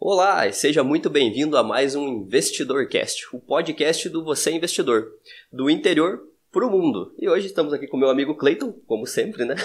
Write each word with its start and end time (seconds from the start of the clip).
Olá, 0.00 0.46
e 0.46 0.52
seja 0.52 0.84
muito 0.84 1.10
bem-vindo 1.10 1.56
a 1.56 1.62
mais 1.64 1.96
um 1.96 2.06
InvestidorCast, 2.06 3.34
o 3.34 3.40
podcast 3.40 4.08
do 4.08 4.22
Você 4.22 4.52
Investidor, 4.52 5.08
do 5.52 5.68
interior 5.68 6.22
para 6.52 6.64
o 6.64 6.70
mundo. 6.70 7.12
E 7.18 7.28
hoje 7.28 7.46
estamos 7.46 7.72
aqui 7.72 7.88
com 7.88 7.96
meu 7.96 8.08
amigo 8.08 8.36
Clayton, 8.36 8.72
como 8.86 9.04
sempre, 9.08 9.44
né? 9.44 9.56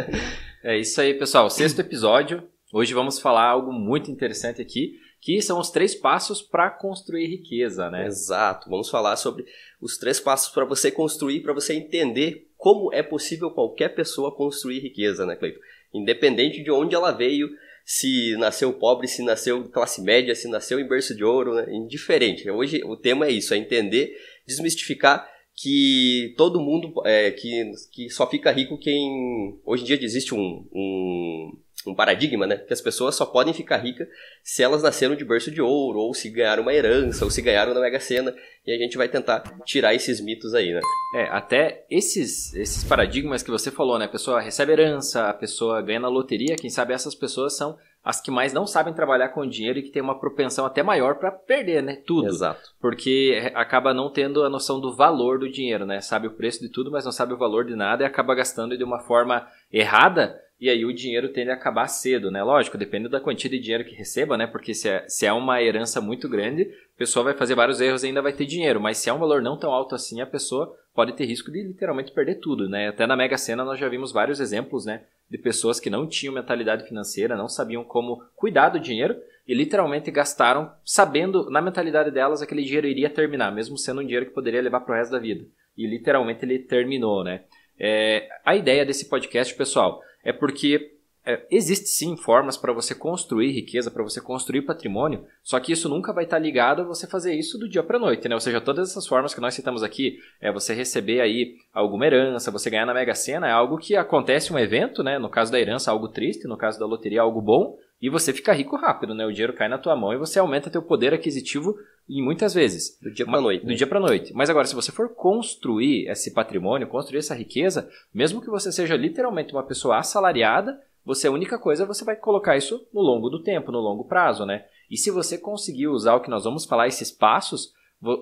é 0.64 0.78
isso 0.78 0.98
aí, 1.02 1.12
pessoal. 1.12 1.50
Sexto 1.50 1.80
episódio. 1.80 2.42
Hoje 2.72 2.94
vamos 2.94 3.18
falar 3.18 3.44
algo 3.44 3.74
muito 3.74 4.10
interessante 4.10 4.62
aqui, 4.62 4.98
que 5.20 5.42
são 5.42 5.60
os 5.60 5.70
três 5.70 5.94
passos 5.94 6.40
para 6.40 6.70
construir 6.70 7.26
riqueza, 7.26 7.90
né? 7.90 8.06
Exato. 8.06 8.70
Vamos 8.70 8.88
falar 8.88 9.16
sobre 9.16 9.44
os 9.82 9.98
três 9.98 10.18
passos 10.18 10.50
para 10.50 10.64
você 10.64 10.90
construir, 10.90 11.40
para 11.40 11.52
você 11.52 11.74
entender 11.74 12.48
como 12.56 12.90
é 12.90 13.02
possível 13.02 13.50
qualquer 13.50 13.90
pessoa 13.90 14.34
construir 14.34 14.78
riqueza, 14.78 15.26
né, 15.26 15.36
Cleiton? 15.36 15.60
Independente 15.92 16.62
de 16.62 16.70
onde 16.70 16.94
ela 16.94 17.12
veio, 17.12 17.50
se 17.84 18.36
nasceu 18.36 18.72
pobre, 18.72 19.06
se 19.06 19.22
nasceu 19.22 19.68
classe 19.68 20.00
média, 20.02 20.34
se 20.34 20.48
nasceu 20.48 20.80
em 20.80 20.88
berço 20.88 21.14
de 21.14 21.22
ouro, 21.22 21.54
né? 21.54 21.66
indiferente. 21.70 22.48
Hoje 22.50 22.82
o 22.84 22.96
tema 22.96 23.26
é 23.26 23.30
isso, 23.30 23.52
é 23.52 23.58
entender, 23.58 24.16
desmistificar 24.46 25.28
que 25.54 26.34
todo 26.36 26.60
mundo, 26.60 26.92
é, 27.04 27.30
que, 27.30 27.72
que 27.92 28.10
só 28.10 28.28
fica 28.28 28.50
rico 28.50 28.78
quem... 28.78 29.58
Hoje 29.64 29.82
em 29.82 29.86
dia 29.86 29.98
existe 30.02 30.34
um, 30.34 30.66
um 30.72 31.52
um 31.86 31.94
paradigma, 31.94 32.46
né? 32.46 32.56
Que 32.56 32.72
as 32.72 32.80
pessoas 32.80 33.14
só 33.14 33.26
podem 33.26 33.52
ficar 33.52 33.78
ricas 33.78 34.08
se 34.42 34.62
elas 34.62 34.82
nasceram 34.82 35.14
de 35.14 35.24
berço 35.24 35.50
de 35.50 35.60
ouro, 35.60 35.98
ou 35.98 36.14
se 36.14 36.30
ganharam 36.30 36.62
uma 36.62 36.72
herança, 36.72 37.24
ou 37.24 37.30
se 37.30 37.42
ganharam 37.42 37.74
na 37.74 37.80
Mega 37.80 38.00
Sena. 38.00 38.34
E 38.66 38.72
a 38.72 38.78
gente 38.78 38.96
vai 38.96 39.08
tentar 39.08 39.42
tirar 39.64 39.94
esses 39.94 40.20
mitos 40.20 40.54
aí, 40.54 40.72
né? 40.72 40.80
É, 41.16 41.24
até 41.24 41.84
esses, 41.90 42.54
esses 42.54 42.84
paradigmas 42.84 43.42
que 43.42 43.50
você 43.50 43.70
falou, 43.70 43.98
né? 43.98 44.06
A 44.06 44.08
pessoa 44.08 44.40
recebe 44.40 44.72
herança, 44.72 45.28
a 45.28 45.34
pessoa 45.34 45.82
ganha 45.82 46.00
na 46.00 46.08
loteria, 46.08 46.56
quem 46.56 46.70
sabe 46.70 46.94
essas 46.94 47.14
pessoas 47.14 47.56
são 47.56 47.76
as 48.04 48.20
que 48.20 48.30
mais 48.30 48.52
não 48.52 48.66
sabem 48.66 48.92
trabalhar 48.92 49.30
com 49.30 49.46
dinheiro 49.48 49.78
e 49.78 49.82
que 49.82 49.88
têm 49.88 50.02
uma 50.02 50.18
propensão 50.18 50.66
até 50.66 50.82
maior 50.82 51.14
para 51.14 51.32
perder, 51.32 51.82
né? 51.82 51.96
Tudo. 52.06 52.28
Exato. 52.28 52.74
Porque 52.78 53.50
acaba 53.54 53.94
não 53.94 54.10
tendo 54.10 54.42
a 54.44 54.50
noção 54.50 54.78
do 54.78 54.94
valor 54.94 55.38
do 55.38 55.50
dinheiro, 55.50 55.86
né? 55.86 56.02
Sabe 56.02 56.26
o 56.26 56.32
preço 56.32 56.60
de 56.60 56.68
tudo, 56.68 56.90
mas 56.90 57.06
não 57.06 57.12
sabe 57.12 57.32
o 57.32 57.38
valor 57.38 57.64
de 57.64 57.74
nada 57.74 58.02
e 58.02 58.06
acaba 58.06 58.34
gastando 58.34 58.76
de 58.76 58.84
uma 58.84 59.00
forma 59.00 59.48
errada 59.72 60.38
e 60.64 60.70
aí 60.70 60.82
o 60.82 60.94
dinheiro 60.94 61.28
tende 61.28 61.50
a 61.50 61.54
acabar 61.54 61.86
cedo, 61.88 62.30
né? 62.30 62.42
Lógico, 62.42 62.78
depende 62.78 63.06
da 63.06 63.20
quantia 63.20 63.50
de 63.50 63.58
dinheiro 63.58 63.84
que 63.84 63.94
receba, 63.94 64.38
né? 64.38 64.46
Porque 64.46 64.72
se 64.72 64.88
é, 64.88 65.06
se 65.06 65.26
é 65.26 65.30
uma 65.30 65.62
herança 65.62 66.00
muito 66.00 66.26
grande, 66.26 66.62
a 66.62 66.98
pessoa 66.98 67.22
vai 67.22 67.34
fazer 67.34 67.54
vários 67.54 67.82
erros 67.82 68.02
e 68.02 68.06
ainda 68.06 68.22
vai 68.22 68.32
ter 68.32 68.46
dinheiro. 68.46 68.80
Mas 68.80 68.96
se 68.96 69.10
é 69.10 69.12
um 69.12 69.18
valor 69.18 69.42
não 69.42 69.58
tão 69.58 69.70
alto 69.70 69.94
assim, 69.94 70.22
a 70.22 70.26
pessoa 70.26 70.74
pode 70.94 71.12
ter 71.12 71.26
risco 71.26 71.52
de 71.52 71.62
literalmente 71.62 72.12
perder 72.12 72.36
tudo, 72.36 72.66
né? 72.66 72.88
Até 72.88 73.06
na 73.06 73.14
Mega 73.14 73.36
Sena 73.36 73.62
nós 73.62 73.78
já 73.78 73.90
vimos 73.90 74.10
vários 74.10 74.40
exemplos, 74.40 74.86
né? 74.86 75.02
De 75.30 75.36
pessoas 75.36 75.78
que 75.78 75.90
não 75.90 76.06
tinham 76.06 76.32
mentalidade 76.32 76.88
financeira, 76.88 77.36
não 77.36 77.46
sabiam 77.46 77.84
como 77.84 78.24
cuidar 78.34 78.70
do 78.70 78.80
dinheiro 78.80 79.14
e 79.46 79.52
literalmente 79.52 80.10
gastaram 80.10 80.72
sabendo, 80.82 81.50
na 81.50 81.60
mentalidade 81.60 82.10
delas, 82.10 82.40
aquele 82.40 82.62
dinheiro 82.62 82.86
iria 82.86 83.10
terminar, 83.10 83.52
mesmo 83.52 83.76
sendo 83.76 84.00
um 84.00 84.04
dinheiro 84.04 84.24
que 84.24 84.32
poderia 84.32 84.62
levar 84.62 84.80
para 84.80 84.94
o 84.94 84.96
resto 84.96 85.12
da 85.12 85.18
vida. 85.18 85.44
E 85.76 85.86
literalmente 85.86 86.42
ele 86.42 86.58
terminou, 86.60 87.22
né? 87.22 87.42
É, 87.78 88.26
a 88.46 88.56
ideia 88.56 88.86
desse 88.86 89.10
podcast, 89.10 89.54
pessoal, 89.54 90.00
é 90.24 90.32
porque 90.32 90.94
é, 91.26 91.46
existe 91.50 91.88
sim 91.88 92.16
formas 92.16 92.56
para 92.56 92.72
você 92.72 92.94
construir 92.94 93.50
riqueza, 93.50 93.90
para 93.90 94.02
você 94.02 94.20
construir 94.20 94.62
patrimônio, 94.62 95.24
só 95.42 95.58
que 95.58 95.72
isso 95.72 95.88
nunca 95.88 96.12
vai 96.12 96.24
estar 96.24 96.36
tá 96.36 96.42
ligado 96.42 96.82
a 96.82 96.84
você 96.84 97.06
fazer 97.06 97.34
isso 97.34 97.58
do 97.58 97.68
dia 97.68 97.82
para 97.82 97.98
noite, 97.98 98.28
né? 98.28 98.34
Ou 98.34 98.40
seja, 98.40 98.60
todas 98.60 98.90
essas 98.90 99.06
formas 99.06 99.32
que 99.32 99.40
nós 99.40 99.54
citamos 99.54 99.82
aqui, 99.82 100.18
é 100.40 100.52
você 100.52 100.74
receber 100.74 101.20
aí 101.20 101.54
alguma 101.72 102.06
herança, 102.06 102.50
você 102.50 102.68
ganhar 102.68 102.84
na 102.84 102.92
Mega 102.92 103.14
Sena, 103.14 103.48
é 103.48 103.52
algo 103.52 103.78
que 103.78 103.96
acontece 103.96 104.52
um 104.52 104.58
evento, 104.58 105.02
né? 105.02 105.18
No 105.18 105.30
caso 105.30 105.50
da 105.50 105.58
herança, 105.58 105.90
algo 105.90 106.08
triste, 106.08 106.46
no 106.46 106.58
caso 106.58 106.78
da 106.78 106.84
loteria, 106.84 107.22
algo 107.22 107.40
bom, 107.40 107.78
e 108.00 108.10
você 108.10 108.32
fica 108.32 108.52
rico 108.52 108.76
rápido, 108.76 109.14
né? 109.14 109.24
O 109.24 109.32
dinheiro 109.32 109.54
cai 109.54 109.68
na 109.68 109.78
tua 109.78 109.96
mão 109.96 110.12
e 110.12 110.18
você 110.18 110.38
aumenta 110.38 110.70
teu 110.70 110.82
poder 110.82 111.14
aquisitivo 111.14 111.76
e 112.08 112.20
muitas 112.20 112.52
vezes. 112.52 112.98
Do 113.00 113.10
dia 113.10 113.24
para 113.24 113.40
noite. 113.40 113.62
Do 113.62 113.68
né? 113.68 113.74
dia 113.74 113.86
para 113.86 114.00
noite. 114.00 114.32
Mas 114.34 114.50
agora, 114.50 114.66
se 114.66 114.74
você 114.74 114.92
for 114.92 115.08
construir 115.14 116.08
esse 116.08 116.32
patrimônio, 116.32 116.88
construir 116.88 117.18
essa 117.18 117.34
riqueza, 117.34 117.88
mesmo 118.12 118.40
que 118.42 118.50
você 118.50 118.70
seja 118.70 118.96
literalmente 118.96 119.52
uma 119.52 119.62
pessoa 119.62 119.98
assalariada, 119.98 120.78
você 121.04 121.28
a 121.28 121.32
única 121.32 121.58
coisa 121.58 121.86
você 121.86 122.04
vai 122.04 122.16
colocar 122.16 122.56
isso 122.56 122.86
no 122.92 123.00
longo 123.00 123.28
do 123.28 123.42
tempo, 123.42 123.72
no 123.72 123.80
longo 123.80 124.04
prazo, 124.04 124.44
né? 124.44 124.64
E 124.90 124.96
se 124.96 125.10
você 125.10 125.38
conseguir 125.38 125.88
usar 125.88 126.14
o 126.14 126.20
que 126.20 126.30
nós 126.30 126.44
vamos 126.44 126.64
falar, 126.64 126.88
esses 126.88 127.10
passos, 127.10 127.72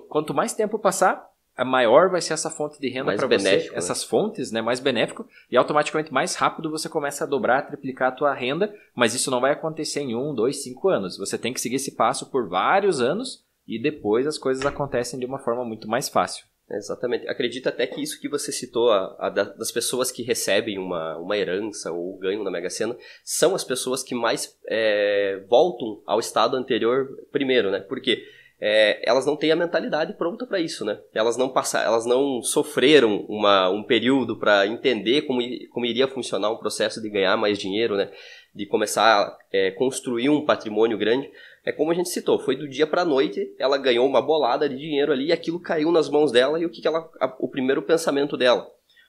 quanto 0.09 0.33
mais 0.33 0.53
tempo 0.53 0.79
passar, 0.79 1.29
a 1.55 1.63
maior 1.63 2.09
vai 2.09 2.21
ser 2.21 2.33
essa 2.33 2.49
fonte 2.49 2.79
de 2.79 2.89
renda 2.89 3.15
para 3.15 3.27
você, 3.27 3.57
né? 3.57 3.69
essas 3.73 4.03
fontes, 4.03 4.51
né, 4.51 4.61
mais 4.61 4.79
benéfico, 4.79 5.27
e 5.51 5.57
automaticamente 5.57 6.11
mais 6.11 6.35
rápido 6.35 6.71
você 6.71 6.89
começa 6.89 7.23
a 7.23 7.27
dobrar, 7.27 7.59
a 7.59 7.61
triplicar 7.61 8.09
a 8.09 8.15
tua 8.15 8.33
renda, 8.33 8.73
mas 8.95 9.13
isso 9.13 9.29
não 9.29 9.39
vai 9.39 9.51
acontecer 9.51 10.01
em 10.01 10.15
um, 10.15 10.33
dois, 10.33 10.63
cinco 10.63 10.89
anos. 10.89 11.17
Você 11.17 11.37
tem 11.37 11.53
que 11.53 11.61
seguir 11.61 11.75
esse 11.75 11.91
passo 11.91 12.29
por 12.29 12.49
vários 12.49 12.99
anos 12.99 13.43
e 13.67 13.79
depois 13.79 14.25
as 14.25 14.37
coisas 14.37 14.65
acontecem 14.65 15.19
de 15.19 15.25
uma 15.25 15.39
forma 15.39 15.63
muito 15.63 15.87
mais 15.87 16.09
fácil. 16.09 16.45
Exatamente. 16.69 17.27
Acredito 17.27 17.67
até 17.67 17.85
que 17.85 18.01
isso 18.01 18.19
que 18.19 18.29
você 18.29 18.51
citou, 18.51 18.89
a, 18.91 19.15
a, 19.19 19.29
das 19.29 19.71
pessoas 19.71 20.11
que 20.11 20.23
recebem 20.23 20.79
uma, 20.79 21.17
uma 21.17 21.37
herança 21.37 21.91
ou 21.91 22.17
ganham 22.17 22.43
na 22.43 22.49
Mega 22.49 22.69
Sena, 22.69 22.97
são 23.23 23.53
as 23.53 23.63
pessoas 23.63 24.01
que 24.01 24.15
mais 24.15 24.57
é, 24.67 25.43
voltam 25.47 26.01
ao 26.05 26.19
estado 26.19 26.55
anterior 26.55 27.09
primeiro, 27.31 27.69
né? 27.69 27.79
Porque 27.79 28.23
é, 28.65 29.01
elas 29.03 29.25
não 29.25 29.35
têm 29.35 29.51
a 29.51 29.57
mentalidade 29.57 30.13
pronta 30.13 30.47
para 30.47 30.57
isso, 30.57 30.85
né? 30.85 30.97
Elas 31.13 31.35
não 31.35 31.49
passaram, 31.49 31.85
elas 31.85 32.05
não 32.05 32.41
sofreram 32.41 33.25
uma, 33.27 33.69
um 33.69 33.83
período 33.83 34.39
para 34.39 34.65
entender 34.65 35.23
como, 35.23 35.41
como 35.69 35.85
iria 35.85 36.07
funcionar 36.07 36.49
um 36.49 36.55
processo 36.55 37.01
de 37.01 37.09
ganhar 37.09 37.35
mais 37.35 37.57
dinheiro, 37.57 37.97
né? 37.97 38.09
De 38.55 38.65
começar 38.65 39.03
a 39.03 39.37
é, 39.51 39.71
construir 39.71 40.29
um 40.29 40.45
patrimônio 40.45 40.97
grande. 40.97 41.29
É 41.65 41.73
como 41.73 41.91
a 41.91 41.93
gente 41.93 42.07
citou, 42.07 42.39
foi 42.39 42.55
do 42.55 42.65
dia 42.65 42.87
para 42.87 43.01
a 43.01 43.05
noite, 43.05 43.53
ela 43.59 43.77
ganhou 43.77 44.07
uma 44.07 44.21
bolada 44.21 44.69
de 44.69 44.77
dinheiro 44.77 45.11
ali 45.11 45.25
e 45.25 45.33
aquilo 45.33 45.59
caiu 45.59 45.91
nas 45.91 46.09
mãos 46.09 46.31
dela 46.31 46.57
e 46.57 46.65
o 46.65 46.69
que, 46.69 46.81
que 46.81 46.87
ela, 46.87 46.99
a, 47.19 47.35
o 47.39 47.49
primeiro 47.49 47.81
pensamento 47.81 48.37
dela? 48.37 48.65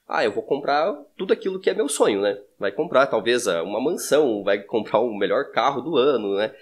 Ah, 0.08 0.24
eu 0.24 0.32
vou 0.32 0.42
comprar 0.42 0.92
tudo 1.16 1.32
aquilo 1.32 1.60
que 1.60 1.70
é 1.70 1.74
meu 1.74 1.88
sonho, 1.88 2.20
né? 2.20 2.36
Vai 2.58 2.72
comprar 2.72 3.06
talvez 3.06 3.46
uma 3.46 3.80
mansão, 3.80 4.42
vai 4.42 4.58
comprar 4.64 4.98
o 4.98 5.16
melhor 5.16 5.52
carro 5.52 5.80
do 5.80 5.96
ano, 5.96 6.34
né? 6.34 6.52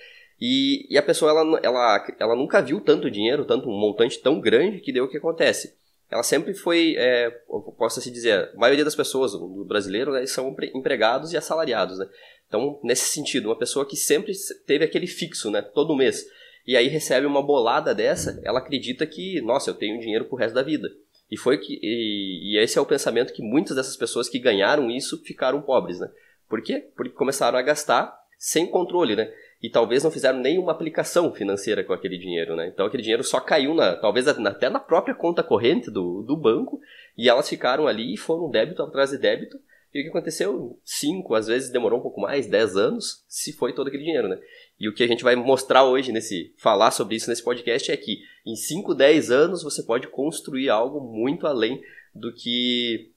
E, 0.44 0.92
e 0.92 0.98
a 0.98 1.02
pessoa, 1.02 1.30
ela, 1.30 1.60
ela, 1.62 2.06
ela 2.18 2.34
nunca 2.34 2.60
viu 2.60 2.80
tanto 2.80 3.08
dinheiro, 3.08 3.44
tanto 3.44 3.68
um 3.68 3.78
montante 3.78 4.20
tão 4.20 4.40
grande 4.40 4.80
que 4.80 4.92
deu 4.92 5.04
o 5.04 5.08
que 5.08 5.16
acontece. 5.16 5.78
Ela 6.10 6.24
sempre 6.24 6.52
foi, 6.52 6.96
é, 6.98 7.30
posso 7.78 8.00
assim 8.00 8.10
dizer, 8.10 8.50
a 8.52 8.56
maioria 8.56 8.84
das 8.84 8.96
pessoas, 8.96 9.30
do 9.30 9.64
brasileiro, 9.64 10.10
né, 10.10 10.26
são 10.26 10.52
empregados 10.74 11.32
e 11.32 11.36
assalariados, 11.36 11.96
né? 11.96 12.08
Então, 12.48 12.80
nesse 12.82 13.04
sentido, 13.04 13.50
uma 13.50 13.58
pessoa 13.58 13.86
que 13.86 13.94
sempre 13.94 14.32
teve 14.66 14.84
aquele 14.84 15.06
fixo, 15.06 15.48
né, 15.48 15.62
todo 15.62 15.94
mês, 15.94 16.26
e 16.66 16.76
aí 16.76 16.88
recebe 16.88 17.24
uma 17.24 17.40
bolada 17.40 17.94
dessa, 17.94 18.40
ela 18.44 18.58
acredita 18.58 19.06
que, 19.06 19.40
nossa, 19.42 19.70
eu 19.70 19.74
tenho 19.74 20.00
dinheiro 20.00 20.24
pro 20.24 20.36
resto 20.36 20.56
da 20.56 20.62
vida. 20.64 20.88
E 21.30 21.36
foi 21.36 21.56
que 21.56 21.78
e, 21.80 22.56
e, 22.56 22.58
esse 22.58 22.76
é 22.76 22.80
o 22.80 22.86
pensamento 22.86 23.32
que 23.32 23.42
muitas 23.42 23.76
dessas 23.76 23.96
pessoas 23.96 24.28
que 24.28 24.40
ganharam 24.40 24.90
isso 24.90 25.22
ficaram 25.22 25.62
pobres, 25.62 26.00
né? 26.00 26.10
Por 26.48 26.60
quê? 26.60 26.90
Porque 26.96 27.12
começaram 27.12 27.56
a 27.56 27.62
gastar 27.62 28.12
sem 28.36 28.66
controle, 28.66 29.14
né? 29.14 29.32
E 29.62 29.70
talvez 29.70 30.02
não 30.02 30.10
fizeram 30.10 30.40
nenhuma 30.40 30.72
aplicação 30.72 31.32
financeira 31.32 31.84
com 31.84 31.92
aquele 31.92 32.18
dinheiro, 32.18 32.56
né? 32.56 32.66
Então 32.66 32.84
aquele 32.84 33.02
dinheiro 33.02 33.22
só 33.22 33.38
caiu 33.38 33.74
na, 33.74 33.94
talvez 33.94 34.26
até 34.26 34.68
na 34.68 34.80
própria 34.80 35.14
conta 35.14 35.42
corrente 35.42 35.90
do, 35.90 36.22
do 36.22 36.36
banco 36.36 36.80
e 37.16 37.28
elas 37.28 37.48
ficaram 37.48 37.86
ali 37.86 38.12
e 38.12 38.16
foram 38.16 38.50
débito 38.50 38.82
atrás 38.82 39.10
de 39.10 39.18
débito. 39.18 39.56
E 39.94 40.00
o 40.00 40.02
que 40.02 40.08
aconteceu? 40.08 40.80
Cinco, 40.82 41.34
às 41.34 41.46
vezes 41.46 41.70
demorou 41.70 42.00
um 42.00 42.02
pouco 42.02 42.20
mais, 42.20 42.46
dez 42.46 42.76
anos, 42.76 43.24
se 43.28 43.52
foi 43.52 43.74
todo 43.74 43.88
aquele 43.88 44.02
dinheiro, 44.02 44.26
né? 44.26 44.40
E 44.80 44.88
o 44.88 44.94
que 44.94 45.04
a 45.04 45.06
gente 45.06 45.22
vai 45.22 45.36
mostrar 45.36 45.84
hoje 45.84 46.10
nesse, 46.10 46.52
falar 46.56 46.90
sobre 46.90 47.14
isso 47.14 47.28
nesse 47.28 47.44
podcast 47.44 47.92
é 47.92 47.96
que 47.96 48.20
em 48.44 48.56
5, 48.56 48.94
10 48.94 49.30
anos 49.30 49.62
você 49.62 49.82
pode 49.82 50.08
construir 50.08 50.70
algo 50.70 50.98
muito 51.00 51.46
além 51.46 51.80
do 52.14 52.34
que 52.34 53.11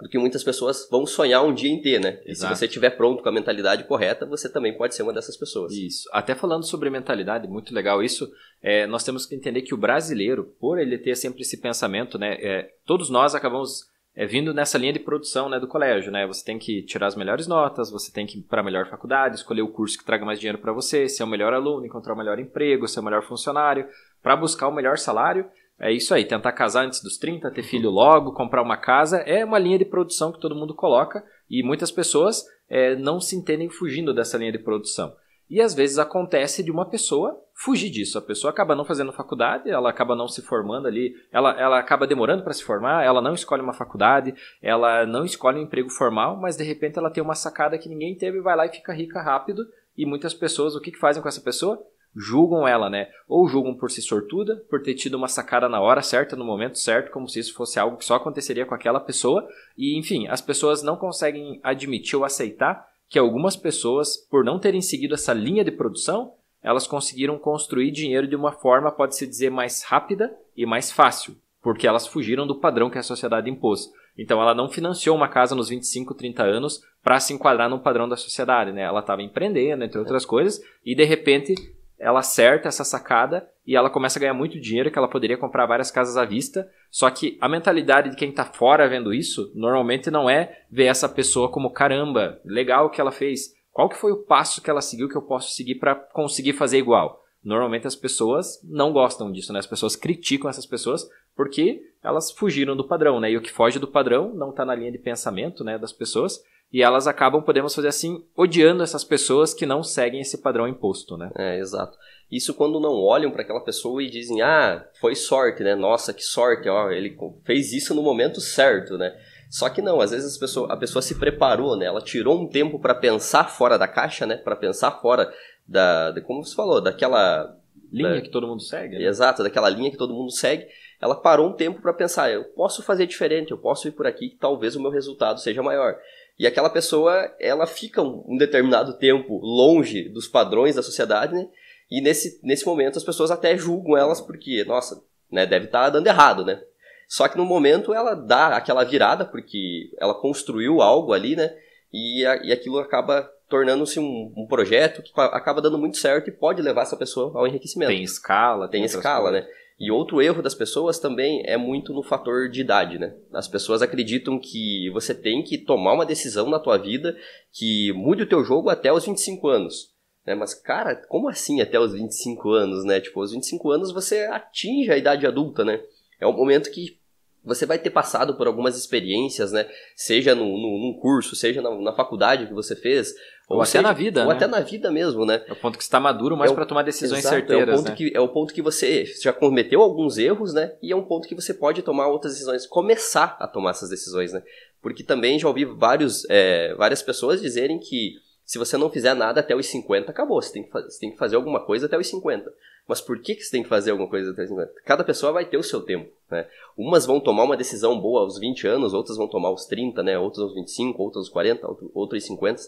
do 0.00 0.08
que 0.08 0.18
muitas 0.18 0.42
pessoas 0.42 0.88
vão 0.90 1.06
sonhar 1.06 1.44
um 1.44 1.52
dia 1.52 1.70
em 1.70 1.80
ter, 1.80 2.00
né? 2.00 2.20
E 2.24 2.34
se 2.34 2.46
você 2.46 2.64
estiver 2.64 2.90
pronto 2.90 3.22
com 3.22 3.28
a 3.28 3.32
mentalidade 3.32 3.84
correta, 3.84 4.24
você 4.24 4.48
também 4.48 4.76
pode 4.76 4.94
ser 4.94 5.02
uma 5.02 5.12
dessas 5.12 5.36
pessoas. 5.36 5.72
Isso. 5.72 6.08
Até 6.12 6.34
falando 6.34 6.64
sobre 6.64 6.88
mentalidade, 6.90 7.46
muito 7.46 7.74
legal 7.74 8.02
isso, 8.02 8.30
é, 8.62 8.86
nós 8.86 9.04
temos 9.04 9.26
que 9.26 9.34
entender 9.34 9.62
que 9.62 9.74
o 9.74 9.78
brasileiro, 9.78 10.54
por 10.58 10.78
ele 10.78 10.98
ter 10.98 11.14
sempre 11.16 11.42
esse 11.42 11.60
pensamento, 11.60 12.18
né? 12.18 12.34
É, 12.40 12.70
todos 12.86 13.10
nós 13.10 13.34
acabamos 13.34 13.90
é, 14.14 14.26
vindo 14.26 14.54
nessa 14.54 14.78
linha 14.78 14.92
de 14.92 14.98
produção 14.98 15.48
né, 15.48 15.60
do 15.60 15.68
colégio, 15.68 16.10
né? 16.10 16.26
Você 16.26 16.44
tem 16.44 16.58
que 16.58 16.82
tirar 16.82 17.06
as 17.06 17.16
melhores 17.16 17.46
notas, 17.46 17.90
você 17.90 18.10
tem 18.10 18.26
que 18.26 18.38
ir 18.38 18.42
para 18.42 18.60
a 18.60 18.64
melhor 18.64 18.88
faculdade, 18.88 19.36
escolher 19.36 19.62
o 19.62 19.68
curso 19.68 19.98
que 19.98 20.04
traga 20.04 20.24
mais 20.24 20.40
dinheiro 20.40 20.58
para 20.58 20.72
você, 20.72 21.08
ser 21.08 21.24
o 21.24 21.26
melhor 21.26 21.52
aluno, 21.52 21.84
encontrar 21.84 22.14
o 22.14 22.18
melhor 22.18 22.38
emprego, 22.38 22.88
ser 22.88 23.00
o 23.00 23.04
melhor 23.04 23.22
funcionário, 23.22 23.86
para 24.22 24.36
buscar 24.36 24.68
o 24.68 24.74
melhor 24.74 24.98
salário 24.98 25.46
é 25.80 25.90
isso 25.90 26.12
aí, 26.12 26.26
tentar 26.26 26.52
casar 26.52 26.84
antes 26.84 27.02
dos 27.02 27.16
30, 27.16 27.50
ter 27.50 27.62
filho 27.62 27.88
logo, 27.88 28.34
comprar 28.34 28.62
uma 28.62 28.76
casa, 28.76 29.18
é 29.18 29.42
uma 29.42 29.58
linha 29.58 29.78
de 29.78 29.84
produção 29.86 30.30
que 30.30 30.38
todo 30.38 30.54
mundo 30.54 30.74
coloca 30.74 31.24
e 31.48 31.62
muitas 31.62 31.90
pessoas 31.90 32.44
é, 32.68 32.94
não 32.94 33.18
se 33.18 33.34
entendem 33.34 33.70
fugindo 33.70 34.12
dessa 34.12 34.36
linha 34.36 34.52
de 34.52 34.58
produção. 34.58 35.12
E 35.48 35.60
às 35.60 35.74
vezes 35.74 35.98
acontece 35.98 36.62
de 36.62 36.70
uma 36.70 36.88
pessoa 36.88 37.36
fugir 37.54 37.90
disso. 37.90 38.16
A 38.16 38.22
pessoa 38.22 38.52
acaba 38.52 38.76
não 38.76 38.84
fazendo 38.84 39.12
faculdade, 39.12 39.68
ela 39.68 39.90
acaba 39.90 40.14
não 40.14 40.28
se 40.28 40.42
formando 40.42 40.86
ali, 40.86 41.12
ela, 41.32 41.58
ela 41.58 41.78
acaba 41.78 42.06
demorando 42.06 42.44
para 42.44 42.52
se 42.52 42.62
formar, 42.62 43.04
ela 43.04 43.20
não 43.20 43.34
escolhe 43.34 43.60
uma 43.60 43.72
faculdade, 43.72 44.32
ela 44.62 45.04
não 45.04 45.24
escolhe 45.24 45.58
um 45.58 45.62
emprego 45.62 45.90
formal, 45.90 46.36
mas 46.36 46.56
de 46.56 46.62
repente 46.62 46.98
ela 46.98 47.10
tem 47.10 47.22
uma 47.22 47.34
sacada 47.34 47.76
que 47.78 47.88
ninguém 47.88 48.14
teve, 48.14 48.40
vai 48.40 48.54
lá 48.54 48.66
e 48.66 48.70
fica 48.70 48.92
rica 48.92 49.20
rápido. 49.20 49.66
E 49.96 50.06
muitas 50.06 50.32
pessoas, 50.32 50.76
o 50.76 50.80
que, 50.80 50.92
que 50.92 50.98
fazem 50.98 51.20
com 51.20 51.28
essa 51.28 51.40
pessoa? 51.40 51.82
Julgam 52.14 52.66
ela, 52.66 52.90
né? 52.90 53.08
Ou 53.28 53.48
julgam 53.48 53.74
por 53.74 53.90
ser 53.90 54.02
sortuda, 54.02 54.64
por 54.68 54.82
ter 54.82 54.94
tido 54.94 55.14
uma 55.14 55.28
sacada 55.28 55.68
na 55.68 55.80
hora 55.80 56.02
certa, 56.02 56.36
no 56.36 56.44
momento 56.44 56.78
certo, 56.78 57.10
como 57.10 57.28
se 57.28 57.38
isso 57.38 57.54
fosse 57.54 57.78
algo 57.78 57.96
que 57.96 58.04
só 58.04 58.16
aconteceria 58.16 58.66
com 58.66 58.74
aquela 58.74 59.00
pessoa. 59.00 59.46
E, 59.76 59.98
enfim, 59.98 60.26
as 60.28 60.40
pessoas 60.40 60.82
não 60.82 60.96
conseguem 60.96 61.60
admitir 61.62 62.16
ou 62.16 62.24
aceitar 62.24 62.88
que 63.08 63.18
algumas 63.18 63.56
pessoas, 63.56 64.16
por 64.16 64.44
não 64.44 64.58
terem 64.58 64.80
seguido 64.80 65.14
essa 65.14 65.32
linha 65.32 65.64
de 65.64 65.72
produção, 65.72 66.32
elas 66.62 66.86
conseguiram 66.86 67.38
construir 67.38 67.90
dinheiro 67.90 68.26
de 68.26 68.36
uma 68.36 68.52
forma, 68.52 68.92
pode-se 68.92 69.26
dizer, 69.26 69.50
mais 69.50 69.82
rápida 69.82 70.32
e 70.56 70.66
mais 70.66 70.92
fácil, 70.92 71.36
porque 71.62 71.86
elas 71.86 72.06
fugiram 72.06 72.46
do 72.46 72.60
padrão 72.60 72.90
que 72.90 72.98
a 72.98 73.02
sociedade 73.02 73.50
impôs. 73.50 73.90
Então 74.16 74.40
ela 74.40 74.54
não 74.54 74.68
financiou 74.68 75.16
uma 75.16 75.28
casa 75.28 75.54
nos 75.54 75.70
25, 75.70 76.14
30 76.14 76.42
anos 76.42 76.82
para 77.02 77.18
se 77.18 77.32
enquadrar 77.32 77.70
no 77.70 77.80
padrão 77.80 78.08
da 78.08 78.16
sociedade, 78.16 78.72
né? 78.72 78.82
Ela 78.82 79.00
estava 79.00 79.22
empreendendo, 79.22 79.82
entre 79.82 79.98
outras 79.98 80.26
coisas, 80.26 80.60
e 80.84 80.94
de 80.94 81.04
repente 81.04 81.54
ela 82.00 82.20
acerta 82.20 82.66
essa 82.66 82.82
sacada 82.82 83.46
e 83.66 83.76
ela 83.76 83.90
começa 83.90 84.18
a 84.18 84.20
ganhar 84.20 84.32
muito 84.32 84.58
dinheiro 84.58 84.90
que 84.90 84.98
ela 84.98 85.06
poderia 85.06 85.36
comprar 85.36 85.66
várias 85.66 85.90
casas 85.90 86.16
à 86.16 86.24
vista. 86.24 86.66
Só 86.90 87.10
que 87.10 87.36
a 87.40 87.48
mentalidade 87.48 88.10
de 88.10 88.16
quem 88.16 88.30
está 88.30 88.44
fora 88.44 88.88
vendo 88.88 89.12
isso, 89.12 89.52
normalmente 89.54 90.10
não 90.10 90.28
é 90.28 90.62
ver 90.70 90.86
essa 90.86 91.08
pessoa 91.08 91.50
como 91.50 91.70
caramba, 91.70 92.40
legal 92.42 92.86
o 92.86 92.90
que 92.90 93.00
ela 93.00 93.12
fez. 93.12 93.54
Qual 93.70 93.88
que 93.88 93.98
foi 93.98 94.12
o 94.12 94.24
passo 94.24 94.62
que 94.62 94.70
ela 94.70 94.80
seguiu 94.80 95.08
que 95.08 95.16
eu 95.16 95.22
posso 95.22 95.54
seguir 95.54 95.74
para 95.74 95.94
conseguir 95.94 96.54
fazer 96.54 96.78
igual? 96.78 97.22
Normalmente 97.44 97.86
as 97.86 97.94
pessoas 97.94 98.60
não 98.64 98.92
gostam 98.92 99.30
disso, 99.30 99.52
né? 99.52 99.58
As 99.58 99.66
pessoas 99.66 99.94
criticam 99.94 100.50
essas 100.50 100.66
pessoas 100.66 101.08
porque 101.36 101.82
elas 102.02 102.30
fugiram 102.30 102.76
do 102.76 102.86
padrão, 102.86 103.20
né? 103.20 103.30
E 103.30 103.36
o 103.36 103.40
que 103.40 103.52
foge 103.52 103.78
do 103.78 103.86
padrão 103.86 104.34
não 104.34 104.50
está 104.50 104.64
na 104.64 104.74
linha 104.74 104.92
de 104.92 104.98
pensamento, 104.98 105.62
né, 105.62 105.78
das 105.78 105.92
pessoas 105.92 106.42
e 106.72 106.82
elas 106.82 107.06
acabam, 107.06 107.42
podemos 107.42 107.74
fazer 107.74 107.88
assim, 107.88 108.24
odiando 108.36 108.82
essas 108.82 109.02
pessoas 109.02 109.52
que 109.52 109.66
não 109.66 109.82
seguem 109.82 110.20
esse 110.20 110.38
padrão 110.38 110.68
imposto, 110.68 111.16
né? 111.16 111.30
É, 111.36 111.58
exato. 111.58 111.98
Isso 112.30 112.54
quando 112.54 112.78
não 112.78 112.94
olham 112.94 113.32
para 113.32 113.42
aquela 113.42 113.64
pessoa 113.64 114.00
e 114.02 114.08
dizem, 114.08 114.40
ah, 114.40 114.86
foi 115.00 115.16
sorte, 115.16 115.64
né? 115.64 115.74
Nossa, 115.74 116.14
que 116.14 116.22
sorte, 116.22 116.68
ó, 116.68 116.90
ele 116.90 117.16
fez 117.44 117.72
isso 117.72 117.92
no 117.92 118.02
momento 118.02 118.40
certo, 118.40 118.96
né? 118.96 119.12
Só 119.50 119.68
que 119.68 119.82
não, 119.82 120.00
às 120.00 120.12
vezes 120.12 120.38
pessoa, 120.38 120.72
a 120.72 120.76
pessoa 120.76 121.02
se 121.02 121.16
preparou, 121.16 121.76
né? 121.76 121.86
Ela 121.86 122.00
tirou 122.00 122.40
um 122.40 122.46
tempo 122.46 122.78
para 122.78 122.94
pensar 122.94 123.50
fora 123.50 123.76
da 123.76 123.88
caixa, 123.88 124.24
né? 124.24 124.36
Para 124.36 124.54
pensar 124.54 124.92
fora 125.00 125.32
da, 125.66 126.12
de, 126.12 126.20
como 126.20 126.44
você 126.44 126.54
falou, 126.54 126.80
daquela 126.80 127.56
linha 127.92 128.14
da, 128.14 128.20
que 128.20 128.28
todo 128.28 128.46
mundo 128.46 128.62
segue. 128.62 128.96
Né? 128.96 129.04
Exato, 129.04 129.42
daquela 129.42 129.68
linha 129.68 129.90
que 129.90 129.96
todo 129.96 130.14
mundo 130.14 130.30
segue. 130.30 130.68
Ela 131.00 131.16
parou 131.16 131.48
um 131.48 131.52
tempo 131.52 131.82
para 131.82 131.92
pensar, 131.92 132.30
eu 132.30 132.44
posso 132.44 132.80
fazer 132.82 133.06
diferente, 133.06 133.50
eu 133.50 133.58
posso 133.58 133.88
ir 133.88 133.92
por 133.92 134.06
aqui, 134.06 134.28
que 134.28 134.36
talvez 134.36 134.76
o 134.76 134.80
meu 134.80 134.90
resultado 134.90 135.40
seja 135.40 135.62
maior. 135.62 135.96
E 136.40 136.46
aquela 136.46 136.70
pessoa, 136.70 137.30
ela 137.38 137.66
fica 137.66 138.00
um 138.00 138.34
determinado 138.38 138.94
tempo 138.94 139.38
longe 139.42 140.08
dos 140.08 140.26
padrões 140.26 140.74
da 140.74 140.82
sociedade, 140.82 141.34
né? 141.34 141.46
E 141.90 142.00
nesse, 142.00 142.40
nesse 142.42 142.64
momento 142.64 142.96
as 142.96 143.04
pessoas 143.04 143.30
até 143.30 143.58
julgam 143.58 143.94
elas 143.94 144.22
porque, 144.22 144.64
nossa, 144.64 145.04
né, 145.30 145.44
deve 145.44 145.66
estar 145.66 145.84
tá 145.84 145.90
dando 145.90 146.06
errado, 146.06 146.42
né? 146.42 146.58
Só 147.06 147.28
que 147.28 147.36
no 147.36 147.44
momento 147.44 147.92
ela 147.92 148.14
dá 148.14 148.56
aquela 148.56 148.84
virada 148.84 149.26
porque 149.26 149.90
ela 149.98 150.14
construiu 150.14 150.80
algo 150.80 151.12
ali, 151.12 151.36
né? 151.36 151.54
E, 151.92 152.24
a, 152.24 152.36
e 152.36 152.52
aquilo 152.52 152.78
acaba 152.78 153.30
tornando-se 153.46 154.00
um, 154.00 154.32
um, 154.34 154.46
projeto 154.46 155.02
que 155.02 155.12
acaba 155.14 155.60
dando 155.60 155.76
muito 155.76 155.98
certo 155.98 156.28
e 156.28 156.32
pode 156.32 156.62
levar 156.62 156.82
essa 156.84 156.96
pessoa 156.96 157.38
ao 157.38 157.46
enriquecimento. 157.46 157.92
Tem 157.92 158.02
escala, 158.02 158.66
tem, 158.66 158.80
tem 158.80 158.86
escala, 158.86 159.30
coisas. 159.30 159.46
né? 159.46 159.54
E 159.80 159.90
outro 159.90 160.20
erro 160.20 160.42
das 160.42 160.54
pessoas 160.54 160.98
também 160.98 161.42
é 161.46 161.56
muito 161.56 161.94
no 161.94 162.02
fator 162.02 162.50
de 162.50 162.60
idade, 162.60 162.98
né? 162.98 163.16
As 163.32 163.48
pessoas 163.48 163.80
acreditam 163.80 164.38
que 164.38 164.90
você 164.90 165.14
tem 165.14 165.42
que 165.42 165.56
tomar 165.56 165.94
uma 165.94 166.04
decisão 166.04 166.50
na 166.50 166.58
tua 166.58 166.76
vida 166.76 167.16
que 167.50 167.90
mude 167.94 168.24
o 168.24 168.28
teu 168.28 168.44
jogo 168.44 168.68
até 168.68 168.92
os 168.92 169.06
25 169.06 169.48
anos. 169.48 169.94
Né? 170.26 170.34
Mas, 170.34 170.52
cara, 170.52 170.94
como 170.94 171.30
assim 171.30 171.62
até 171.62 171.80
os 171.80 171.94
25 171.94 172.50
anos, 172.50 172.84
né? 172.84 173.00
Tipo, 173.00 173.20
aos 173.20 173.32
25 173.32 173.70
anos 173.70 173.90
você 173.90 174.26
atinge 174.26 174.92
a 174.92 174.98
idade 174.98 175.26
adulta, 175.26 175.64
né? 175.64 175.82
É 176.20 176.26
um 176.26 176.36
momento 176.36 176.70
que 176.70 177.00
você 177.42 177.64
vai 177.64 177.78
ter 177.78 177.88
passado 177.88 178.36
por 178.36 178.46
algumas 178.46 178.76
experiências, 178.76 179.50
né? 179.50 179.66
Seja 179.96 180.34
no, 180.34 180.44
no, 180.44 180.78
num 180.78 180.98
curso, 181.00 181.34
seja 181.34 181.62
na, 181.62 181.74
na 181.80 181.94
faculdade 181.94 182.46
que 182.46 182.52
você 182.52 182.76
fez, 182.76 183.14
ou, 183.50 183.58
ou 183.58 183.64
seja, 183.64 183.80
até 183.80 183.88
na 183.88 183.92
vida, 183.92 184.20
Ou 184.22 184.28
né? 184.28 184.34
até 184.36 184.46
na 184.46 184.60
vida 184.60 184.92
mesmo, 184.92 185.26
né? 185.26 185.42
É 185.44 185.52
o 185.52 185.56
ponto 185.56 185.76
que 185.76 185.82
está 185.82 185.98
maduro 185.98 186.36
mais 186.36 186.52
é 186.52 186.54
para 186.54 186.64
tomar 186.64 186.84
decisões 186.84 187.18
exato, 187.18 187.34
certeiras, 187.34 187.68
é 187.68 187.72
o 187.72 187.76
ponto 187.78 187.88
né? 187.88 187.96
Que, 187.96 188.12
é 188.14 188.20
o 188.20 188.28
ponto 188.28 188.54
que 188.54 188.62
você 188.62 189.04
já 189.20 189.32
cometeu 189.32 189.82
alguns 189.82 190.18
erros, 190.18 190.54
né? 190.54 190.72
E 190.80 190.92
é 190.92 190.96
um 190.96 191.02
ponto 191.02 191.26
que 191.26 191.34
você 191.34 191.52
pode 191.52 191.82
tomar 191.82 192.06
outras 192.06 192.34
decisões, 192.34 192.64
começar 192.64 193.36
a 193.40 193.48
tomar 193.48 193.70
essas 193.70 193.90
decisões, 193.90 194.32
né? 194.32 194.40
Porque 194.80 195.02
também 195.02 195.36
já 195.36 195.48
ouvi 195.48 195.64
vários, 195.64 196.24
é, 196.30 196.76
várias 196.76 197.02
pessoas 197.02 197.40
dizerem 197.40 197.80
que 197.80 198.12
se 198.44 198.56
você 198.56 198.76
não 198.76 198.88
fizer 198.88 199.14
nada 199.14 199.40
até 199.40 199.56
os 199.56 199.66
50, 199.66 200.08
acabou. 200.08 200.40
Você 200.40 200.52
tem 200.52 200.62
que, 200.62 200.70
você 200.70 201.00
tem 201.00 201.10
que 201.10 201.18
fazer 201.18 201.34
alguma 201.34 201.58
coisa 201.58 201.86
até 201.86 201.98
os 201.98 202.06
50. 202.06 202.52
Mas 202.86 203.00
por 203.00 203.20
que, 203.20 203.34
que 203.34 203.42
você 203.42 203.50
tem 203.50 203.64
que 203.64 203.68
fazer 203.68 203.90
alguma 203.90 204.08
coisa 204.08 204.30
até 204.30 204.44
os 204.44 204.48
50? 204.48 204.72
Cada 204.84 205.02
pessoa 205.02 205.32
vai 205.32 205.44
ter 205.44 205.56
o 205.56 205.62
seu 205.64 205.80
tempo, 205.80 206.08
né? 206.30 206.46
Umas 206.78 207.04
vão 207.04 207.18
tomar 207.18 207.42
uma 207.42 207.56
decisão 207.56 208.00
boa 208.00 208.20
aos 208.20 208.38
20 208.38 208.68
anos, 208.68 208.94
outras 208.94 209.16
vão 209.16 209.26
tomar 209.26 209.48
aos 209.48 209.66
30, 209.66 210.04
né? 210.04 210.16
Outras 210.16 210.44
aos 210.44 210.54
25, 210.54 211.02
outras 211.02 211.24
aos 211.24 211.28
40, 211.28 211.66
outras 211.92 212.22
aos 212.22 212.28
50 212.28 212.62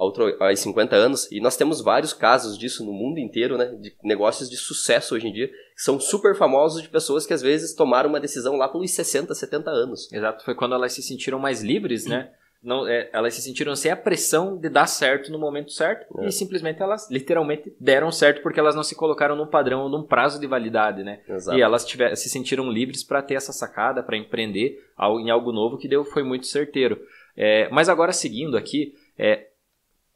aos 0.00 0.60
50 0.60 0.96
anos, 0.96 1.30
e 1.30 1.40
nós 1.40 1.56
temos 1.56 1.82
vários 1.82 2.12
casos 2.12 2.56
disso 2.56 2.84
no 2.84 2.92
mundo 2.92 3.18
inteiro, 3.18 3.58
né, 3.58 3.66
de 3.66 3.94
negócios 4.02 4.48
de 4.48 4.56
sucesso 4.56 5.14
hoje 5.14 5.28
em 5.28 5.32
dia, 5.32 5.48
que 5.48 5.82
são 5.82 6.00
super 6.00 6.34
famosos 6.34 6.82
de 6.82 6.88
pessoas 6.88 7.26
que 7.26 7.34
às 7.34 7.42
vezes 7.42 7.74
tomaram 7.74 8.08
uma 8.08 8.20
decisão 8.20 8.56
lá 8.56 8.68
pelos 8.68 8.90
60, 8.90 9.34
70 9.34 9.70
anos. 9.70 10.10
Exato, 10.12 10.44
foi 10.44 10.54
quando 10.54 10.74
elas 10.74 10.92
se 10.92 11.02
sentiram 11.02 11.38
mais 11.38 11.62
livres, 11.62 12.06
né? 12.06 12.30
Não, 12.62 12.86
é, 12.86 13.08
elas 13.12 13.32
se 13.32 13.40
sentiram 13.40 13.74
sem 13.74 13.90
a 13.90 13.96
pressão 13.96 14.58
de 14.58 14.68
dar 14.68 14.86
certo 14.86 15.32
no 15.32 15.38
momento 15.38 15.72
certo 15.72 16.20
é. 16.20 16.26
e 16.26 16.32
simplesmente 16.32 16.82
elas 16.82 17.10
literalmente 17.10 17.74
deram 17.80 18.12
certo 18.12 18.42
porque 18.42 18.60
elas 18.60 18.74
não 18.74 18.82
se 18.82 18.94
colocaram 18.94 19.34
num 19.34 19.46
padrão, 19.46 19.88
num 19.88 20.02
prazo 20.02 20.38
de 20.38 20.46
validade, 20.46 21.02
né? 21.02 21.20
Exato. 21.26 21.56
E 21.56 21.62
elas 21.62 21.86
tiver, 21.86 22.14
se 22.16 22.28
sentiram 22.28 22.70
livres 22.70 23.02
para 23.02 23.22
ter 23.22 23.34
essa 23.34 23.52
sacada, 23.52 24.02
para 24.02 24.16
empreender 24.16 24.78
em 25.22 25.30
algo 25.30 25.52
novo 25.52 25.78
que 25.78 25.88
deu 25.88 26.04
foi 26.04 26.22
muito 26.22 26.46
certeiro. 26.46 27.00
É, 27.34 27.66
mas 27.70 27.88
agora 27.88 28.12
seguindo 28.12 28.58
aqui, 28.58 28.92
é, 29.18 29.46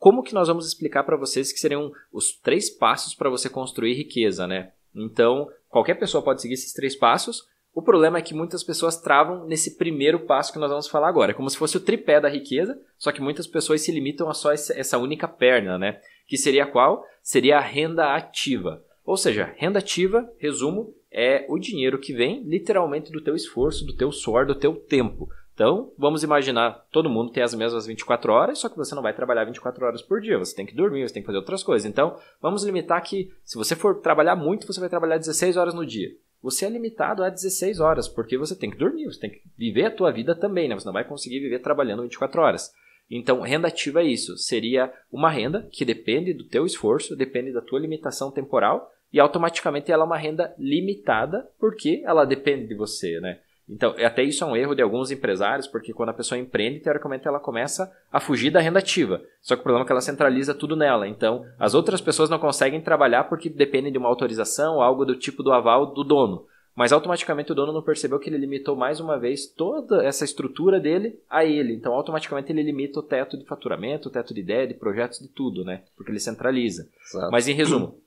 como 0.05 0.23
que 0.23 0.35
nós 0.35 0.49
vamos 0.49 0.67
explicar 0.67 1.03
para 1.03 1.17
vocês 1.17 1.51
que 1.51 1.59
seriam 1.59 1.91
os 2.13 2.31
três 2.31 2.69
passos 2.69 3.15
para 3.15 3.31
você 3.31 3.49
construir 3.49 3.95
riqueza, 3.95 4.47
né? 4.47 4.71
Então, 4.95 5.49
qualquer 5.71 5.95
pessoa 5.95 6.23
pode 6.23 6.43
seguir 6.43 6.53
esses 6.53 6.75
três 6.75 6.95
passos. 6.95 7.43
O 7.75 7.81
problema 7.81 8.19
é 8.19 8.21
que 8.21 8.35
muitas 8.35 8.63
pessoas 8.63 9.01
travam 9.01 9.47
nesse 9.47 9.79
primeiro 9.79 10.27
passo 10.27 10.53
que 10.53 10.59
nós 10.59 10.69
vamos 10.69 10.89
falar 10.89 11.09
agora. 11.09 11.31
É 11.31 11.35
como 11.35 11.49
se 11.49 11.57
fosse 11.57 11.79
o 11.79 11.81
tripé 11.81 12.21
da 12.21 12.29
riqueza, 12.29 12.79
só 12.99 13.11
que 13.13 13.23
muitas 13.23 13.47
pessoas 13.47 13.81
se 13.81 13.91
limitam 13.93 14.29
a 14.29 14.35
só 14.35 14.53
essa 14.53 14.99
única 14.99 15.27
perna, 15.27 15.79
né? 15.79 15.99
Que 16.27 16.37
seria 16.37 16.67
qual? 16.67 17.03
Seria 17.23 17.57
a 17.57 17.63
renda 17.63 18.15
ativa. 18.15 18.85
Ou 19.07 19.17
seja, 19.17 19.55
renda 19.57 19.79
ativa, 19.79 20.31
resumo, 20.37 20.95
é 21.11 21.47
o 21.49 21.59
dinheiro 21.59 21.99
que 21.99 22.13
vem 22.13 22.43
literalmente 22.43 23.11
do 23.11 23.23
teu 23.23 23.35
esforço, 23.35 23.87
do 23.87 23.97
teu 23.97 24.13
suor, 24.13 24.45
do 24.45 24.55
teu 24.55 24.77
tempo. 24.77 25.31
Então, 25.55 25.93
vamos 25.97 26.25
imaginar, 26.25 26.85
todo 26.91 27.09
mundo 27.09 27.31
tem 27.31 27.43
as 27.43 27.55
mesmas 27.55 27.87
24 27.87 28.33
horas, 28.33 28.59
só 28.59 28.69
que 28.69 28.77
você 28.77 28.93
não 28.93 29.03
vai 29.03 29.15
trabalhar 29.15 29.45
24 29.45 29.87
horas 29.87 30.03
por 30.03 30.21
dia, 30.21 30.37
você 30.37 30.55
tem 30.55 30.67
que 30.67 30.75
dormir, 30.75 31.07
você 31.07 31.15
tem 31.15 31.23
que 31.23 31.27
fazer 31.27 31.39
outras 31.39 31.63
coisas. 31.63 31.89
Então, 31.89 32.19
vamos 32.43 32.65
limitar 32.65 33.01
que 33.03 33.31
se 33.45 33.57
você 33.57 33.77
for 33.77 34.01
trabalhar 34.01 34.35
muito, 34.35 34.67
você 34.67 34.81
vai 34.81 34.89
trabalhar 34.89 35.17
16 35.17 35.57
horas 35.57 35.73
no 35.73 35.87
dia. 35.87 36.11
Você 36.43 36.67
é 36.67 36.69
limitado 36.69 37.23
a 37.23 37.31
16 37.31 37.79
horas, 37.79 38.09
porque 38.09 38.37
você 38.37 38.57
tem 38.57 38.69
que 38.69 38.77
dormir, 38.77 39.05
você 39.05 39.21
tem 39.21 39.31
que 39.31 39.43
viver 39.57 39.87
a 39.87 39.91
tua 39.91 40.11
vida 40.11 40.35
também, 40.35 40.69
né? 40.69 40.75
Você 40.75 40.87
não 40.87 40.93
vai 40.93 41.05
conseguir 41.05 41.39
viver 41.39 41.61
trabalhando 41.61 42.03
24 42.03 42.43
horas. 42.43 42.73
Então, 43.09 43.41
renda 43.41 43.69
ativa 43.69 44.03
é 44.03 44.07
isso, 44.07 44.37
seria 44.37 44.93
uma 45.13 45.31
renda 45.31 45.69
que 45.71 45.85
depende 45.85 46.35
do 46.35 46.45
teu 46.49 46.67
esforço, 46.67 47.15
depende 47.15 47.53
da 47.53 47.61
tua 47.61 47.79
limitação 47.79 48.31
temporal 48.31 48.91
e 49.13 49.21
automaticamente 49.21 49.93
ela 49.93 50.03
é 50.03 50.07
uma 50.07 50.19
renda 50.19 50.53
limitada 50.59 51.49
porque 51.61 52.03
ela 52.05 52.25
depende 52.25 52.67
de 52.67 52.75
você, 52.75 53.21
né? 53.21 53.39
Então, 53.69 53.95
até 54.05 54.23
isso 54.23 54.45
é 54.45 54.47
um 54.47 54.57
erro 54.57 54.75
de 54.75 54.83
alguns 54.83 55.11
empresários, 55.11 55.67
porque 55.67 55.95
quando 55.95 56.11
a 56.11 56.15
pessoa 56.15 56.39
empreende, 56.39 56.81
teoricamente 56.81 57.27
ela 57.27 57.41
começa 57.41 57.91
a 58.13 58.21
fugir 58.21 58.51
da 58.51 58.61
renda 58.61 58.79
ativa. 58.79 59.23
Só 59.41 59.55
que 59.55 59.61
o 59.61 59.63
problema 59.63 59.85
é 59.85 59.87
que 59.87 59.93
ela 59.93 60.01
centraliza 60.03 60.55
tudo 60.55 60.77
nela. 60.77 61.09
Então, 61.09 61.47
as 61.59 61.75
outras 61.75 62.01
pessoas 62.01 62.29
não 62.29 62.39
conseguem 62.39 62.81
trabalhar 62.81 63.25
porque 63.25 63.49
dependem 63.49 63.91
de 63.91 63.99
uma 63.99 64.09
autorização 64.09 64.77
ou 64.77 64.83
algo 64.83 65.07
do 65.07 65.17
tipo 65.17 65.43
do 65.43 65.53
aval 65.53 65.87
do 65.87 66.05
dono. 66.05 66.47
Mas 66.77 66.93
automaticamente 66.93 67.53
o 67.53 67.55
dono 67.55 67.73
não 67.73 67.83
percebeu 67.83 68.19
que 68.19 68.29
ele 68.29 68.37
limitou 68.37 68.75
mais 68.75 68.99
uma 68.99 69.17
vez 69.17 69.47
toda 69.47 70.05
essa 70.05 70.25
estrutura 70.25 70.81
dele 70.81 71.19
a 71.31 71.45
ele. 71.45 71.73
Então, 71.73 71.95
automaticamente 71.95 72.51
ele 72.51 72.65
limita 72.65 72.99
o 72.99 73.03
teto 73.03 73.39
de 73.39 73.45
faturamento, 73.45 74.09
o 74.09 74.13
teto 74.13 74.35
de 74.35 74.41
ideia, 74.41 74.67
de 74.67 74.75
projetos, 74.75 75.21
de 75.21 75.29
tudo, 75.29 75.65
né? 75.65 75.83
Porque 75.97 76.11
ele 76.11 76.19
centraliza. 76.19 76.89
Exato. 77.09 77.31
Mas 77.31 77.47
em 77.47 77.55
resumo, 77.55 78.01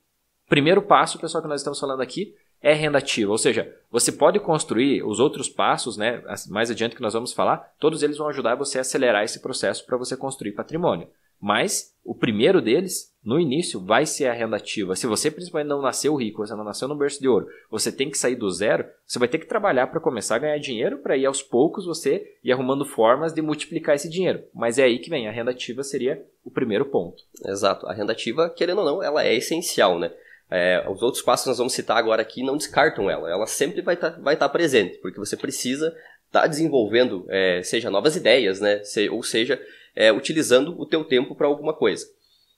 primeiro 0.48 0.82
passo, 0.82 1.18
pessoal, 1.18 1.42
que 1.42 1.48
nós 1.48 1.62
estamos 1.62 1.80
falando 1.80 2.02
aqui, 2.02 2.34
é 2.62 2.72
renda 2.72 2.98
ativa. 2.98 3.30
Ou 3.30 3.38
seja, 3.38 3.74
você 3.90 4.12
pode 4.12 4.38
construir 4.40 5.02
os 5.02 5.20
outros 5.20 5.48
passos, 5.48 5.96
né, 5.96 6.22
mais 6.48 6.70
adiante 6.70 6.96
que 6.96 7.02
nós 7.02 7.14
vamos 7.14 7.32
falar, 7.32 7.72
todos 7.78 8.02
eles 8.02 8.18
vão 8.18 8.28
ajudar 8.28 8.54
você 8.54 8.78
a 8.78 8.80
acelerar 8.80 9.24
esse 9.24 9.40
processo 9.40 9.84
para 9.86 9.96
você 9.96 10.16
construir 10.16 10.52
patrimônio. 10.52 11.08
Mas 11.40 11.94
o 12.04 12.14
primeiro 12.14 12.60
deles, 12.60 13.14
no 13.24 13.38
início, 13.38 13.78
vai 13.78 14.04
ser 14.04 14.26
a 14.26 14.32
renda 14.32 14.56
ativa. 14.56 14.96
Se 14.96 15.06
você 15.06 15.30
principalmente 15.30 15.68
não 15.68 15.80
nasceu 15.80 16.16
rico, 16.16 16.44
você 16.44 16.54
não 16.54 16.64
nasceu 16.64 16.88
no 16.88 16.96
berço 16.96 17.20
de 17.20 17.28
ouro, 17.28 17.46
você 17.70 17.92
tem 17.92 18.10
que 18.10 18.18
sair 18.18 18.34
do 18.34 18.50
zero, 18.50 18.84
você 19.06 19.18
vai 19.18 19.28
ter 19.28 19.38
que 19.38 19.46
trabalhar 19.46 19.86
para 19.86 20.00
começar 20.00 20.36
a 20.36 20.40
ganhar 20.40 20.58
dinheiro, 20.58 20.98
para 20.98 21.16
ir 21.16 21.26
aos 21.26 21.42
poucos 21.42 21.86
você 21.86 22.36
ir 22.42 22.50
arrumando 22.50 22.84
formas 22.84 23.32
de 23.32 23.40
multiplicar 23.40 23.94
esse 23.94 24.08
dinheiro. 24.08 24.42
Mas 24.52 24.78
é 24.78 24.84
aí 24.84 24.98
que 24.98 25.10
vem, 25.10 25.28
a 25.28 25.32
renda 25.32 25.52
ativa 25.52 25.84
seria 25.84 26.24
o 26.44 26.50
primeiro 26.50 26.86
ponto. 26.86 27.22
Exato. 27.46 27.86
A 27.86 27.92
renda 27.92 28.12
ativa, 28.12 28.50
querendo 28.50 28.78
ou 28.78 28.84
não, 28.84 29.02
ela 29.02 29.24
é 29.24 29.34
essencial, 29.34 29.98
né? 29.98 30.10
É, 30.50 30.84
os 30.88 31.02
outros 31.02 31.22
passos 31.22 31.44
que 31.44 31.50
nós 31.50 31.58
vamos 31.58 31.74
citar 31.74 31.98
agora 31.98 32.22
aqui 32.22 32.42
não 32.42 32.56
descartam 32.56 33.10
ela. 33.10 33.30
Ela 33.30 33.46
sempre 33.46 33.82
vai 33.82 33.94
estar 33.94 34.12
tá, 34.12 34.20
vai 34.20 34.36
tá 34.36 34.48
presente, 34.48 34.98
porque 34.98 35.18
você 35.18 35.36
precisa 35.36 35.88
estar 36.26 36.42
tá 36.42 36.46
desenvolvendo, 36.46 37.26
é, 37.28 37.62
seja 37.62 37.90
novas 37.90 38.16
ideias, 38.16 38.60
né? 38.60 38.82
Se, 38.82 39.08
ou 39.10 39.22
seja, 39.22 39.60
é, 39.94 40.12
utilizando 40.12 40.78
o 40.80 40.86
teu 40.86 41.04
tempo 41.04 41.34
para 41.34 41.46
alguma 41.46 41.74
coisa. 41.74 42.06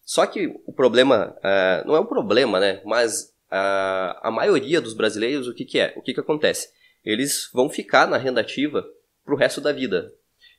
Só 0.05 0.27
que 0.27 0.47
o 0.67 0.73
problema, 0.73 1.37
uh, 1.39 1.87
não 1.87 1.95
é 1.95 2.01
um 2.01 2.07
problema, 2.07 2.59
né? 2.59 2.81
Mas 2.85 3.33
a 3.53 4.31
maioria 4.33 4.81
dos 4.81 4.95
brasileiros, 4.95 5.49
o 5.49 5.55
que, 5.55 5.65
que 5.65 5.79
é? 5.79 5.93
O 5.97 6.03
que, 6.03 6.15
que 6.15 6.21
acontece? 6.21 6.69
Eles 7.05 7.51
vão 7.53 7.69
ficar 7.69 8.07
na 8.07 8.17
renda 8.17 8.41
ativa 8.41 8.85
para 9.25 9.35
o 9.35 9.37
resto 9.37 9.61
da 9.61 9.73
vida. 9.73 10.13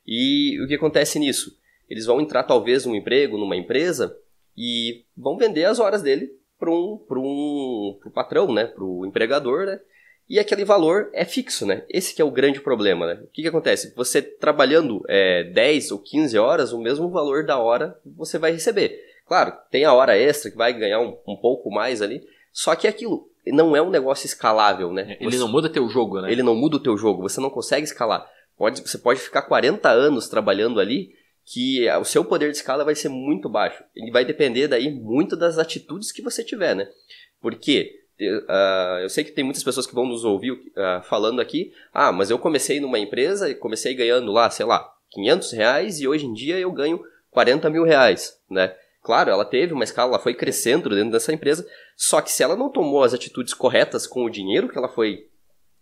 E 0.06 0.60
o 0.62 0.68
que 0.68 0.76
acontece 0.76 1.18
nisso? 1.18 1.58
Eles 1.90 2.06
vão 2.06 2.20
entrar 2.20 2.44
talvez 2.44 2.86
num 2.86 2.96
emprego, 2.96 3.38
numa 3.38 3.56
empresa, 3.56 4.14
e 4.58 5.06
vão 5.16 5.38
vender 5.38 5.66
as 5.66 5.80
horas 5.80 6.02
dele 6.02 6.30
para 6.62 6.70
um, 6.70 7.00
um 7.10 7.98
pro 8.00 8.12
patrão, 8.12 8.54
né? 8.54 8.66
Para 8.66 8.84
o 8.84 9.04
empregador, 9.04 9.66
né? 9.66 9.80
E 10.30 10.40
aquele 10.40 10.64
valor 10.64 11.10
é 11.12 11.26
fixo, 11.26 11.66
né? 11.66 11.84
Esse 11.90 12.14
que 12.16 12.22
é 12.22 12.26
o 12.26 12.30
grande 12.30 12.62
problema, 12.62 13.08
né? 13.08 13.22
O 13.24 13.28
que, 13.28 13.42
que 13.42 13.48
acontece? 13.48 13.94
Você 13.96 14.22
trabalhando 14.22 15.04
é, 15.10 15.44
10 15.46 15.92
ou 15.92 16.00
15 16.00 16.38
horas, 16.38 16.72
o 16.72 16.80
mesmo 16.80 17.10
valor 17.10 17.44
da 17.44 17.58
hora 17.58 18.00
você 18.06 18.38
vai 18.38 18.52
receber. 18.52 18.98
Claro, 19.28 19.54
tem 19.72 19.84
a 19.84 19.94
hora 19.94 20.18
extra 20.18 20.52
que 20.52 20.58
vai 20.58 20.72
ganhar 20.72 21.00
um, 21.00 21.18
um 21.28 21.36
pouco 21.36 21.72
mais 21.72 22.02
ali, 22.02 22.22
só 22.54 22.76
que 22.76 22.88
aquilo 22.88 23.28
não 23.48 23.76
é 23.76 23.82
um 23.82 23.90
negócio 23.90 24.26
escalável, 24.26 24.94
né? 24.94 25.18
Ele 25.20 25.32
você, 25.32 25.38
não 25.40 25.48
muda 25.48 25.68
teu 25.68 25.90
jogo, 25.90 26.22
né? 26.22 26.32
Ele 26.32 26.44
não 26.44 26.56
muda 26.56 26.78
o 26.78 26.84
teu 26.84 26.96
jogo, 26.96 27.24
você 27.24 27.42
não 27.42 27.50
consegue 27.50 27.84
escalar. 27.84 28.30
Pode, 28.56 28.82
você 28.82 28.98
pode 29.00 29.20
ficar 29.20 29.42
40 29.42 29.90
anos 29.90 30.30
trabalhando 30.30 30.80
ali 30.80 31.10
que 31.52 31.86
o 32.00 32.06
seu 32.06 32.24
poder 32.24 32.50
de 32.50 32.58
escala 32.58 32.86
vai 32.86 32.96
ser 32.96 33.10
muito 33.10 33.50
baixo. 33.50 33.84
Ele 33.94 34.10
vai 34.10 34.24
depender 34.24 34.70
daí 34.70 34.90
muito 34.90 35.36
das 35.36 35.58
atitudes 35.58 36.10
que 36.10 36.22
você 36.22 36.46
tiver, 36.46 36.74
né? 36.74 36.88
Porque 37.42 37.92
uh, 38.22 39.00
eu 39.02 39.10
sei 39.10 39.26
que 39.26 39.32
tem 39.32 39.44
muitas 39.44 39.64
pessoas 39.64 39.86
que 39.86 39.94
vão 39.94 40.06
nos 40.06 40.24
ouvir 40.24 40.52
uh, 40.52 41.04
falando 41.04 41.42
aqui, 41.42 41.74
ah, 41.94 42.12
mas 42.12 42.30
eu 42.30 42.40
comecei 42.40 42.80
numa 42.80 43.00
empresa 43.00 43.50
e 43.50 43.56
comecei 43.56 43.94
ganhando 43.94 44.32
lá, 44.32 44.50
sei 44.50 44.66
lá, 44.66 44.94
500 45.10 45.52
reais 45.52 46.00
e 46.00 46.08
hoje 46.08 46.26
em 46.26 46.34
dia 46.34 46.58
eu 46.58 46.72
ganho 46.72 47.04
40 47.32 47.70
mil 47.70 47.84
reais, 47.84 48.40
né? 48.50 48.74
Claro, 49.04 49.30
ela 49.30 49.44
teve 49.44 49.74
uma 49.74 49.84
escala, 49.84 50.12
ela 50.12 50.20
foi 50.20 50.34
crescendo 50.34 50.90
dentro 50.90 51.12
dessa 51.12 51.34
empresa, 51.34 51.68
só 51.98 52.22
que 52.22 52.32
se 52.32 52.44
ela 52.44 52.56
não 52.56 52.70
tomou 52.70 53.04
as 53.04 53.14
atitudes 53.14 53.54
corretas 53.54 54.08
com 54.08 54.24
o 54.24 54.30
dinheiro 54.30 54.70
que 54.70 54.78
ela 54.78 54.88
foi 54.88 55.28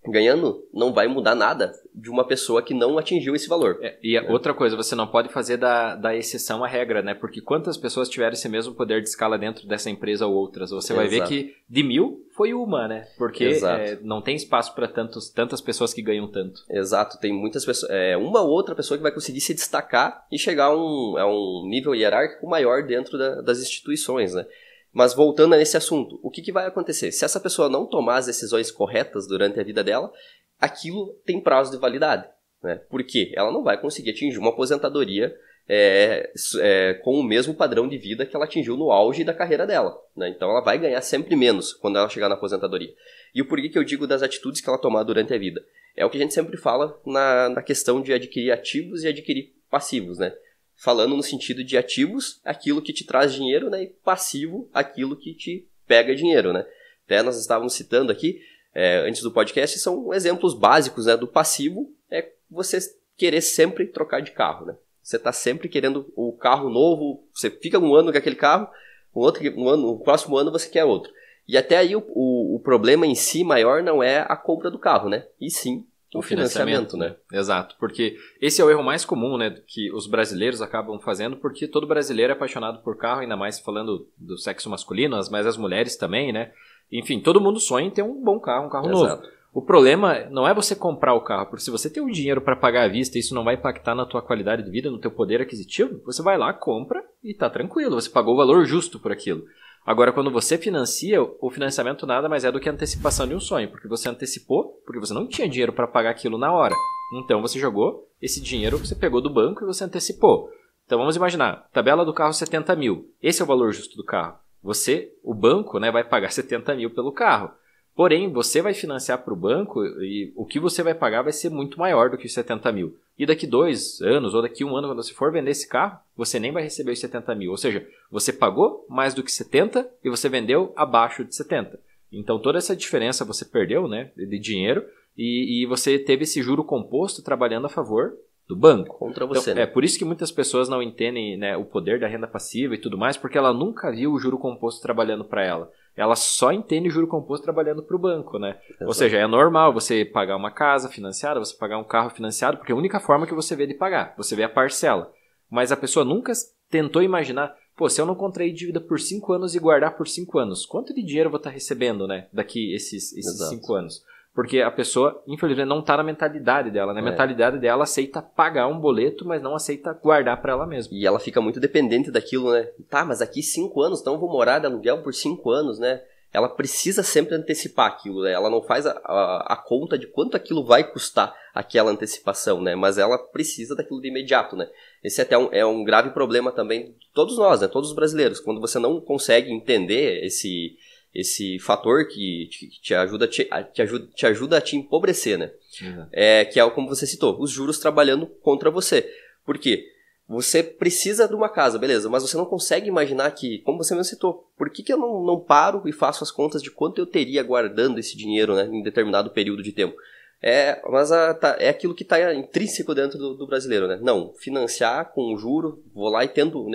ganhando, 0.08 0.63
não 0.74 0.94
vai 0.94 1.08
mudar 1.08 1.36
nada 1.36 1.72
de 1.94 2.10
uma 2.10 2.25
pessoa 2.25 2.62
que 2.62 2.74
não 2.74 2.98
atingiu 2.98 3.36
esse 3.36 3.48
valor. 3.48 3.77
É, 3.82 3.98
e 4.01 4.15
é. 4.15 4.32
outra 4.32 4.53
coisa, 4.53 4.75
você 4.75 4.96
não 4.96 5.08
pode 5.08 5.29
fazer 5.29 5.58
da, 5.58 5.96
da 5.96 6.15
exceção 6.15 6.63
a 6.63 6.68
regra, 6.68 7.01
né? 7.01 7.13
Porque 7.13 7.41
quantas 7.41 7.77
pessoas 7.77 8.10
tiveram 8.10 8.34
esse 8.34 8.48
mesmo 8.48 8.74
poder 8.74 9.01
de 9.01 9.10
escala 9.10 9.38
dentro 9.38 9.68
dessa 9.68 9.89
empresa 9.89 10.25
ou 10.25 10.34
outras? 10.34 10.72
Você 10.72 10.94
vai 10.94 11.08
ver 11.08 11.27
que 11.27 11.56
de 11.70 11.84
mil 11.84 12.25
foi 12.36 12.53
uma, 12.53 12.88
né? 12.88 13.08
Porque 13.18 13.60
é, 13.62 14.00
não 14.01 14.22
tem 14.22 14.36
espaço 14.36 14.74
para 14.74 14.88
tantas 14.88 15.62
pessoas 15.62 15.94
que 15.94 16.01
ganham 16.01 16.27
tanto. 16.27 16.63
Exato, 16.70 17.20
tem 17.20 17.34
muitas 17.34 17.65
pessoas, 17.65 17.91
é, 17.91 18.15
uma 18.15 18.41
ou 18.41 18.50
outra 18.50 18.74
pessoa 18.74 18.98
que 18.98 19.03
vai 19.03 19.12
conseguir 19.12 19.41
se 19.41 19.53
destacar 19.53 20.25
e 20.32 20.39
chegar 20.39 20.65
a 20.65 20.77
um, 20.77 21.18
a 21.18 21.27
um 21.27 21.68
nível 21.68 21.94
hierárquico 21.94 22.48
maior 22.48 22.84
dentro 22.84 23.18
da, 23.18 23.41
das 23.41 23.60
instituições, 23.60 24.34
né? 24.34 24.46
Mas 24.91 25.13
voltando 25.13 25.55
nesse 25.55 25.77
assunto, 25.77 26.19
o 26.24 26.31
que, 26.31 26.41
que 26.41 26.51
vai 26.51 26.65
acontecer? 26.65 27.12
Se 27.12 27.24
essa 27.24 27.39
pessoa 27.39 27.69
não 27.69 27.86
tomar 27.86 28.17
as 28.17 28.25
decisões 28.25 28.72
corretas 28.72 29.27
durante 29.27 29.60
a 29.60 29.63
vida 29.63 29.84
dela, 29.84 30.12
aquilo 30.60 31.13
tem 31.25 31.39
prazo 31.39 31.72
de 31.72 31.77
validade. 31.77 32.27
Né? 32.62 32.75
Porque 32.89 33.31
ela 33.36 33.51
não 33.51 33.63
vai 33.63 33.79
conseguir 33.79 34.12
atingir 34.12 34.38
uma 34.38 34.50
aposentadoria 34.50 35.34
é, 35.67 36.31
é, 36.60 36.93
com 37.03 37.13
o 37.19 37.24
mesmo 37.24 37.53
padrão 37.53 37.88
de 37.88 37.98
vida 37.98 38.25
que 38.25 38.36
ela 38.36 38.46
atingiu 38.46 38.75
no 38.75 38.91
auge 38.91 39.24
da 39.24 39.34
carreira 39.34 39.67
dela. 39.67 39.96
Né? 40.17 40.29
Então 40.29 40.50
ela 40.50 40.62
vai 40.62 40.79
ganhar 40.79 41.01
sempre 41.01 41.36
menos 41.36 41.74
quando 41.74 41.98
ela 41.98 42.10
chegar 42.10 42.27
na 42.27 42.36
aposentadoria. 42.36 42.93
E 43.34 43.41
o 43.41 43.48
porquê 43.48 43.69
que 43.69 43.77
eu 43.77 43.84
digo 43.84 44.08
das 44.08 44.24
atitudes 44.24 44.60
que 44.60 44.69
ela 44.69 44.81
tomar 44.81 45.03
durante 45.03 45.34
a 45.34 45.38
vida? 45.38 45.63
É 45.96 46.05
o 46.05 46.10
que 46.10 46.17
a 46.17 46.22
gente 46.22 46.34
sempre 46.34 46.58
fala 46.58 47.00
na, 47.05 47.50
na 47.50 47.62
questão 47.62 48.01
de 48.01 48.12
adquirir 48.12 48.51
ativos 48.51 49.03
e 49.03 49.08
adquirir 49.08 49.53
passivos, 49.69 50.17
né? 50.17 50.34
Falando 50.79 51.15
no 51.15 51.21
sentido 51.21 51.63
de 51.63 51.77
ativos, 51.77 52.39
aquilo 52.43 52.81
que 52.81 52.93
te 52.93 53.05
traz 53.05 53.33
dinheiro, 53.33 53.69
né? 53.69 53.83
E 53.83 53.88
passivo, 53.88 54.69
aquilo 54.74 55.15
que 55.15 55.33
te 55.33 55.67
pega 55.86 56.15
dinheiro, 56.15 56.53
né? 56.53 56.65
Até 57.05 57.21
nós 57.21 57.38
estávamos 57.38 57.74
citando 57.74 58.12
aqui, 58.12 58.41
é, 58.74 59.00
antes 59.00 59.21
do 59.21 59.31
podcast, 59.31 59.77
são 59.77 60.13
exemplos 60.13 60.53
básicos 60.53 61.05
né, 61.05 61.17
do 61.17 61.27
passivo, 61.27 61.91
é 62.09 62.29
você 62.50 62.77
querer 63.17 63.41
sempre 63.41 63.88
trocar 63.88 64.21
de 64.21 64.31
carro, 64.31 64.67
né? 64.67 64.75
Você 65.03 65.17
está 65.17 65.33
sempre 65.33 65.67
querendo 65.67 66.12
o 66.15 66.31
carro 66.31 66.69
novo, 66.69 67.27
você 67.33 67.50
fica 67.50 67.77
um 67.77 67.93
ano 67.93 68.12
com 68.12 68.17
aquele 68.17 68.36
carro, 68.36 68.69
um 69.13 69.19
outro, 69.19 69.43
um 69.59 69.67
ano, 69.67 69.88
no 69.88 70.00
próximo 70.00 70.38
ano 70.38 70.51
você 70.51 70.69
quer 70.69 70.86
outro. 70.86 71.12
E 71.48 71.57
até 71.57 71.77
aí 71.77 71.95
o, 71.95 72.05
o, 72.09 72.55
o 72.55 72.59
problema 72.59 73.05
em 73.05 73.15
si 73.15 73.43
maior 73.43 73.83
não 73.83 74.01
é 74.03 74.19
a 74.19 74.38
compra 74.38 74.69
do 74.69 74.79
carro, 74.79 75.09
né? 75.09 75.25
E 75.41 75.50
sim 75.50 75.86
o 76.13 76.22
financiamento, 76.22 76.98
né? 76.98 77.16
Exato, 77.32 77.75
porque 77.80 78.18
esse 78.42 78.62
é 78.62 78.66
o 78.66 78.70
erro 78.70 78.84
mais 78.84 79.06
comum, 79.06 79.38
né, 79.38 79.56
que 79.68 79.92
os 79.92 80.08
brasileiros 80.08 80.62
acabam 80.62 81.00
fazendo, 81.00 81.38
porque 81.38 81.68
todo 81.68 81.88
brasileiro 81.88 82.34
é 82.34 82.36
apaixonado 82.36 82.82
por 82.82 82.98
carro, 82.98 83.22
ainda 83.22 83.38
mais 83.38 83.60
falando 83.60 84.08
do 84.18 84.38
sexo 84.38 84.70
masculino, 84.70 85.16
mas 85.30 85.46
as 85.46 85.58
mulheres 85.58 85.96
também, 85.96 86.34
né? 86.34 86.51
Enfim, 86.92 87.20
todo 87.20 87.42
mundo 87.42 87.60
sonha 87.60 87.88
em 87.88 87.92
ter 87.92 88.01
um 88.01 88.24
bom 88.24 88.39
carro, 88.39 88.66
um 88.66 88.70
carro 88.70 88.89
Exato. 88.89 89.22
novo. 89.22 89.39
O 89.51 89.62
problema 89.63 90.28
não 90.30 90.48
é 90.48 90.54
você 90.54 90.75
comprar 90.75 91.13
o 91.13 91.22
carro, 91.22 91.48
porque 91.48 91.63
se 91.63 91.72
você 91.72 91.89
tem 91.89 92.04
o 92.04 92.12
dinheiro 92.12 92.42
para 92.42 92.56
pagar 92.56 92.86
à 92.86 92.88
vista 92.88 93.18
isso 93.18 93.34
não 93.34 93.44
vai 93.44 93.56
impactar 93.56 93.96
na 93.96 94.06
tua 94.06 94.22
qualidade 94.22 94.63
de 94.63 94.70
vida, 94.70 94.92
no 94.92 95.00
teu 95.00 95.10
poder 95.10 95.42
aquisitivo, 95.42 96.01
você 96.06 96.22
vai 96.22 96.38
lá, 96.38 96.54
compra 96.54 97.04
e 97.24 97.34
tá 97.34 97.50
tranquilo, 97.50 98.00
você 98.00 98.10
pagou 98.10 98.36
o 98.36 98.38
valor 98.38 98.63
justo 98.66 99.00
por 99.00 99.12
aquilo. 99.12 99.44
Agora, 99.89 100.13
quando 100.13 100.29
você 100.29 100.55
financia, 100.55 101.19
o 101.19 101.50
financiamento 101.50 102.05
nada 102.05 102.29
mais 102.29 102.46
é 102.46 102.51
do 102.51 102.60
que 102.60 102.69
a 102.69 102.72
antecipação 102.72 103.27
de 103.27 103.34
um 103.34 103.39
sonho, 103.39 103.72
porque 103.72 103.88
você 103.88 104.08
antecipou, 104.08 104.79
porque 104.86 105.00
você 105.00 105.15
não 105.15 105.25
tinha 105.25 105.50
dinheiro 105.50 105.74
para 105.74 105.88
pagar 105.88 106.12
aquilo 106.12 106.38
na 106.38 106.53
hora. 106.53 106.75
Então 107.15 107.41
você 107.41 107.58
jogou 107.58 108.08
esse 108.22 108.39
dinheiro, 108.39 108.77
você 108.77 108.93
pegou 108.93 109.19
do 109.19 109.34
banco 109.34 109.63
e 109.63 109.65
você 109.65 109.84
antecipou. 109.84 110.51
Então 110.86 111.00
vamos 111.00 111.15
imaginar, 111.15 111.67
tabela 111.74 112.05
do 112.05 112.13
carro 112.13 112.31
70 112.31 112.75
mil. 112.75 113.12
Esse 113.19 113.41
é 113.41 113.43
o 113.43 113.48
valor 113.48 113.74
justo 113.74 113.98
do 113.98 114.03
carro. 114.03 114.38
Você, 114.62 115.12
o 115.24 115.34
banco, 115.34 115.79
né, 115.79 115.91
vai 115.91 116.03
pagar 116.03 116.29
70 116.31 116.75
mil 116.75 116.91
pelo 116.91 117.12
carro. 117.12 117.50
Porém, 117.96 118.31
você 118.31 118.62
vai 118.62 118.75
financiar 118.75 119.24
para 119.24 119.34
o 119.34 119.36
banco 119.36 119.84
e 119.84 120.31
o 120.36 120.46
que 120.46 120.60
você 120.60 120.84
vai 120.84 120.93
pagar 120.93 121.24
vai 121.24 121.34
ser 121.34 121.50
muito 121.50 121.79
maior 121.79 122.12
do 122.12 122.17
que 122.19 122.27
os 122.27 122.34
70 122.36 122.72
mil. 122.72 122.96
E 123.20 123.26
daqui 123.26 123.46
dois 123.46 124.02
anos 124.02 124.34
ou 124.34 124.42
daqui 124.42 124.64
um 124.64 124.78
ano, 124.78 124.88
quando 124.88 125.04
você 125.04 125.14
for 125.14 125.30
vender 125.30 125.52
esse 125.52 125.68
carro, 125.68 126.00
você 126.16 126.40
nem 126.40 126.54
vai 126.54 126.64
receber 126.64 126.94
os 126.94 127.00
70 127.02 127.36
mil. 127.36 127.52
Ou 127.52 127.58
seja, 127.58 127.86
você 128.10 128.32
pagou 128.32 128.86
mais 128.90 129.14
do 129.14 129.22
que 129.22 129.30
70 129.30 129.86
e 130.02 130.10
você 130.10 130.30
vendeu 130.30 130.72
abaixo 130.74 131.26
de 131.26 131.36
70. 131.36 131.78
Então 132.14 132.40
toda 132.40 132.58
essa 132.58 132.74
diferença 132.74 133.26
você 133.26 133.44
perdeu 133.44 133.90
né, 133.90 134.12
de 134.16 134.40
dinheiro 134.40 134.86
e, 135.18 135.62
e 135.62 135.66
você 135.66 136.00
teve 136.00 136.24
esse 136.24 136.42
juro 136.42 136.64
composto 136.64 137.22
trabalhando 137.22 137.66
a 137.66 137.70
favor 137.70 138.14
do 138.48 138.56
banco. 138.56 138.98
Contra 138.98 139.26
você. 139.26 139.52
Então, 139.52 139.56
né? 139.56 139.62
É 139.64 139.68
por 139.68 139.84
isso 139.84 140.00
que 140.00 140.06
muitas 140.06 140.32
pessoas 140.32 140.70
não 140.70 140.82
entendem 140.82 141.38
né, 141.38 141.58
o 141.58 141.66
poder 141.66 142.00
da 142.00 142.08
renda 142.08 142.26
passiva 142.26 142.74
e 142.74 142.80
tudo 142.80 142.98
mais, 142.98 143.18
porque 143.18 143.38
ela 143.38 143.54
nunca 143.54 143.92
viu 143.92 144.14
o 144.14 144.20
juro 144.20 144.40
composto 144.40 144.82
trabalhando 144.82 145.26
para 145.26 145.46
ela 145.46 145.70
ela 146.00 146.15
só 146.15 146.53
entende 146.53 146.89
juro 146.89 147.08
composto 147.08 147.44
trabalhando 147.44 147.84
para 147.84 147.94
o 147.94 148.00
banco, 148.00 148.39
né? 148.39 148.58
Exato. 148.70 148.86
Ou 148.86 148.94
seja, 148.94 149.18
é 149.18 149.27
normal 149.27 149.74
você 149.74 150.06
pagar 150.06 150.38
uma 150.38 150.50
casa 150.50 150.88
financiada, 150.88 151.41
você 151.41 151.53
pagar 151.58 151.77
um 151.77 151.84
carro 151.84 152.10
financiado, 152.10 152.58
porque 152.58 152.72
é 152.72 152.75
a 152.75 152.77
única 152.77 153.01
forma 153.01 153.27
que 153.27 153.34
você 153.34 153.53
vê 153.53 153.68
de 153.68 153.74
pagar, 153.74 154.13
você 154.15 154.34
vê 154.34 154.44
a 154.44 154.50
parcela. 154.50 155.12
Mas 155.51 155.74
a 155.74 155.77
pessoa 155.77 156.06
nunca 156.06 156.32
tentou 156.70 157.03
imaginar, 157.03 157.53
pô, 157.75 157.89
se 157.89 158.00
eu 158.00 158.06
não 158.06 158.15
contrair 158.15 158.53
dívida 158.53 158.79
por 158.79 158.98
5 158.98 159.34
anos 159.34 159.56
e 159.56 159.60
guardar 159.60 159.98
por 159.98 160.08
5 160.08 160.39
anos, 160.39 160.65
quanto 160.65 160.94
de 160.94 161.03
dinheiro 161.03 161.27
eu 161.27 161.32
vou 161.32 161.38
estar 161.38 161.50
tá 161.50 161.53
recebendo, 161.53 162.08
né, 162.08 162.29
daqui 162.32 162.74
esses 162.74 163.10
5 163.50 163.74
anos? 163.74 164.01
Porque 164.39 164.62
a 164.62 164.72
pessoa, 164.72 165.22
infelizmente, 165.27 165.67
não 165.67 165.81
está 165.81 165.98
na 165.98 166.03
mentalidade 166.03 166.72
dela. 166.72 166.93
Na 166.93 167.01
né? 167.01 167.08
é. 167.08 167.12
mentalidade 167.12 167.60
dela, 167.60 167.84
aceita 167.84 168.22
pagar 168.22 168.67
um 168.67 168.79
boleto, 168.79 169.27
mas 169.27 169.41
não 169.41 169.53
aceita 169.53 169.91
guardar 169.91 170.41
para 170.41 170.53
ela 170.53 170.65
mesma. 170.65 170.96
E 170.96 171.05
ela 171.05 171.19
fica 171.19 171.41
muito 171.41 171.60
dependente 171.60 172.10
daquilo, 172.10 172.53
né? 172.53 172.69
Tá, 172.89 173.03
mas 173.03 173.22
aqui 173.22 173.43
cinco 173.43 173.81
anos, 173.81 174.00
então 174.00 174.13
eu 174.13 174.19
vou 174.19 174.31
morar 174.31 174.60
de 174.60 174.65
aluguel 174.65 175.03
por 175.03 175.13
cinco 175.13 175.51
anos, 175.51 175.77
né? 175.77 176.01
Ela 176.31 176.48
precisa 176.48 177.03
sempre 177.03 177.36
antecipar 177.36 177.88
aquilo, 177.88 178.24
né? 178.24 178.31
Ela 178.31 178.50
não 178.50 178.62
faz 178.62 178.86
a, 178.86 178.91
a, 179.03 179.55
a 179.55 179.58
conta 179.58 179.98
de 179.98 180.08
quanto 180.08 180.38
aquilo 180.38 180.63
vai 180.63 180.89
custar 180.89 181.36
aquela 181.53 181.91
antecipação, 181.91 182.62
né? 182.62 182.75
Mas 182.75 182.98
ela 182.98 183.17
precisa 183.17 183.75
daquilo 183.75 184.00
de 184.00 184.08
imediato, 184.08 184.55
né? 184.55 184.69
Esse 185.03 185.19
é 185.19 185.25
até 185.25 185.38
um, 185.38 185.50
é 185.51 185.65
um 185.65 185.84
grave 185.84 186.12
problema 186.12 186.50
também 186.50 186.93
de 186.98 187.10
todos 187.13 187.38
nós, 187.38 187.60
né? 187.60 187.67
Todos 187.67 187.89
os 187.89 187.96
brasileiros. 187.96 188.39
Quando 188.39 188.62
você 188.62 188.79
não 188.79 189.01
consegue 189.01 189.51
entender 189.51 190.24
esse 190.24 190.77
esse 191.13 191.58
fator 191.60 192.08
que 192.08 192.48
te, 192.51 192.70
te 192.82 192.94
ajuda, 192.94 193.28
te, 193.28 193.50
te, 193.74 193.82
ajuda, 193.82 194.08
te 194.13 194.25
ajuda 194.25 194.58
a 194.58 194.62
te 194.62 194.75
empobrecer, 194.75 195.38
né? 195.38 195.51
Uhum. 195.82 196.08
É, 196.12 196.46
que 196.46 196.60
é 196.60 196.70
como 196.70 196.88
você 196.88 197.08
citou, 197.08 197.39
os 197.42 197.51
juros 197.51 197.80
trabalhando 197.80 198.28
contra 198.28 198.70
você. 198.70 199.12
Por 199.46 199.58
quê? 199.58 199.86
Você 200.28 200.62
precisa 200.62 201.28
de 201.28 201.34
uma 201.34 201.50
casa, 201.50 201.80
beleza, 201.80 202.08
mas 202.08 202.22
você 202.22 202.38
não 202.38 202.46
consegue 202.46 202.88
imaginar 202.88 203.32
que, 203.32 203.60
como 203.60 203.80
você 203.80 203.96
mesmo 203.96 204.12
citou, 204.12 204.48
por 204.56 204.70
que, 204.70 204.84
que 204.84 204.94
eu 204.94 204.98
não, 204.98 205.25
não 205.25 205.39
paro 205.39 205.82
e 205.88 205.92
faço 205.92 206.24
as 206.24 206.30
contas 206.30 206.62
de 206.62 206.70
quanto 206.70 207.00
eu 207.00 207.08
teria 207.08 207.42
guardando 207.42 207.98
esse 207.98 208.16
dinheiro 208.16 208.54
né, 208.54 208.70
em 208.72 208.84
determinado 208.84 209.32
período 209.32 209.63
de 209.63 209.72
tempo? 209.72 209.98
É, 210.42 210.80
mas 210.88 211.12
a, 211.12 211.34
tá, 211.34 211.58
é 211.60 211.68
aquilo 211.68 211.96
que 211.96 212.04
está 212.04 212.34
intrínseco 212.34 212.94
dentro 212.94 213.18
do, 213.18 213.34
do, 213.34 213.48
brasileiro, 213.48 213.88
né? 213.88 214.00
Não, 214.01 214.32
financiar 214.36 215.12
com 215.12 215.34
um 215.34 215.38
juro, 215.38 215.84
vou 215.94 216.10
lá 216.10 216.24
e 216.24 216.30
tento 216.30 216.66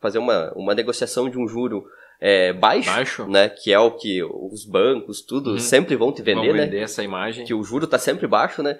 fazer 0.00 0.18
uma, 0.18 0.50
uma 0.56 0.74
negociação 0.74 1.28
de 1.28 1.38
um 1.38 1.46
juro 1.46 1.84
é, 2.24 2.52
baixo, 2.52 2.88
Baixo. 2.88 3.26
né? 3.26 3.48
Que 3.48 3.72
é 3.72 3.78
o 3.80 3.90
que 3.90 4.22
os 4.22 4.64
bancos, 4.64 5.20
tudo, 5.22 5.50
Uhum. 5.52 5.58
sempre 5.58 5.96
vão 5.96 6.12
te 6.12 6.22
vender, 6.22 6.54
né? 6.54 6.66
vender 6.66 6.78
essa 6.78 7.02
imagem. 7.02 7.44
Que 7.44 7.52
o 7.52 7.64
juro 7.64 7.84
tá 7.84 7.98
sempre 7.98 8.28
baixo, 8.28 8.62
né? 8.62 8.78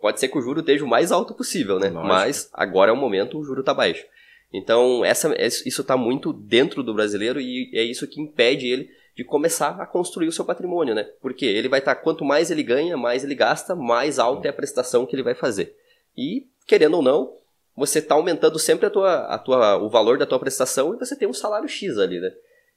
Pode 0.00 0.18
ser 0.18 0.26
que 0.26 0.36
o 0.36 0.42
juro 0.42 0.58
esteja 0.58 0.84
o 0.84 0.88
mais 0.88 1.12
alto 1.12 1.32
possível, 1.32 1.78
né? 1.78 1.88
Lógico. 1.90 2.08
Mas 2.08 2.50
agora 2.52 2.90
é 2.90 2.92
o 2.92 2.96
momento, 2.96 3.38
o 3.38 3.44
juro 3.44 3.62
tá 3.62 3.72
baixo. 3.72 4.04
Então, 4.52 5.04
essa, 5.04 5.32
isso 5.64 5.84
tá 5.84 5.96
muito 5.96 6.32
dentro 6.32 6.82
do 6.82 6.92
brasileiro 6.92 7.40
e 7.40 7.70
é 7.72 7.84
isso 7.84 8.06
que 8.08 8.20
impede 8.20 8.66
ele 8.66 8.90
de 9.16 9.22
começar 9.22 9.80
a 9.80 9.86
construir 9.86 10.26
o 10.26 10.32
seu 10.32 10.44
patrimônio, 10.44 10.92
né? 10.94 11.04
Porque 11.22 11.46
ele 11.46 11.68
vai 11.68 11.78
estar, 11.78 11.94
quanto 11.94 12.24
mais 12.24 12.50
ele 12.50 12.64
ganha, 12.64 12.96
mais 12.96 13.22
ele 13.22 13.36
gasta, 13.36 13.76
mais 13.76 14.18
alta 14.18 14.48
é 14.48 14.50
a 14.50 14.52
prestação 14.54 15.06
que 15.06 15.14
ele 15.14 15.22
vai 15.22 15.34
fazer. 15.36 15.72
E, 16.18 16.46
querendo 16.66 16.94
ou 16.96 17.02
não, 17.02 17.32
você 17.76 18.00
está 18.00 18.16
aumentando 18.16 18.58
sempre 18.58 18.86
a 18.86 18.90
tua, 18.90 19.20
a 19.26 19.38
tua, 19.38 19.76
o 19.78 19.88
valor 19.88 20.18
da 20.18 20.26
tua 20.26 20.38
prestação 20.40 20.94
e 20.94 20.98
você 20.98 21.14
tem 21.16 21.28
um 21.28 21.32
salário 21.32 21.68
X 21.68 21.96
ali, 21.96 22.18
né? 22.18 22.30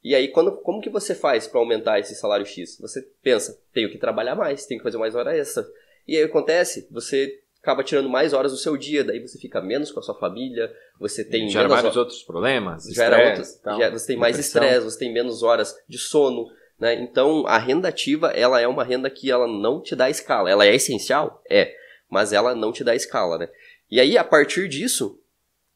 E 0.06 0.14
aí, 0.14 0.28
quando, 0.28 0.52
como 0.58 0.80
que 0.80 0.90
você 0.92 1.16
faz 1.16 1.48
para 1.48 1.60
aumentar 1.60 2.00
esse 2.00 2.14
salário 2.14 2.46
X? 2.46 2.78
Você 2.80 3.02
pensa, 3.24 3.60
tenho 3.74 3.90
que 3.90 3.98
trabalhar 3.98 4.36
mais, 4.36 4.64
tenho 4.68 4.80
que 4.80 4.84
fazer 4.84 5.00
mais 5.00 5.16
hora 5.16 5.36
extra. 5.36 5.66
E 6.08 6.16
aí 6.16 6.22
acontece, 6.22 6.88
você 6.92 7.40
acaba 7.60 7.84
tirando 7.84 8.08
mais 8.08 8.32
horas 8.32 8.52
do 8.52 8.58
seu 8.60 8.78
dia, 8.78 9.04
daí 9.04 9.20
você 9.20 9.40
fica 9.40 9.60
menos 9.64 9.92
com 9.92 10.00
a 10.00 10.04
sua 10.04 10.14
família, 10.14 10.72
você 11.00 11.24
tem 11.26 11.50
Gera 11.50 11.68
vários 11.68 11.98
outros 11.98 12.22
problemas. 12.22 12.84
já 12.94 13.04
era 13.06 13.18
estresse 13.18 13.50
outro, 13.54 13.64
tal, 13.64 13.80
já- 13.80 13.90
você 13.90 14.06
tem 14.06 14.16
mais 14.18 14.38
estresse, 14.38 14.86
você 14.86 15.00
tem 15.00 15.12
menos 15.12 15.42
horas 15.42 15.76
de 15.90 15.98
sono, 15.98 16.46
né? 16.80 16.94
Então, 16.94 17.48
a 17.48 17.58
renda 17.58 17.88
ativa, 17.88 18.30
ela 18.30 18.62
é 18.62 18.68
uma 18.68 18.84
renda 18.84 19.10
que 19.10 19.32
ela 19.32 19.48
não 19.48 19.82
te 19.82 19.96
dá 19.96 20.08
escala. 20.08 20.52
Ela 20.52 20.68
é 20.68 20.76
essencial? 20.76 21.42
É, 21.50 21.74
mas 22.08 22.32
ela 22.32 22.54
não 22.54 22.72
te 22.72 22.84
dá 22.84 22.94
escala, 22.94 23.40
né? 23.40 23.50
E 23.90 24.00
aí, 24.00 24.20
a 24.20 24.24
partir 24.24 24.68
disso, 24.68 25.20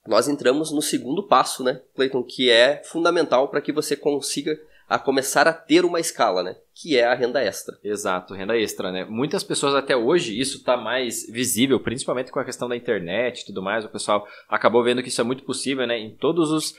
nós 0.07 0.27
entramos 0.27 0.71
no 0.71 0.81
segundo 0.81 1.23
passo, 1.23 1.63
né, 1.63 1.81
Clayton, 1.95 2.23
que 2.23 2.49
é 2.49 2.81
fundamental 2.83 3.47
para 3.47 3.61
que 3.61 3.71
você 3.71 3.95
consiga 3.95 4.59
a 4.89 4.97
começar 4.97 5.47
a 5.47 5.53
ter 5.53 5.85
uma 5.85 5.99
escala, 5.99 6.41
né? 6.41 6.55
Que 6.73 6.97
é 6.97 7.05
a 7.05 7.13
renda 7.13 7.39
extra. 7.43 7.77
Exato, 7.83 8.33
renda 8.33 8.57
extra, 8.57 8.91
né? 8.91 9.05
Muitas 9.05 9.43
pessoas 9.43 9.75
até 9.75 9.95
hoje, 9.95 10.39
isso 10.39 10.57
está 10.57 10.75
mais 10.75 11.27
visível, 11.29 11.79
principalmente 11.79 12.31
com 12.31 12.39
a 12.39 12.43
questão 12.43 12.67
da 12.67 12.75
internet 12.75 13.41
e 13.41 13.45
tudo 13.45 13.61
mais, 13.61 13.85
o 13.85 13.89
pessoal 13.89 14.27
acabou 14.49 14.83
vendo 14.83 15.03
que 15.03 15.09
isso 15.09 15.21
é 15.21 15.23
muito 15.23 15.43
possível, 15.43 15.85
né? 15.85 15.99
Em 15.99 16.09
todos 16.15 16.49
os... 16.51 16.75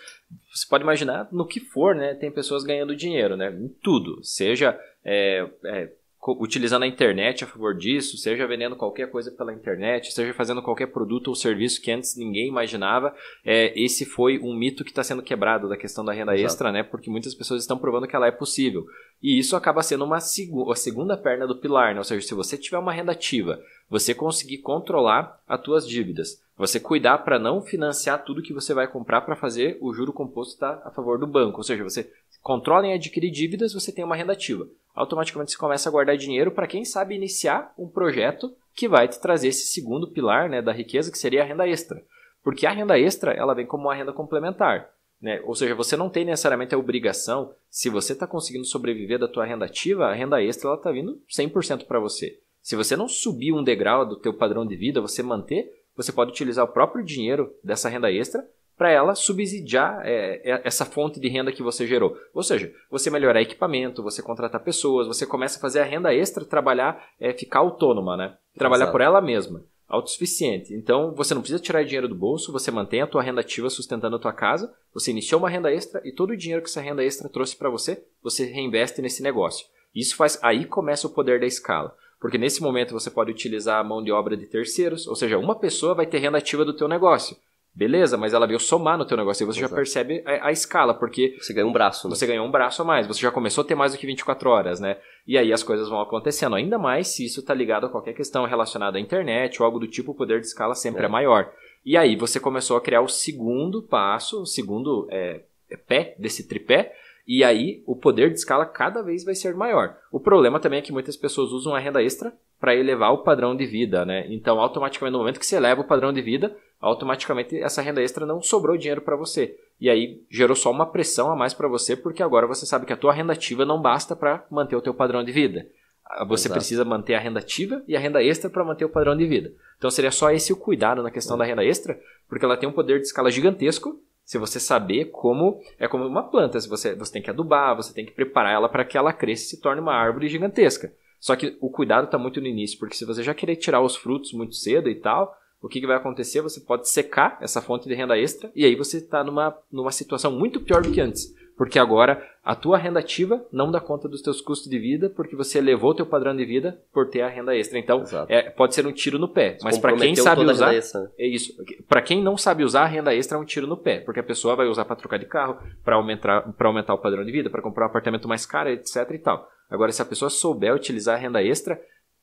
Você 0.52 0.66
pode 0.68 0.82
imaginar 0.82 1.28
no 1.30 1.46
que 1.46 1.60
for, 1.60 1.94
né? 1.94 2.14
Tem 2.14 2.32
pessoas 2.32 2.64
ganhando 2.64 2.96
dinheiro, 2.96 3.36
né? 3.36 3.48
Em 3.52 3.68
tudo, 3.80 4.18
seja 4.24 4.76
é, 5.04 5.46
é, 5.64 5.92
utilizando 6.28 6.82
a 6.82 6.86
internet 6.86 7.44
a 7.44 7.46
favor 7.46 7.74
disso, 7.74 8.18
seja 8.18 8.46
vendendo 8.46 8.76
qualquer 8.76 9.10
coisa 9.10 9.30
pela 9.30 9.52
internet, 9.52 10.12
seja 10.12 10.34
fazendo 10.34 10.62
qualquer 10.62 10.88
produto 10.88 11.28
ou 11.28 11.34
serviço 11.34 11.80
que 11.80 11.90
antes 11.90 12.14
ninguém 12.16 12.46
imaginava, 12.46 13.14
é, 13.44 13.72
esse 13.80 14.04
foi 14.04 14.38
um 14.38 14.54
mito 14.54 14.84
que 14.84 14.90
está 14.90 15.02
sendo 15.02 15.22
quebrado 15.22 15.68
da 15.68 15.78
questão 15.78 16.04
da 16.04 16.12
renda 16.12 16.34
Exato. 16.34 16.46
extra, 16.46 16.72
né? 16.72 16.82
Porque 16.82 17.08
muitas 17.08 17.34
pessoas 17.34 17.62
estão 17.62 17.78
provando 17.78 18.06
que 18.06 18.14
ela 18.14 18.26
é 18.26 18.30
possível. 18.30 18.86
E 19.22 19.38
isso 19.38 19.56
acaba 19.56 19.82
sendo 19.82 20.04
uma 20.04 20.20
segu 20.20 20.70
a 20.70 20.76
segunda 20.76 21.16
perna 21.16 21.46
do 21.46 21.56
pilar, 21.56 21.94
né? 21.94 22.00
Ou 22.00 22.04
seja, 22.04 22.26
se 22.26 22.34
você 22.34 22.58
tiver 22.58 22.78
uma 22.78 22.92
renda 22.92 23.12
ativa, 23.12 23.58
você 23.88 24.14
conseguir 24.14 24.58
controlar 24.58 25.40
as 25.48 25.60
tuas 25.60 25.88
dívidas, 25.88 26.42
você 26.60 26.78
cuidar 26.78 27.16
para 27.16 27.38
não 27.38 27.62
financiar 27.62 28.22
tudo 28.22 28.42
que 28.42 28.52
você 28.52 28.74
vai 28.74 28.86
comprar 28.86 29.22
para 29.22 29.34
fazer 29.34 29.78
o 29.80 29.94
juro 29.94 30.12
composto 30.12 30.52
estar 30.52 30.82
a 30.84 30.90
favor 30.90 31.18
do 31.18 31.26
banco. 31.26 31.56
Ou 31.56 31.62
seja, 31.62 31.82
você 31.82 32.12
controla 32.42 32.86
em 32.86 32.92
adquirir 32.92 33.30
dívidas, 33.30 33.72
você 33.72 33.90
tem 33.90 34.04
uma 34.04 34.14
renda 34.14 34.34
ativa. 34.34 34.68
Automaticamente 34.94 35.52
você 35.52 35.56
começa 35.56 35.88
a 35.88 35.92
guardar 35.92 36.18
dinheiro 36.18 36.50
para 36.50 36.66
quem 36.66 36.84
sabe 36.84 37.14
iniciar 37.14 37.72
um 37.78 37.88
projeto 37.88 38.54
que 38.74 38.86
vai 38.86 39.08
te 39.08 39.18
trazer 39.18 39.48
esse 39.48 39.72
segundo 39.72 40.08
pilar 40.08 40.50
né, 40.50 40.60
da 40.60 40.70
riqueza, 40.70 41.10
que 41.10 41.16
seria 41.16 41.40
a 41.40 41.46
renda 41.46 41.66
extra. 41.66 42.04
Porque 42.44 42.66
a 42.66 42.72
renda 42.72 42.98
extra 42.98 43.32
ela 43.32 43.54
vem 43.54 43.64
como 43.64 43.84
uma 43.84 43.94
renda 43.94 44.12
complementar. 44.12 44.90
Né? 45.18 45.40
Ou 45.46 45.54
seja, 45.54 45.74
você 45.74 45.96
não 45.96 46.10
tem 46.10 46.26
necessariamente 46.26 46.74
a 46.74 46.78
obrigação, 46.78 47.54
se 47.70 47.88
você 47.88 48.12
está 48.12 48.26
conseguindo 48.26 48.66
sobreviver 48.66 49.18
da 49.18 49.28
tua 49.28 49.46
renda 49.46 49.64
ativa, 49.64 50.08
a 50.08 50.12
renda 50.12 50.42
extra 50.42 50.74
está 50.74 50.92
vindo 50.92 51.22
100% 51.26 51.86
para 51.86 51.98
você. 51.98 52.38
Se 52.60 52.76
você 52.76 52.94
não 52.96 53.08
subir 53.08 53.52
um 53.54 53.64
degrau 53.64 54.04
do 54.04 54.16
teu 54.16 54.34
padrão 54.34 54.66
de 54.66 54.76
vida, 54.76 55.00
você 55.00 55.22
manter, 55.22 55.79
você 55.96 56.12
pode 56.12 56.30
utilizar 56.30 56.64
o 56.64 56.72
próprio 56.72 57.04
dinheiro 57.04 57.54
dessa 57.62 57.88
renda 57.88 58.10
extra 58.10 58.46
para 58.80 58.90
ela 58.90 59.14
subsidiar 59.14 60.00
é, 60.06 60.40
é, 60.42 60.62
essa 60.64 60.86
fonte 60.86 61.20
de 61.20 61.28
renda 61.28 61.52
que 61.52 61.62
você 61.62 61.86
gerou. 61.86 62.16
Ou 62.32 62.42
seja, 62.42 62.72
você 62.90 63.10
melhorar 63.10 63.42
equipamento, 63.42 64.02
você 64.02 64.22
contratar 64.22 64.64
pessoas, 64.64 65.06
você 65.06 65.26
começa 65.26 65.58
a 65.58 65.60
fazer 65.60 65.80
a 65.80 65.84
renda 65.84 66.14
extra, 66.14 66.46
trabalhar, 66.46 66.98
é, 67.20 67.34
ficar 67.34 67.58
autônoma, 67.58 68.16
né? 68.16 68.38
Trabalhar 68.56 68.84
Exato. 68.84 68.92
por 68.92 69.02
ela 69.02 69.20
mesma, 69.20 69.62
autossuficiente. 69.86 70.72
Então, 70.72 71.12
você 71.14 71.34
não 71.34 71.42
precisa 71.42 71.62
tirar 71.62 71.84
dinheiro 71.84 72.08
do 72.08 72.14
bolso, 72.14 72.52
você 72.52 72.70
mantém 72.70 73.02
a 73.02 73.06
tua 73.06 73.22
renda 73.22 73.42
ativa 73.42 73.68
sustentando 73.68 74.16
a 74.16 74.18
tua 74.18 74.32
casa, 74.32 74.74
você 74.94 75.10
iniciou 75.10 75.42
uma 75.42 75.50
renda 75.50 75.70
extra 75.70 76.00
e 76.02 76.10
todo 76.10 76.30
o 76.30 76.36
dinheiro 76.36 76.62
que 76.62 76.70
essa 76.70 76.80
renda 76.80 77.04
extra 77.04 77.28
trouxe 77.28 77.54
para 77.54 77.68
você, 77.68 78.02
você 78.22 78.46
reinveste 78.46 79.02
nesse 79.02 79.22
negócio. 79.22 79.66
Isso 79.94 80.16
faz 80.16 80.38
aí 80.42 80.64
começa 80.64 81.06
o 81.06 81.10
poder 81.10 81.38
da 81.38 81.46
escala. 81.46 81.94
Porque 82.20 82.36
nesse 82.38 82.62
momento 82.62 82.92
você 82.92 83.10
pode 83.10 83.30
utilizar 83.30 83.80
a 83.80 83.84
mão 83.84 84.02
de 84.02 84.12
obra 84.12 84.36
de 84.36 84.46
terceiros, 84.46 85.06
ou 85.06 85.16
seja, 85.16 85.38
uma 85.38 85.54
pessoa 85.54 85.94
vai 85.94 86.06
ter 86.06 86.18
renda 86.18 86.38
ativa 86.38 86.64
do 86.64 86.74
teu 86.76 86.86
negócio. 86.86 87.36
Beleza, 87.72 88.16
mas 88.16 88.34
ela 88.34 88.48
veio 88.48 88.58
somar 88.58 88.98
no 88.98 89.04
teu 89.06 89.16
negócio 89.16 89.44
e 89.44 89.46
você 89.46 89.60
já 89.60 89.66
Exato. 89.66 89.76
percebe 89.76 90.22
a, 90.26 90.48
a 90.48 90.52
escala, 90.52 90.92
porque 90.92 91.36
Você 91.40 91.54
ganha 91.54 91.66
um 91.66 91.72
braço, 91.72 92.08
né? 92.08 92.14
você 92.14 92.26
ganhou 92.26 92.44
um 92.44 92.50
braço 92.50 92.82
a 92.82 92.84
mais, 92.84 93.06
você 93.06 93.20
já 93.20 93.30
começou 93.30 93.62
a 93.62 93.66
ter 93.66 93.76
mais 93.76 93.92
do 93.92 93.98
que 93.98 94.06
24 94.06 94.50
horas, 94.50 94.80
né? 94.80 94.96
E 95.26 95.38
aí 95.38 95.52
as 95.52 95.62
coisas 95.62 95.88
vão 95.88 96.00
acontecendo, 96.00 96.56
ainda 96.56 96.76
mais 96.78 97.06
se 97.08 97.24
isso 97.24 97.40
está 97.40 97.54
ligado 97.54 97.86
a 97.86 97.88
qualquer 97.88 98.12
questão 98.12 98.44
relacionada 98.44 98.98
à 98.98 99.00
internet 99.00 99.62
ou 99.62 99.66
algo 99.66 99.78
do 99.78 99.86
tipo, 99.86 100.10
o 100.10 100.14
poder 100.14 100.40
de 100.40 100.46
escala 100.46 100.74
sempre 100.74 101.02
é, 101.02 101.06
É. 101.06 101.08
maior. 101.08 101.50
E 101.86 101.96
aí 101.96 102.16
você 102.16 102.40
começou 102.40 102.76
a 102.76 102.80
criar 102.80 103.02
o 103.02 103.08
segundo 103.08 103.80
passo, 103.82 104.42
o 104.42 104.46
segundo 104.46 105.06
é, 105.08 105.42
é, 105.70 105.76
pé 105.76 106.16
desse 106.18 106.48
tripé, 106.48 106.92
e 107.26 107.44
aí 107.44 107.82
o 107.86 107.94
poder 107.94 108.30
de 108.30 108.36
escala 108.38 108.66
cada 108.66 109.02
vez 109.02 109.24
vai 109.24 109.34
ser 109.34 109.54
maior. 109.54 109.96
O 110.10 110.20
problema 110.20 110.58
também 110.58 110.78
é 110.78 110.82
que 110.82 110.92
muitas 110.92 111.16
pessoas 111.16 111.50
usam 111.52 111.74
a 111.74 111.78
renda 111.78 112.02
extra 112.02 112.32
para 112.60 112.74
elevar 112.74 113.12
o 113.12 113.18
padrão 113.18 113.56
de 113.56 113.64
vida, 113.64 114.04
né? 114.04 114.26
Então, 114.28 114.60
automaticamente, 114.60 115.12
no 115.12 115.18
momento 115.18 115.40
que 115.40 115.46
você 115.46 115.56
eleva 115.56 115.80
o 115.80 115.86
padrão 115.86 116.12
de 116.12 116.20
vida, 116.20 116.54
automaticamente 116.80 117.58
essa 117.58 117.80
renda 117.80 118.02
extra 118.02 118.26
não 118.26 118.42
sobrou 118.42 118.76
dinheiro 118.76 119.00
para 119.00 119.16
você. 119.16 119.56
E 119.80 119.88
aí 119.88 120.22
gerou 120.30 120.54
só 120.54 120.70
uma 120.70 120.84
pressão 120.86 121.30
a 121.30 121.36
mais 121.36 121.54
para 121.54 121.68
você, 121.68 121.96
porque 121.96 122.22
agora 122.22 122.46
você 122.46 122.66
sabe 122.66 122.84
que 122.84 122.92
a 122.92 122.96
tua 122.96 123.14
renda 123.14 123.32
ativa 123.32 123.64
não 123.64 123.80
basta 123.80 124.14
para 124.14 124.44
manter 124.50 124.76
o 124.76 124.82
teu 124.82 124.92
padrão 124.92 125.24
de 125.24 125.32
vida. 125.32 125.66
Ah, 126.04 126.24
Você 126.24 126.48
Exato. 126.48 126.58
precisa 126.58 126.84
manter 126.84 127.14
a 127.14 127.20
renda 127.20 127.38
ativa 127.38 127.82
e 127.86 127.96
a 127.96 128.00
renda 128.00 128.22
extra 128.22 128.50
para 128.50 128.64
manter 128.64 128.84
o 128.84 128.90
padrão 128.90 129.16
de 129.16 129.26
vida. 129.26 129.52
Então 129.78 129.90
seria 129.90 130.10
só 130.10 130.30
esse 130.30 130.52
o 130.52 130.56
cuidado 130.56 131.02
na 131.02 131.10
questão 131.10 131.38
da 131.38 131.44
renda 131.44 131.64
extra, 131.64 131.98
porque 132.28 132.44
ela 132.44 132.56
tem 132.56 132.68
um 132.68 132.72
poder 132.72 132.98
de 132.98 133.06
escala 133.06 133.30
gigantesco. 133.30 133.98
Se 134.30 134.38
você 134.38 134.60
saber 134.60 135.06
como 135.06 135.60
é 135.76 135.88
como 135.88 136.06
uma 136.06 136.22
planta, 136.22 136.60
se 136.60 136.68
você, 136.68 136.94
você 136.94 137.14
tem 137.14 137.20
que 137.20 137.30
adubar, 137.30 137.74
você 137.74 137.92
tem 137.92 138.06
que 138.06 138.12
preparar 138.12 138.52
ela 138.52 138.68
para 138.68 138.84
que 138.84 138.96
ela 138.96 139.12
cresça 139.12 139.42
e 139.42 139.48
se 139.48 139.60
torne 139.60 139.80
uma 139.80 139.92
árvore 139.92 140.28
gigantesca. 140.28 140.94
Só 141.18 141.34
que 141.34 141.58
o 141.60 141.68
cuidado 141.68 142.04
está 142.04 142.16
muito 142.16 142.40
no 142.40 142.46
início, 142.46 142.78
porque 142.78 142.94
se 142.94 143.04
você 143.04 143.24
já 143.24 143.34
querer 143.34 143.56
tirar 143.56 143.80
os 143.80 143.96
frutos 143.96 144.32
muito 144.32 144.54
cedo 144.54 144.88
e 144.88 144.94
tal, 144.94 145.36
o 145.60 145.66
que, 145.66 145.80
que 145.80 145.86
vai 145.86 145.96
acontecer? 145.96 146.42
Você 146.42 146.60
pode 146.60 146.88
secar 146.88 147.38
essa 147.40 147.60
fonte 147.60 147.88
de 147.88 147.94
renda 147.96 148.16
extra 148.16 148.52
e 148.54 148.64
aí 148.64 148.76
você 148.76 148.98
está 148.98 149.24
numa, 149.24 149.58
numa 149.68 149.90
situação 149.90 150.30
muito 150.30 150.60
pior 150.60 150.80
do 150.80 150.92
que 150.92 151.00
antes. 151.00 151.34
Porque 151.60 151.78
agora 151.78 152.26
a 152.42 152.54
tua 152.54 152.78
renda 152.78 153.00
ativa 153.00 153.44
não 153.52 153.70
dá 153.70 153.78
conta 153.78 154.08
dos 154.08 154.22
teus 154.22 154.40
custos 154.40 154.66
de 154.66 154.78
vida, 154.78 155.10
porque 155.10 155.36
você 155.36 155.58
elevou 155.58 155.90
o 155.90 155.94
teu 155.94 156.06
padrão 156.06 156.34
de 156.34 156.42
vida 156.42 156.80
por 156.90 157.10
ter 157.10 157.20
a 157.20 157.28
renda 157.28 157.54
extra. 157.54 157.78
Então, 157.78 158.02
é, 158.30 158.48
pode 158.48 158.74
ser 158.74 158.86
um 158.86 158.92
tiro 158.92 159.18
no 159.18 159.28
pé. 159.28 159.58
Mas 159.62 159.76
para 159.76 159.94
quem 159.94 160.16
sabe 160.16 160.42
usar, 160.42 160.72
né? 160.72 160.80
é 161.18 161.26
isso. 161.26 161.52
Para 161.86 162.00
quem 162.00 162.22
não 162.22 162.38
sabe 162.38 162.64
usar, 162.64 162.84
a 162.84 162.86
renda 162.86 163.14
extra 163.14 163.36
é 163.36 163.40
um 163.42 163.44
tiro 163.44 163.66
no 163.66 163.76
pé, 163.76 164.00
porque 164.00 164.20
a 164.20 164.22
pessoa 164.22 164.56
vai 164.56 164.68
usar 164.68 164.86
para 164.86 164.96
trocar 164.96 165.18
de 165.18 165.26
carro, 165.26 165.58
para 165.84 165.96
aumentar, 165.96 166.50
pra 166.54 166.66
aumentar 166.66 166.94
o 166.94 166.98
padrão 166.98 167.22
de 167.22 167.30
vida, 167.30 167.50
para 167.50 167.60
comprar 167.60 167.84
um 167.84 167.90
apartamento 167.90 168.26
mais 168.26 168.46
caro, 168.46 168.70
etc 168.70 169.10
e 169.10 169.18
tal. 169.18 169.46
Agora, 169.68 169.92
se 169.92 170.00
a 170.00 170.06
pessoa 170.06 170.30
souber 170.30 170.74
utilizar 170.74 171.16
a 171.16 171.18
renda 171.18 171.42
extra, 171.42 171.78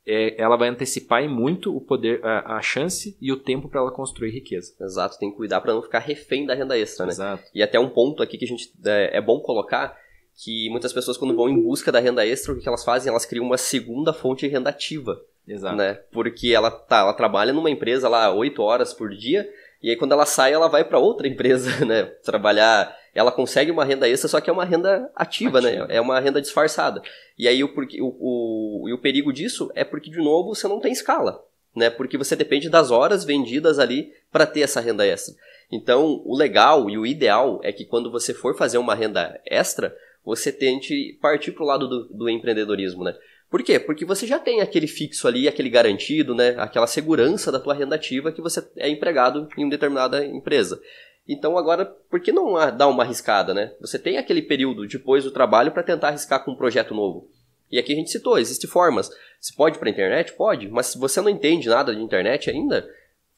é, 0.08 0.42
ela 0.42 0.56
vai 0.56 0.70
antecipar 0.70 1.22
em 1.22 1.28
muito 1.28 1.76
o 1.76 1.82
poder, 1.82 2.24
a, 2.24 2.56
a 2.56 2.62
chance 2.62 3.18
e 3.22 3.32
o 3.32 3.38
tempo 3.38 3.68
para 3.68 3.82
ela 3.82 3.92
construir 3.92 4.32
riqueza. 4.32 4.74
Exato, 4.80 5.20
tem 5.20 5.30
que 5.30 5.36
cuidar 5.36 5.60
para 5.60 5.74
não 5.74 5.82
ficar 5.82 6.00
refém 6.00 6.46
da 6.46 6.56
renda 6.56 6.78
extra, 6.78 7.06
né? 7.06 7.12
Exato. 7.12 7.44
E 7.54 7.62
até 7.62 7.78
um 7.78 7.90
ponto 7.90 8.24
aqui 8.24 8.38
que 8.38 8.46
a 8.46 8.48
gente 8.48 8.72
é, 8.86 9.18
é 9.18 9.22
bom 9.22 9.42
colocar 9.42 9.98
que 10.34 10.70
muitas 10.70 10.94
pessoas 10.94 11.18
quando 11.18 11.36
vão 11.36 11.50
em 11.50 11.62
busca 11.62 11.92
da 11.92 12.00
renda 12.00 12.26
extra, 12.26 12.54
o 12.54 12.56
que 12.56 12.62
que 12.62 12.68
elas 12.68 12.86
fazem? 12.86 13.10
Elas 13.10 13.26
criam 13.26 13.46
uma 13.46 13.58
segunda 13.58 14.14
fonte 14.14 14.48
de 14.48 14.54
renda 14.54 14.70
ativa, 14.70 15.20
Exato. 15.46 15.76
né? 15.76 15.96
Porque 16.12 16.54
ela 16.54 16.72
tá, 16.72 17.00
ela 17.00 17.14
trabalha 17.14 17.52
numa 17.52 17.70
empresa 17.70 18.08
lá 18.08 18.34
oito 18.34 18.62
horas 18.62 18.94
por 18.94 19.10
dia 19.10 19.50
e 19.82 19.90
aí 19.90 19.96
quando 19.96 20.12
ela 20.12 20.26
sai 20.26 20.54
ela 20.54 20.68
vai 20.68 20.84
para 20.84 21.00
outra 21.00 21.28
empresa, 21.28 21.70
né? 21.86 22.04
Trabalhar, 22.24 22.96
ela 23.14 23.32
consegue 23.32 23.72
uma 23.72 23.86
renda 23.86 24.08
extra, 24.08 24.28
só 24.28 24.42
que 24.42 24.50
é 24.50 24.54
uma 24.54 24.66
renda 24.66 25.10
ativa, 25.16 25.60
Ativa. 25.60 25.86
né? 25.88 25.96
É 25.96 26.02
uma 26.02 26.20
renda 26.20 26.42
disfarçada. 26.42 27.02
E 27.38 27.48
aí 27.48 27.64
o, 27.64 27.68
o, 27.68 28.84
o, 28.84 28.90
e 28.90 28.94
o 28.94 29.02
perigo 29.02 29.34
disso 29.34 29.72
é 29.76 29.84
porque 29.84 30.10
de 30.10 30.18
novo 30.18 30.54
você 30.54 30.68
não 30.68 30.80
tem 30.80 30.92
escala, 30.92 31.44
né? 31.76 31.90
Porque 31.90 32.18
você 32.18 32.36
depende 32.36 32.70
das 32.70 32.92
horas 32.92 33.24
vendidas 33.24 33.80
ali 33.80 34.12
para 34.32 34.46
ter 34.46 34.62
essa 34.62 34.82
renda 34.82 35.06
extra. 35.06 35.36
Então, 35.72 36.22
o 36.26 36.36
legal 36.36 36.90
e 36.90 36.98
o 36.98 37.06
ideal 37.06 37.60
é 37.64 37.72
que 37.74 37.86
quando 37.86 38.12
você 38.12 38.34
for 38.34 38.56
fazer 38.56 38.78
uma 38.78 38.96
renda 38.96 39.40
extra, 39.46 39.94
você 40.24 40.52
tente 40.52 41.18
partir 41.22 41.52
para 41.52 41.64
o 41.64 41.68
lado 41.68 41.88
do, 41.88 42.04
do 42.10 42.30
empreendedorismo, 42.30 43.04
né? 43.04 43.16
Por 43.50 43.64
quê? 43.64 43.80
Porque 43.80 44.04
você 44.04 44.28
já 44.28 44.38
tem 44.40 44.62
aquele 44.62 44.88
fixo 44.88 45.28
ali, 45.28 45.48
aquele 45.48 45.70
garantido, 45.70 46.36
né? 46.36 46.56
Aquela 46.58 46.88
segurança 46.88 47.52
da 47.52 47.60
tua 47.60 47.74
renda 47.74 47.96
ativa 47.96 48.32
que 48.32 48.42
você 48.42 48.66
é 48.76 48.90
empregado 48.90 49.48
em 49.58 49.64
uma 49.64 49.72
determinada 49.72 50.26
empresa. 50.26 50.82
Então 51.28 51.58
agora, 51.58 51.86
por 51.86 52.20
que 52.20 52.32
não 52.32 52.54
dar 52.76 52.88
uma 52.88 53.04
arriscada, 53.04 53.54
né? 53.54 53.74
Você 53.80 53.98
tem 53.98 54.18
aquele 54.18 54.42
período 54.42 54.88
depois 54.88 55.24
do 55.24 55.32
trabalho 55.32 55.72
para 55.72 55.84
tentar 55.84 56.10
arriscar 56.10 56.44
com 56.44 56.52
um 56.52 56.58
projeto 56.58 56.94
novo. 56.94 57.30
E 57.72 57.78
aqui 57.78 57.94
a 57.94 57.96
gente 57.96 58.12
citou, 58.12 58.38
existem 58.38 58.70
formas. 58.70 59.10
Se 59.40 59.56
pode 59.56 59.78
para 59.78 59.90
internet? 59.90 60.34
Pode, 60.34 60.70
mas 60.70 60.88
se 60.88 60.98
você 60.98 61.22
não 61.22 61.30
entende 61.30 61.68
nada 61.68 61.94
de 61.94 62.02
internet 62.02 62.50
ainda, 62.50 62.90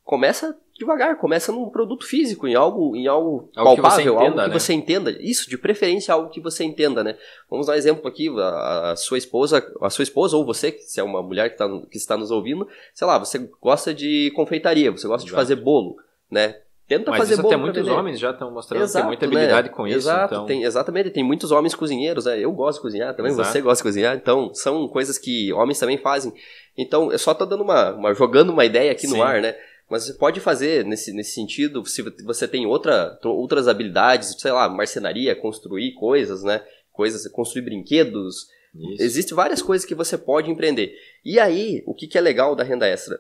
começa 0.10 0.58
devagar, 0.76 1.16
começa 1.18 1.52
num 1.52 1.70
produto 1.70 2.04
físico, 2.04 2.48
em 2.48 2.56
algo, 2.56 2.96
em 2.96 3.06
algo, 3.06 3.48
algo 3.56 3.80
palpável, 3.80 4.18
que 4.18 4.24
entenda, 4.24 4.24
algo 4.24 4.42
que 4.42 4.48
né? 4.48 4.60
você 4.60 4.74
entenda. 4.74 5.12
Isso, 5.20 5.48
de 5.48 5.56
preferência 5.56 6.12
algo 6.12 6.32
que 6.32 6.42
você 6.42 6.64
entenda, 6.64 7.04
né? 7.04 7.16
Vamos 7.48 7.68
dar 7.68 7.74
um 7.74 7.76
exemplo 7.76 8.08
aqui, 8.08 8.28
a, 8.28 8.94
a, 8.94 8.96
sua 8.96 9.20
esposa, 9.20 9.64
a 9.80 9.90
sua 9.92 10.02
esposa 10.02 10.36
ou 10.36 10.44
você, 10.44 10.72
se 10.80 11.00
é 11.00 11.04
uma 11.04 11.22
mulher 11.22 11.52
que, 11.52 11.58
tá, 11.58 11.70
que 11.92 11.98
está 11.98 12.18
nos 12.18 12.32
ouvindo, 12.32 12.68
sei 12.92 13.06
lá, 13.06 13.20
você 13.20 13.48
gosta 13.62 13.94
de 13.94 14.32
confeitaria, 14.36 14.90
você 14.90 15.08
gosta 15.08 15.28
Exato. 15.28 15.28
de 15.28 15.32
fazer 15.32 15.56
bolo, 15.58 15.98
né? 16.32 16.56
Tenta 16.88 17.12
Mas 17.12 17.20
fazer 17.20 17.34
isso 17.34 17.44
bolo 17.44 17.54
até 17.54 17.64
muitos 17.64 17.88
homens 17.88 18.20
já 18.20 18.32
estão 18.32 18.50
mostrando 18.50 18.82
Exato, 18.82 19.08
que 19.12 19.16
tem 19.16 19.28
muita 19.28 19.28
né? 19.28 19.44
habilidade 19.44 19.68
né? 19.70 19.76
com 19.76 19.86
isso. 19.86 19.98
Exato, 19.98 20.34
então... 20.34 20.46
tem, 20.48 20.64
exatamente. 20.64 21.12
Tem 21.12 21.24
muitos 21.24 21.52
homens 21.52 21.76
cozinheiros, 21.76 22.26
né? 22.26 22.40
Eu 22.40 22.52
gosto 22.52 22.80
de 22.80 22.82
cozinhar 22.82 23.16
também, 23.16 23.32
Exato. 23.32 23.48
você 23.48 23.62
gosta 23.62 23.84
de 23.84 23.88
cozinhar. 23.88 24.16
Então, 24.16 24.52
são 24.56 24.88
coisas 24.88 25.20
que 25.20 25.54
homens 25.54 25.78
também 25.78 26.00
fazem. 26.00 26.34
Então, 26.76 27.12
eu 27.12 27.20
só 27.20 27.36
tô 27.36 27.46
dando 27.46 27.62
uma, 27.62 27.92
uma 27.92 28.14
jogando 28.16 28.50
uma 28.50 28.66
ideia 28.66 28.92
aqui 28.92 29.06
Sim. 29.06 29.18
no 29.18 29.22
ar, 29.22 29.40
né? 29.40 29.56
Mas 29.90 30.04
você 30.04 30.14
pode 30.14 30.40
fazer 30.40 30.86
nesse, 30.86 31.12
nesse 31.12 31.32
sentido, 31.32 31.84
se 31.86 32.04
você 32.24 32.48
tem 32.48 32.66
outra, 32.66 33.18
outras 33.24 33.68
habilidades, 33.68 34.36
sei 34.38 34.52
lá, 34.52 34.70
marcenaria, 34.70 35.36
construir 35.36 35.94
coisas, 35.94 36.44
né? 36.44 36.64
Coisas, 36.92 37.28
construir 37.32 37.64
brinquedos. 37.64 38.48
Isso. 38.76 39.04
Existem 39.04 39.36
várias 39.36 39.62
coisas 39.62 39.88
que 39.88 39.96
você 39.96 40.18
pode 40.18 40.52
empreender. 40.52 40.94
E 41.26 41.40
aí, 41.40 41.82
o 41.88 41.96
que, 41.96 42.08
que 42.08 42.18
é 42.18 42.22
legal 42.22 42.56
da 42.56 42.64
renda 42.64 42.86
extra? 42.86 43.18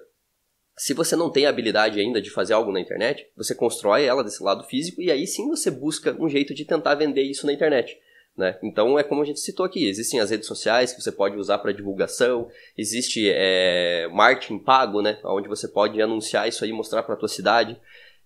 Se 0.77 0.93
você 0.93 1.15
não 1.15 1.31
tem 1.31 1.45
a 1.45 1.49
habilidade 1.49 1.99
ainda 1.99 2.21
de 2.21 2.29
fazer 2.29 2.53
algo 2.53 2.71
na 2.71 2.79
internet, 2.79 3.25
você 3.35 3.55
constrói 3.55 4.05
ela 4.05 4.23
desse 4.23 4.41
lado 4.41 4.63
físico 4.63 5.01
e 5.01 5.11
aí 5.11 5.27
sim 5.27 5.49
você 5.49 5.69
busca 5.69 6.15
um 6.17 6.29
jeito 6.29 6.53
de 6.53 6.63
tentar 6.63 6.95
vender 6.95 7.23
isso 7.23 7.45
na 7.45 7.51
internet. 7.51 7.97
Né? 8.37 8.57
Então 8.63 8.97
é 8.97 9.03
como 9.03 9.21
a 9.21 9.25
gente 9.25 9.39
citou 9.41 9.65
aqui, 9.65 9.87
existem 9.87 10.19
as 10.19 10.29
redes 10.29 10.47
sociais 10.47 10.93
que 10.93 11.01
você 11.01 11.11
pode 11.11 11.35
usar 11.35 11.57
para 11.57 11.73
divulgação, 11.73 12.47
existe 12.77 13.29
é, 13.29 14.07
marketing 14.13 14.59
pago, 14.59 15.01
né? 15.01 15.19
onde 15.25 15.49
você 15.49 15.67
pode 15.67 16.01
anunciar 16.01 16.47
isso 16.47 16.63
aí, 16.63 16.71
mostrar 16.71 17.03
para 17.03 17.15
a 17.15 17.17
tua 17.17 17.27
cidade. 17.27 17.77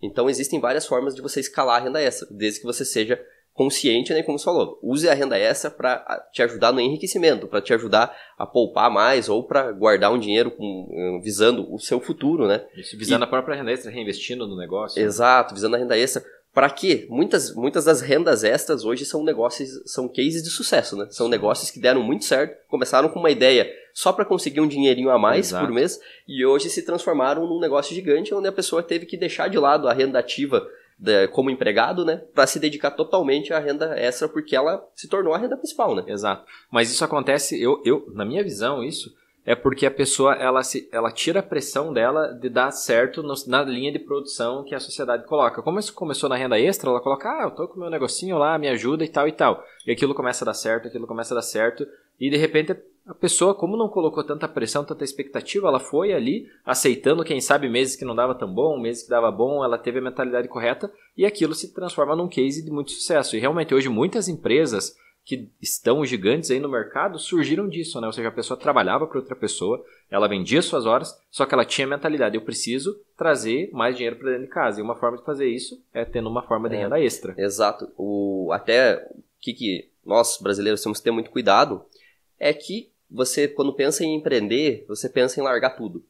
Então 0.01 0.29
existem 0.29 0.59
várias 0.59 0.85
formas 0.85 1.15
de 1.15 1.21
você 1.21 1.39
escalar 1.39 1.81
a 1.81 1.83
renda 1.83 1.99
extra, 2.01 2.27
desde 2.29 2.59
que 2.59 2.65
você 2.65 2.85
seja 2.85 3.19
consciente, 3.53 4.11
né, 4.13 4.23
como 4.23 4.37
você 4.37 4.45
falou, 4.45 4.79
use 4.81 5.07
a 5.07 5.13
renda 5.13 5.37
extra 5.37 5.69
para 5.69 6.27
te 6.33 6.41
ajudar 6.41 6.71
no 6.71 6.81
enriquecimento, 6.81 7.47
para 7.47 7.61
te 7.61 7.71
ajudar 7.73 8.15
a 8.37 8.47
poupar 8.47 8.89
mais 8.89 9.29
ou 9.29 9.43
para 9.43 9.71
guardar 9.71 10.11
um 10.11 10.17
dinheiro 10.17 10.49
com, 10.49 10.89
eh, 10.91 11.23
visando 11.23 11.71
o 11.71 11.79
seu 11.79 11.99
futuro, 11.99 12.47
né? 12.47 12.65
Isso, 12.75 12.97
visando 12.97 13.23
e, 13.23 13.25
a 13.25 13.29
própria 13.29 13.55
renda 13.55 13.71
extra, 13.71 13.91
reinvestindo 13.91 14.47
no 14.47 14.57
negócio. 14.57 14.99
Exato, 14.99 15.53
visando 15.53 15.75
a 15.75 15.79
renda 15.79 15.97
extra. 15.97 16.23
Para 16.53 16.69
quê? 16.69 17.07
Muitas, 17.09 17.53
muitas 17.55 17.85
das 17.85 17.99
rendas 17.99 18.43
extras 18.43 18.85
hoje 18.85 19.05
são 19.05 19.23
negócios, 19.23 19.81
são 19.85 20.07
cases 20.07 20.43
de 20.43 20.51
sucesso, 20.51 20.95
né? 20.95 21.07
São 21.09 21.25
Sim. 21.25 21.31
negócios 21.31 21.71
que 21.71 21.79
deram 21.79 22.03
muito 22.03 22.25
certo, 22.25 22.55
começaram 22.67 23.09
com 23.09 23.19
uma 23.19 23.31
ideia 23.31 23.67
só 23.91 24.13
para 24.13 24.23
conseguir 24.23 24.61
um 24.61 24.67
dinheirinho 24.67 25.09
a 25.09 25.17
mais 25.17 25.47
Exato. 25.47 25.65
por 25.65 25.73
mês 25.73 25.99
e 26.27 26.45
hoje 26.45 26.69
se 26.69 26.83
transformaram 26.83 27.47
num 27.47 27.59
negócio 27.59 27.95
gigante 27.95 28.33
onde 28.33 28.47
a 28.47 28.51
pessoa 28.51 28.83
teve 28.83 29.07
que 29.07 29.17
deixar 29.17 29.47
de 29.49 29.57
lado 29.57 29.87
a 29.87 29.93
renda 29.93 30.19
ativa 30.19 30.67
de, 30.97 31.27
como 31.29 31.49
empregado, 31.49 32.05
né, 32.05 32.21
para 32.33 32.45
se 32.45 32.59
dedicar 32.59 32.91
totalmente 32.91 33.51
à 33.51 33.57
renda 33.59 33.97
extra, 33.97 34.29
porque 34.29 34.55
ela 34.55 34.87
se 34.95 35.07
tornou 35.07 35.33
a 35.33 35.37
renda 35.39 35.57
principal, 35.57 35.95
né? 35.95 36.03
Exato. 36.07 36.45
Mas 36.71 36.91
isso 36.91 37.03
acontece, 37.03 37.59
eu, 37.59 37.81
eu 37.83 38.05
na 38.13 38.23
minha 38.23 38.43
visão, 38.43 38.83
isso 38.83 39.11
é 39.45 39.55
porque 39.55 39.85
a 39.85 39.91
pessoa 39.91 40.33
ela, 40.35 40.63
se, 40.63 40.87
ela 40.91 41.11
tira 41.11 41.41
a 41.41 41.43
pressão 41.43 41.91
dela 41.91 42.29
de 42.29 42.49
dar 42.49 42.71
certo 42.71 43.21
no, 43.21 43.33
na 43.47 43.61
linha 43.63 43.91
de 43.91 43.99
produção 43.99 44.63
que 44.63 44.73
a 44.73 44.79
sociedade 44.79 45.25
coloca. 45.25 45.61
Como 45.61 45.79
isso 45.79 45.93
começou 45.93 46.29
na 46.29 46.35
renda 46.37 46.59
extra, 46.59 46.89
ela 46.89 47.01
coloca, 47.01 47.29
ah, 47.29 47.43
eu 47.43 47.51
tô 47.51 47.67
com 47.67 47.79
meu 47.79 47.89
negocinho 47.89 48.37
lá, 48.37 48.57
me 48.57 48.69
ajuda 48.69 49.03
e 49.03 49.09
tal 49.09 49.27
e 49.27 49.31
tal. 49.31 49.63
E 49.85 49.91
aquilo 49.91 50.15
começa 50.15 50.43
a 50.43 50.47
dar 50.47 50.53
certo, 50.53 50.87
aquilo 50.87 51.05
começa 51.05 51.33
a 51.33 51.35
dar 51.35 51.41
certo, 51.41 51.85
e 52.19 52.29
de 52.29 52.37
repente 52.37 52.75
a 53.05 53.13
pessoa, 53.13 53.53
como 53.53 53.75
não 53.75 53.89
colocou 53.89 54.23
tanta 54.23 54.47
pressão, 54.47 54.85
tanta 54.85 55.03
expectativa, 55.03 55.67
ela 55.67 55.79
foi 55.79 56.13
ali 56.13 56.47
aceitando, 56.65 57.23
quem 57.25 57.41
sabe, 57.41 57.67
meses 57.67 57.97
que 57.97 58.05
não 58.05 58.15
dava 58.15 58.33
tão 58.33 58.47
bom, 58.53 58.79
meses 58.79 59.03
que 59.03 59.09
dava 59.09 59.29
bom, 59.29 59.61
ela 59.61 59.77
teve 59.77 59.99
a 59.99 60.01
mentalidade 60.01 60.47
correta 60.47 60.89
e 61.17 61.25
aquilo 61.25 61.53
se 61.53 61.73
transforma 61.73 62.15
num 62.15 62.29
case 62.29 62.63
de 62.63 62.71
muito 62.71 62.91
sucesso. 62.91 63.35
E 63.35 63.39
realmente 63.39 63.75
hoje 63.75 63.89
muitas 63.89 64.29
empresas 64.29 64.95
que 65.25 65.49
estão 65.61 66.05
gigantes 66.05 66.51
aí 66.51 66.59
no 66.59 66.67
mercado 66.67 67.17
surgiram 67.17 67.67
disso, 67.67 67.99
né? 68.01 68.07
Ou 68.07 68.13
seja, 68.13 68.27
a 68.27 68.31
pessoa 68.31 68.59
trabalhava 68.59 69.07
para 69.07 69.19
outra 69.19 69.35
pessoa, 69.35 69.83
ela 70.11 70.27
vendia 70.27 70.61
suas 70.61 70.85
horas, 70.85 71.17
só 71.31 71.45
que 71.45 71.53
ela 71.53 71.63
tinha 71.63 71.87
a 71.87 71.89
mentalidade, 71.89 72.35
eu 72.35 72.41
preciso 72.41 72.99
trazer 73.17 73.69
mais 73.71 73.95
dinheiro 73.95 74.17
para 74.17 74.31
dentro 74.31 74.45
de 74.45 74.49
casa. 74.49 74.79
E 74.79 74.83
uma 74.83 74.95
forma 74.95 75.17
de 75.17 75.23
fazer 75.23 75.47
isso 75.47 75.81
é 75.93 76.03
tendo 76.03 76.29
uma 76.29 76.43
forma 76.43 76.67
de 76.67 76.75
é, 76.75 76.79
renda 76.79 76.99
extra. 76.99 77.33
Exato. 77.37 77.89
O, 77.97 78.49
até 78.51 78.97
o 79.11 79.23
que, 79.39 79.53
que 79.53 79.89
nós 80.05 80.37
brasileiros 80.41 80.81
temos 80.83 80.97
que 80.97 81.05
ter 81.05 81.11
muito 81.11 81.31
cuidado 81.31 81.85
é 82.37 82.53
que 82.53 82.91
você, 83.09 83.47
quando 83.47 83.73
pensa 83.73 84.03
em 84.03 84.15
empreender, 84.15 84.83
você 84.87 85.07
pensa 85.07 85.39
em 85.39 85.43
largar 85.43 85.71
tudo. 85.71 86.03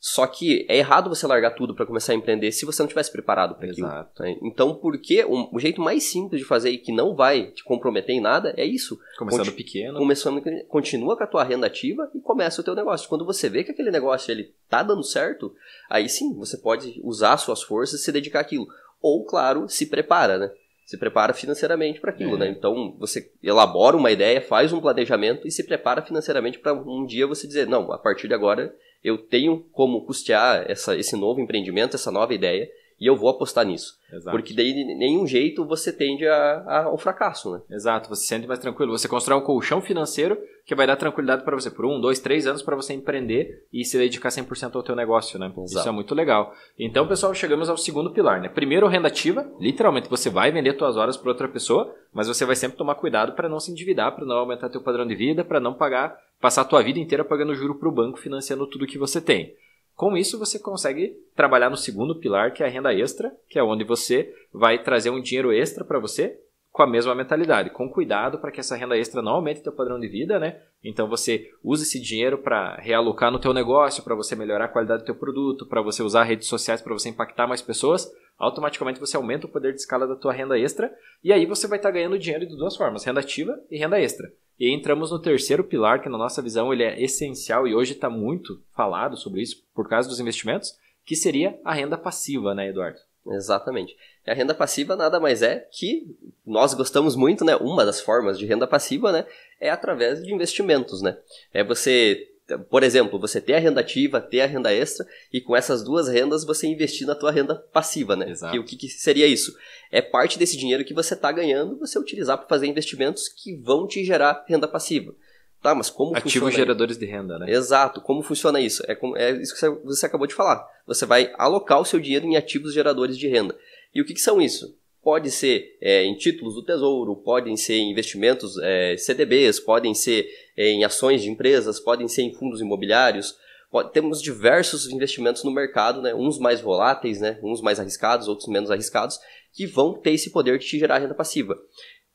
Só 0.00 0.28
que 0.28 0.64
é 0.68 0.76
errado 0.76 1.08
você 1.08 1.26
largar 1.26 1.50
tudo 1.52 1.74
para 1.74 1.84
começar 1.84 2.12
a 2.12 2.14
empreender 2.14 2.52
se 2.52 2.64
você 2.64 2.80
não 2.80 2.88
tivesse 2.88 3.10
preparado 3.10 3.56
para 3.56 3.68
aquilo. 3.68 3.88
Né? 3.88 4.36
Então, 4.42 4.76
porque 4.76 5.24
um, 5.24 5.48
o 5.52 5.58
jeito 5.58 5.80
mais 5.80 6.04
simples 6.04 6.40
de 6.40 6.46
fazer 6.46 6.70
e 6.70 6.78
que 6.78 6.92
não 6.92 7.16
vai 7.16 7.50
te 7.50 7.64
comprometer 7.64 8.14
em 8.14 8.20
nada 8.20 8.54
é 8.56 8.64
isso. 8.64 8.98
Começando 9.18 9.46
Conti 9.46 9.56
pequeno. 9.56 9.98
Começando, 9.98 10.42
continua 10.68 11.16
com 11.16 11.24
a 11.24 11.26
tua 11.26 11.42
renda 11.42 11.66
ativa 11.66 12.08
e 12.14 12.20
começa 12.20 12.60
o 12.60 12.64
teu 12.64 12.76
negócio. 12.76 13.08
Quando 13.08 13.24
você 13.24 13.48
vê 13.48 13.64
que 13.64 13.72
aquele 13.72 13.90
negócio 13.90 14.30
ele 14.30 14.54
tá 14.68 14.84
dando 14.84 15.02
certo, 15.02 15.52
aí 15.90 16.08
sim, 16.08 16.32
você 16.34 16.56
pode 16.56 17.00
usar 17.02 17.36
suas 17.36 17.62
forças 17.62 18.00
e 18.00 18.04
se 18.04 18.12
dedicar 18.12 18.40
àquilo. 18.40 18.68
Ou, 19.02 19.24
claro, 19.24 19.68
se 19.68 19.86
prepara, 19.86 20.38
né? 20.38 20.50
se 20.88 20.96
prepara 20.96 21.34
financeiramente 21.34 22.00
para 22.00 22.12
aquilo, 22.12 22.36
é. 22.36 22.38
né? 22.38 22.48
Então 22.48 22.96
você 22.98 23.30
elabora 23.42 23.94
uma 23.94 24.10
ideia, 24.10 24.40
faz 24.40 24.72
um 24.72 24.80
planejamento 24.80 25.46
e 25.46 25.50
se 25.50 25.62
prepara 25.66 26.00
financeiramente 26.00 26.58
para 26.58 26.72
um 26.72 27.04
dia 27.04 27.26
você 27.26 27.46
dizer, 27.46 27.66
não, 27.66 27.92
a 27.92 27.98
partir 27.98 28.26
de 28.26 28.32
agora 28.32 28.74
eu 29.08 29.18
tenho 29.18 29.64
como 29.72 30.04
custear 30.04 30.64
essa, 30.68 30.96
esse 30.96 31.16
novo 31.16 31.40
empreendimento, 31.40 31.94
essa 31.94 32.10
nova 32.10 32.34
ideia 32.34 32.68
e 33.00 33.06
eu 33.06 33.16
vou 33.16 33.30
apostar 33.30 33.64
nisso. 33.64 33.96
Exato. 34.12 34.36
Porque 34.36 34.52
daí, 34.52 34.72
de 34.72 34.84
nenhum 34.96 35.26
jeito, 35.26 35.64
você 35.64 35.92
tende 35.92 36.26
a, 36.26 36.64
a, 36.66 36.84
ao 36.84 36.98
fracasso, 36.98 37.52
né? 37.52 37.60
Exato, 37.70 38.08
você 38.08 38.22
se 38.22 38.28
sente 38.28 38.46
mais 38.46 38.58
tranquilo. 38.58 38.96
Você 38.96 39.06
constrói 39.06 39.38
um 39.38 39.44
colchão 39.44 39.80
financeiro 39.80 40.36
que 40.66 40.74
vai 40.74 40.86
dar 40.86 40.96
tranquilidade 40.96 41.44
para 41.44 41.54
você 41.54 41.70
por 41.70 41.86
um, 41.86 42.00
dois, 42.00 42.18
três 42.18 42.46
anos 42.46 42.60
para 42.60 42.74
você 42.74 42.92
empreender 42.92 43.66
e 43.72 43.84
se 43.84 43.96
dedicar 43.96 44.30
100% 44.30 44.74
ao 44.74 44.82
teu 44.82 44.96
negócio, 44.96 45.38
né? 45.38 45.46
Exato. 45.46 45.78
Isso 45.78 45.88
é 45.88 45.92
muito 45.92 46.14
legal. 46.14 46.52
Então, 46.78 47.06
pessoal, 47.06 47.32
chegamos 47.34 47.70
ao 47.70 47.76
segundo 47.76 48.10
pilar, 48.10 48.40
né? 48.40 48.48
Primeiro, 48.48 48.88
renda 48.88 49.08
ativa. 49.08 49.48
Literalmente, 49.60 50.08
você 50.08 50.28
vai 50.28 50.50
vender 50.50 50.76
suas 50.76 50.96
horas 50.96 51.16
para 51.16 51.30
outra 51.30 51.48
pessoa, 51.48 51.94
mas 52.12 52.26
você 52.26 52.44
vai 52.44 52.56
sempre 52.56 52.76
tomar 52.76 52.96
cuidado 52.96 53.32
para 53.32 53.48
não 53.48 53.60
se 53.60 53.70
endividar, 53.70 54.14
para 54.14 54.26
não 54.26 54.38
aumentar 54.38 54.68
teu 54.68 54.82
padrão 54.82 55.06
de 55.06 55.14
vida, 55.14 55.44
para 55.44 55.60
não 55.60 55.74
pagar, 55.74 56.18
passar 56.40 56.62
a 56.62 56.64
tua 56.64 56.82
vida 56.82 56.98
inteira 56.98 57.24
pagando 57.24 57.54
juro 57.54 57.74
para 57.74 57.88
o 57.88 57.92
banco, 57.92 58.18
financiando 58.18 58.66
tudo 58.66 58.86
que 58.86 58.98
você 58.98 59.20
tem. 59.20 59.54
Com 59.94 60.16
isso, 60.16 60.38
você 60.38 60.58
consegue 60.58 61.16
trabalhar 61.34 61.70
no 61.70 61.76
segundo 61.76 62.20
pilar, 62.20 62.52
que 62.52 62.62
é 62.62 62.66
a 62.66 62.70
renda 62.70 62.94
extra, 62.94 63.32
que 63.48 63.58
é 63.58 63.62
onde 63.62 63.82
você 63.82 64.32
vai 64.52 64.82
trazer 64.82 65.10
um 65.10 65.20
dinheiro 65.20 65.52
extra 65.52 65.84
para 65.84 65.98
você 65.98 66.38
com 66.70 66.82
a 66.84 66.86
mesma 66.86 67.12
mentalidade, 67.12 67.70
com 67.70 67.90
cuidado 67.90 68.38
para 68.38 68.52
que 68.52 68.60
essa 68.60 68.76
renda 68.76 68.96
extra 68.96 69.20
não 69.20 69.32
aumente 69.32 69.62
teu 69.62 69.72
padrão 69.72 69.98
de 69.98 70.06
vida, 70.06 70.38
né? 70.38 70.60
Então 70.84 71.08
você 71.08 71.50
usa 71.64 71.82
esse 71.82 72.00
dinheiro 72.00 72.38
para 72.38 72.76
realocar 72.76 73.32
no 73.32 73.40
teu 73.40 73.52
negócio, 73.52 74.04
para 74.04 74.14
você 74.14 74.36
melhorar 74.36 74.66
a 74.66 74.68
qualidade 74.68 75.02
do 75.02 75.06
teu 75.06 75.16
produto, 75.16 75.66
para 75.66 75.82
você 75.82 76.04
usar 76.04 76.22
redes 76.22 76.46
sociais 76.46 76.80
para 76.80 76.92
você 76.92 77.08
impactar 77.08 77.48
mais 77.48 77.60
pessoas, 77.60 78.08
automaticamente 78.38 79.00
você 79.00 79.16
aumenta 79.16 79.46
o 79.46 79.50
poder 79.50 79.72
de 79.72 79.80
escala 79.80 80.06
da 80.06 80.14
tua 80.14 80.32
renda 80.32 80.56
extra 80.56 80.94
e 81.24 81.32
aí 81.32 81.46
você 81.46 81.66
vai 81.66 81.78
estar 81.78 81.88
tá 81.88 81.94
ganhando 81.94 82.16
dinheiro 82.16 82.46
de 82.46 82.56
duas 82.56 82.76
formas, 82.76 83.02
renda 83.02 83.18
ativa 83.18 83.60
e 83.68 83.76
renda 83.76 84.00
extra. 84.00 84.30
E 84.58 84.74
entramos 84.74 85.10
no 85.10 85.20
terceiro 85.20 85.62
pilar, 85.62 86.02
que 86.02 86.08
na 86.08 86.18
nossa 86.18 86.42
visão 86.42 86.72
ele 86.72 86.82
é 86.82 87.00
essencial 87.00 87.66
e 87.66 87.74
hoje 87.74 87.92
está 87.92 88.10
muito 88.10 88.60
falado 88.74 89.16
sobre 89.16 89.42
isso 89.42 89.62
por 89.74 89.88
causa 89.88 90.08
dos 90.08 90.18
investimentos, 90.18 90.76
que 91.04 91.14
seria 91.14 91.58
a 91.64 91.72
renda 91.72 91.96
passiva, 91.96 92.54
né, 92.54 92.68
Eduardo? 92.68 92.98
Exatamente. 93.30 93.96
A 94.26 94.34
renda 94.34 94.54
passiva 94.54 94.96
nada 94.96 95.20
mais 95.20 95.42
é 95.42 95.66
que 95.70 96.16
nós 96.44 96.74
gostamos 96.74 97.14
muito, 97.14 97.44
né? 97.44 97.56
Uma 97.56 97.84
das 97.84 98.00
formas 98.00 98.38
de 98.38 98.46
renda 98.46 98.66
passiva, 98.66 99.12
né, 99.12 99.26
é 99.60 99.70
através 99.70 100.22
de 100.22 100.32
investimentos, 100.32 101.02
né? 101.02 101.16
É 101.52 101.62
você 101.62 102.28
por 102.56 102.82
exemplo, 102.82 103.18
você 103.18 103.40
ter 103.40 103.54
a 103.54 103.58
renda 103.58 103.80
ativa, 103.80 104.20
ter 104.20 104.40
a 104.40 104.46
renda 104.46 104.72
extra, 104.72 105.06
e 105.32 105.40
com 105.40 105.54
essas 105.54 105.82
duas 105.82 106.08
rendas 106.08 106.44
você 106.44 106.66
investir 106.66 107.06
na 107.06 107.14
tua 107.14 107.30
renda 107.30 107.54
passiva, 107.54 108.16
né? 108.16 108.30
Exato. 108.30 108.56
E 108.56 108.58
o 108.58 108.64
que, 108.64 108.76
que 108.76 108.88
seria 108.88 109.26
isso? 109.26 109.54
É 109.90 110.00
parte 110.00 110.38
desse 110.38 110.56
dinheiro 110.56 110.84
que 110.84 110.94
você 110.94 111.14
está 111.14 111.30
ganhando, 111.30 111.78
você 111.78 111.98
utilizar 111.98 112.38
para 112.38 112.48
fazer 112.48 112.66
investimentos 112.66 113.28
que 113.28 113.56
vão 113.56 113.86
te 113.86 114.04
gerar 114.04 114.44
renda 114.48 114.66
passiva. 114.66 115.14
Tá, 115.60 115.74
mas 115.74 115.90
como 115.90 116.12
Ativos 116.12 116.32
funciona 116.32 116.52
geradores 116.52 116.96
de 116.96 117.04
renda, 117.04 117.36
né? 117.38 117.50
Exato. 117.50 118.00
Como 118.00 118.22
funciona 118.22 118.60
isso? 118.60 118.82
É, 118.86 118.94
como, 118.94 119.16
é 119.16 119.32
isso 119.32 119.54
que 119.54 119.68
você 119.84 120.06
acabou 120.06 120.26
de 120.26 120.34
falar. 120.34 120.64
Você 120.86 121.04
vai 121.04 121.32
alocar 121.36 121.80
o 121.80 121.84
seu 121.84 121.98
dinheiro 121.98 122.26
em 122.26 122.36
ativos 122.36 122.72
geradores 122.72 123.18
de 123.18 123.26
renda. 123.26 123.56
E 123.92 124.00
o 124.00 124.04
que, 124.04 124.14
que 124.14 124.20
são 124.20 124.40
isso? 124.40 124.78
Pode 125.08 125.30
ser 125.30 125.78
é, 125.80 126.04
em 126.04 126.14
títulos 126.14 126.54
do 126.54 126.62
tesouro, 126.62 127.16
podem 127.16 127.56
ser 127.56 127.76
em 127.76 127.92
investimentos 127.92 128.58
é, 128.58 128.94
CDBs, 128.98 129.58
podem 129.58 129.94
ser 129.94 130.28
é, 130.54 130.68
em 130.68 130.84
ações 130.84 131.22
de 131.22 131.30
empresas, 131.30 131.80
podem 131.80 132.06
ser 132.06 132.24
em 132.24 132.34
fundos 132.34 132.60
imobiliários. 132.60 133.34
Pode, 133.70 133.90
temos 133.90 134.20
diversos 134.20 134.86
investimentos 134.86 135.42
no 135.44 135.50
mercado, 135.50 136.02
né? 136.02 136.14
uns 136.14 136.38
mais 136.38 136.60
voláteis, 136.60 137.22
né? 137.22 137.40
uns 137.42 137.62
mais 137.62 137.80
arriscados, 137.80 138.28
outros 138.28 138.50
menos 138.50 138.70
arriscados. 138.70 139.18
que 139.50 139.66
vão 139.66 139.94
ter 139.94 140.10
esse 140.10 140.28
poder 140.28 140.58
de 140.58 140.66
te 140.66 140.78
gerar 140.78 140.98
renda 140.98 141.14
passiva. 141.14 141.56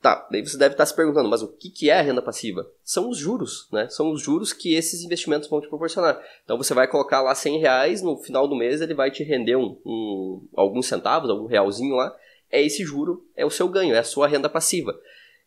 Tá, 0.00 0.28
daí 0.30 0.46
você 0.46 0.56
deve 0.56 0.74
estar 0.74 0.86
se 0.86 0.94
perguntando, 0.94 1.28
mas 1.28 1.42
o 1.42 1.48
que, 1.48 1.90
é 1.90 1.98
a 1.98 2.02
renda 2.02 2.22
passiva? 2.22 2.64
São 2.84 3.10
os 3.10 3.18
juros, 3.18 3.68
né? 3.72 3.88
São 3.88 4.12
os 4.12 4.22
juros 4.22 4.52
que 4.52 4.72
esses 4.76 5.02
investimentos 5.02 5.48
vão 5.48 5.60
te 5.60 5.68
proporcionar. 5.68 6.22
Então 6.44 6.56
você 6.56 6.72
vai 6.74 6.86
colocar 6.86 7.22
lá 7.22 7.34
100 7.34 7.58
reais, 7.58 8.02
no 8.02 8.16
final 8.18 8.46
do 8.46 8.54
mês 8.54 8.80
ele 8.80 8.94
vai 8.94 9.10
te 9.10 9.24
render 9.24 9.56
um, 9.56 9.80
um, 9.84 10.46
alguns 10.54 10.86
centavos, 10.86 11.28
algum 11.28 11.46
realzinho 11.46 11.96
lá. 11.96 12.14
É 12.50 12.62
esse 12.62 12.84
juro, 12.84 13.26
é 13.36 13.44
o 13.44 13.50
seu 13.50 13.68
ganho, 13.68 13.94
é 13.94 13.98
a 13.98 14.04
sua 14.04 14.28
renda 14.28 14.48
passiva. 14.48 14.94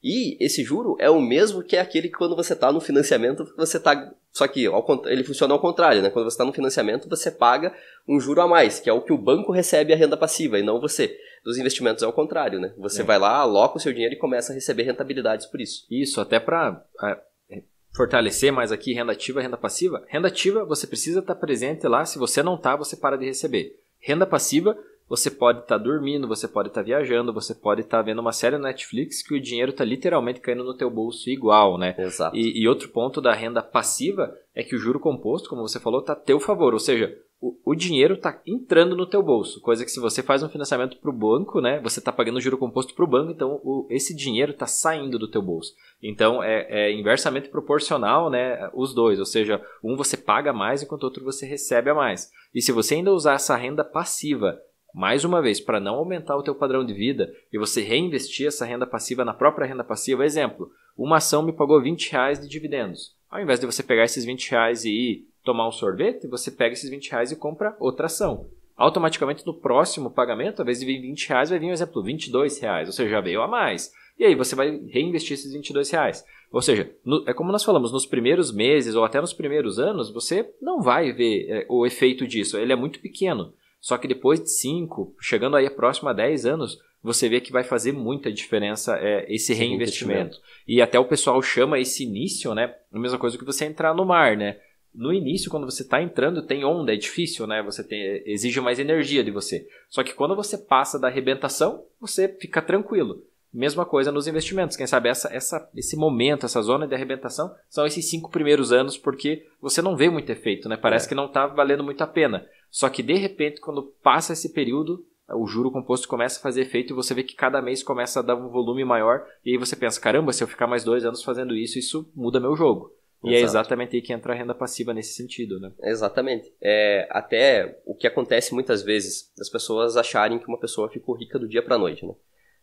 E 0.03 0.37
esse 0.43 0.63
juro 0.63 0.95
é 0.99 1.09
o 1.09 1.19
mesmo 1.19 1.63
que 1.63 1.75
é 1.75 1.79
aquele 1.79 2.07
que 2.07 2.17
quando 2.17 2.35
você 2.35 2.53
está 2.53 2.71
no 2.71 2.79
financiamento, 2.79 3.51
você 3.57 3.77
está. 3.77 4.13
Só 4.31 4.47
que 4.47 4.67
ele 5.05 5.23
funciona 5.23 5.53
ao 5.53 5.59
contrário, 5.59 6.01
né? 6.01 6.09
Quando 6.09 6.25
você 6.25 6.35
está 6.35 6.45
no 6.45 6.53
financiamento, 6.53 7.09
você 7.09 7.31
paga 7.31 7.75
um 8.07 8.19
juro 8.19 8.41
a 8.41 8.47
mais, 8.47 8.79
que 8.79 8.89
é 8.89 8.93
o 8.93 9.01
que 9.01 9.11
o 9.11 9.17
banco 9.17 9.51
recebe 9.51 9.91
a 9.91 9.95
renda 9.95 10.15
passiva, 10.15 10.59
e 10.59 10.63
não 10.63 10.79
você. 10.79 11.17
Dos 11.43 11.57
investimentos 11.57 12.03
é 12.03 12.05
ao 12.05 12.13
contrário, 12.13 12.59
né? 12.59 12.73
Você 12.77 13.01
é. 13.01 13.05
vai 13.05 13.17
lá, 13.17 13.37
aloca 13.37 13.77
o 13.77 13.79
seu 13.79 13.91
dinheiro 13.91 14.13
e 14.13 14.19
começa 14.19 14.51
a 14.51 14.55
receber 14.55 14.83
rentabilidades 14.83 15.47
por 15.47 15.59
isso. 15.59 15.87
Isso, 15.89 16.21
até 16.21 16.39
para 16.39 16.85
é, 17.03 17.63
fortalecer 17.95 18.51
mais 18.51 18.71
aqui 18.71 18.93
renda 18.93 19.13
ativa 19.13 19.39
e 19.39 19.43
renda 19.43 19.57
passiva. 19.57 20.05
Renda 20.07 20.27
ativa, 20.27 20.63
você 20.63 20.85
precisa 20.85 21.19
estar 21.19 21.33
tá 21.33 21.39
presente 21.39 21.87
lá. 21.87 22.05
Se 22.05 22.19
você 22.19 22.43
não 22.43 22.55
está, 22.55 22.75
você 22.75 22.95
para 22.95 23.17
de 23.17 23.25
receber. 23.25 23.79
Renda 23.99 24.27
passiva, 24.27 24.77
você 25.09 25.31
pode 25.31 25.59
estar 25.59 25.77
tá 25.77 25.83
dormindo, 25.83 26.27
você 26.27 26.47
pode 26.47 26.69
estar 26.69 26.81
tá 26.81 26.85
viajando, 26.85 27.33
você 27.33 27.55
pode 27.55 27.81
estar 27.81 27.97
tá 27.97 28.03
vendo 28.03 28.19
uma 28.19 28.31
série 28.31 28.57
no 28.57 28.63
Netflix 28.63 29.21
que 29.21 29.33
o 29.33 29.41
dinheiro 29.41 29.71
está 29.71 29.83
literalmente 29.83 30.41
caindo 30.41 30.63
no 30.63 30.75
teu 30.75 30.89
bolso 30.89 31.29
igual, 31.29 31.77
né? 31.77 31.95
Exato. 31.97 32.35
E, 32.35 32.61
e, 32.61 32.67
outro 32.67 32.89
ponto 32.89 33.21
da 33.21 33.33
renda 33.33 33.61
passiva 33.61 34.33
é 34.53 34.63
que 34.63 34.75
o 34.75 34.79
juro 34.79 34.99
composto, 34.99 35.49
como 35.49 35.61
você 35.61 35.79
falou, 35.79 36.01
está 36.01 36.13
a 36.13 36.15
teu 36.15 36.39
favor, 36.39 36.73
ou 36.73 36.79
seja, 36.79 37.15
o, 37.39 37.55
o 37.63 37.75
dinheiro 37.75 38.15
está 38.15 38.41
entrando 38.47 38.95
no 38.95 39.05
teu 39.05 39.21
bolso, 39.21 39.61
coisa 39.61 39.85
que 39.85 39.91
se 39.91 39.99
você 39.99 40.23
faz 40.23 40.41
um 40.41 40.49
financiamento 40.49 40.97
para 40.97 41.11
o 41.11 41.13
banco, 41.13 41.61
né, 41.61 41.79
você 41.81 41.99
está 41.99 42.11
pagando 42.11 42.41
juro 42.41 42.57
composto 42.57 42.95
para 42.95 43.05
o 43.05 43.07
banco, 43.07 43.31
então 43.31 43.61
o, 43.63 43.85
esse 43.91 44.15
dinheiro 44.15 44.51
está 44.51 44.65
saindo 44.65 45.19
do 45.19 45.29
teu 45.29 45.41
bolso. 45.41 45.73
Então 46.01 46.41
é, 46.41 46.65
é, 46.69 46.91
inversamente 46.91 47.49
proporcional, 47.49 48.31
né, 48.31 48.69
os 48.73 48.93
dois, 48.93 49.19
ou 49.19 49.25
seja, 49.25 49.61
um 49.83 49.95
você 49.95 50.17
paga 50.17 50.51
mais 50.51 50.81
enquanto 50.81 51.03
o 51.03 51.05
outro 51.05 51.23
você 51.23 51.45
recebe 51.45 51.91
a 51.91 51.95
mais. 51.95 52.31
E 52.55 52.61
se 52.61 52.71
você 52.71 52.95
ainda 52.95 53.13
usar 53.13 53.35
essa 53.35 53.55
renda 53.55 53.83
passiva 53.83 54.59
mais 54.97 55.23
uma 55.23 55.43
vez, 55.43 55.59
para 55.59 55.79
não 55.79 55.93
aumentar 55.93 56.35
o 56.35 56.41
teu 56.41 56.55
padrão 56.55 56.83
de 56.83 56.91
vida 56.91 57.31
e 57.53 57.57
você 57.59 57.83
reinvestir 57.83 58.47
essa 58.47 58.65
renda 58.65 58.87
passiva 58.87 59.23
na 59.23 59.31
própria 59.31 59.67
renda 59.67 59.83
passiva, 59.83 60.25
exemplo, 60.25 60.71
uma 60.97 61.17
ação 61.17 61.43
me 61.43 61.53
pagou 61.53 61.79
20 61.79 62.11
reais 62.11 62.39
de 62.39 62.47
dividendos. 62.47 63.15
Ao 63.29 63.39
invés 63.39 63.59
de 63.59 63.67
você 63.67 63.83
pegar 63.83 64.05
esses 64.05 64.25
20 64.25 64.49
reais 64.49 64.85
e 64.85 64.89
ir 64.89 65.27
tomar 65.43 65.67
um 65.67 65.71
sorvete, 65.71 66.25
você 66.25 66.49
pega 66.49 66.73
esses 66.73 66.89
20 66.89 67.11
reais 67.11 67.31
e 67.31 67.35
compra 67.35 67.77
outra 67.79 68.07
ação. 68.07 68.49
Automaticamente 68.75 69.45
no 69.45 69.53
próximo 69.53 70.09
pagamento, 70.09 70.61
ao 70.61 70.63
invés 70.63 70.79
de 70.79 70.87
vir 70.87 70.99
20 70.99 71.29
reais, 71.29 71.51
vai 71.51 71.59
vir, 71.59 71.67
um 71.67 71.73
exemplo, 71.73 72.01
22 72.01 72.59
reais, 72.59 72.87
ou 72.87 72.93
seja, 72.93 73.11
já 73.11 73.21
veio 73.21 73.43
a 73.43 73.47
mais. 73.47 73.93
E 74.17 74.25
aí 74.25 74.33
você 74.33 74.55
vai 74.55 74.81
reinvestir 74.87 75.35
esses 75.35 75.53
22 75.53 75.91
reais. 75.91 76.25
Ou 76.51 76.61
seja, 76.61 76.91
no, 77.05 77.23
é 77.27 77.35
como 77.35 77.51
nós 77.51 77.63
falamos, 77.63 77.91
nos 77.91 78.07
primeiros 78.07 78.51
meses 78.51 78.95
ou 78.95 79.05
até 79.05 79.21
nos 79.21 79.31
primeiros 79.31 79.77
anos, 79.77 80.09
você 80.09 80.51
não 80.59 80.81
vai 80.81 81.11
ver 81.11 81.45
é, 81.51 81.65
o 81.69 81.85
efeito 81.85 82.25
disso, 82.25 82.57
ele 82.57 82.73
é 82.73 82.75
muito 82.75 82.99
pequeno. 82.99 83.53
Só 83.79 83.97
que 83.97 84.07
depois 84.07 84.41
de 84.41 84.51
5, 84.51 85.15
chegando 85.19 85.55
aí 85.55 85.69
próximo 85.69 86.09
a 86.09 86.13
10 86.13 86.45
anos, 86.45 86.77
você 87.01 87.29
vê 87.29 87.39
que 87.39 87.51
vai 87.51 87.63
fazer 87.63 87.91
muita 87.91 88.31
diferença 88.31 88.97
é, 88.97 89.25
esse, 89.33 89.53
reinvestimento. 89.53 90.39
E 90.67 90.81
até 90.81 90.99
o 90.99 91.05
pessoal 91.05 91.41
chama 91.41 91.79
esse 91.79 92.03
início, 92.03 92.53
né? 92.53 92.75
A 92.91 92.99
mesma 92.99 93.17
coisa 93.17 93.37
que 93.37 93.45
você 93.45 93.65
entrar 93.65 93.93
no 93.93 94.05
mar, 94.05 94.35
né? 94.35 94.57
No 94.93 95.13
início, 95.13 95.51
quando 95.51 95.69
você 95.69 95.83
está 95.83 96.01
entrando, 96.01 96.41
tem 96.41 96.65
onda, 96.65 96.93
é 96.93 96.97
difícil, 96.97 97.45
né? 97.45 97.61
Você 97.63 97.83
tem, 97.83 98.23
exige 98.25 98.59
mais 98.59 98.79
energia 98.79 99.23
de 99.23 99.31
você. 99.31 99.67
Só 99.89 100.03
que 100.03 100.13
quando 100.13 100.35
você 100.35 100.57
passa 100.57 100.99
da 100.99 101.07
arrebentação, 101.07 101.85
você 102.01 102.27
fica 102.27 102.61
tranquilo. 102.61 103.23
Mesma 103.53 103.85
coisa 103.85 104.11
nos 104.11 104.27
investimentos. 104.27 104.75
Quem 104.75 104.87
sabe 104.87 105.07
essa, 105.09 105.33
essa, 105.33 105.69
esse 105.75 105.95
momento, 105.95 106.45
essa 106.45 106.61
zona 106.61 106.87
de 106.87 106.93
arrebentação, 106.93 107.53
são 107.69 107.85
esses 107.85 108.09
cinco 108.09 108.29
primeiros 108.29 108.71
anos, 108.71 108.97
porque 108.97 109.45
você 109.61 109.81
não 109.81 109.95
vê 109.95 110.09
muito 110.09 110.31
efeito, 110.31 110.67
né? 110.67 110.75
Parece 110.75 111.05
é. 111.05 111.09
que 111.09 111.15
não 111.15 111.27
está 111.27 111.47
valendo 111.47 111.83
muito 111.83 112.01
a 112.03 112.07
pena. 112.07 112.45
Só 112.69 112.89
que 112.89 113.01
de 113.01 113.13
repente, 113.13 113.61
quando 113.61 113.83
passa 114.03 114.33
esse 114.33 114.53
período, 114.53 115.05
o 115.35 115.45
juro 115.45 115.71
composto 115.71 116.07
começa 116.07 116.39
a 116.39 116.41
fazer 116.41 116.61
efeito 116.61 116.93
e 116.93 116.95
você 116.95 117.13
vê 117.13 117.23
que 117.23 117.35
cada 117.35 117.61
mês 117.61 117.83
começa 117.83 118.19
a 118.19 118.23
dar 118.23 118.35
um 118.35 118.49
volume 118.49 118.85
maior. 118.85 119.25
E 119.43 119.51
aí 119.51 119.57
você 119.57 119.75
pensa: 119.75 119.99
caramba, 119.99 120.31
se 120.31 120.43
eu 120.43 120.47
ficar 120.47 120.67
mais 120.67 120.83
dois 120.83 121.05
anos 121.05 121.23
fazendo 121.23 121.55
isso, 121.55 121.77
isso 121.77 122.09
muda 122.15 122.39
meu 122.39 122.55
jogo. 122.55 122.95
E 123.23 123.29
é 123.29 123.39
Exato. 123.39 123.41
é 123.41 123.43
exatamente 123.43 123.95
aí 123.95 124.01
que 124.01 124.13
entra 124.13 124.33
a 124.33 124.35
renda 124.35 124.53
passiva 124.53 124.93
nesse 124.93 125.13
sentido, 125.13 125.59
né? 125.59 125.71
Exatamente. 125.83 126.53
É, 126.61 127.07
até 127.09 127.81
o 127.85 127.95
que 127.95 128.05
acontece 128.05 128.53
muitas 128.53 128.83
vezes, 128.83 129.31
as 129.39 129.49
pessoas 129.49 129.97
acharem 129.97 130.37
que 130.39 130.47
uma 130.47 130.59
pessoa 130.59 130.89
ficou 130.89 131.15
rica 131.15 131.39
do 131.39 131.47
dia 131.47 131.63
para 131.63 131.77
noite, 131.77 132.05
né? 132.05 132.13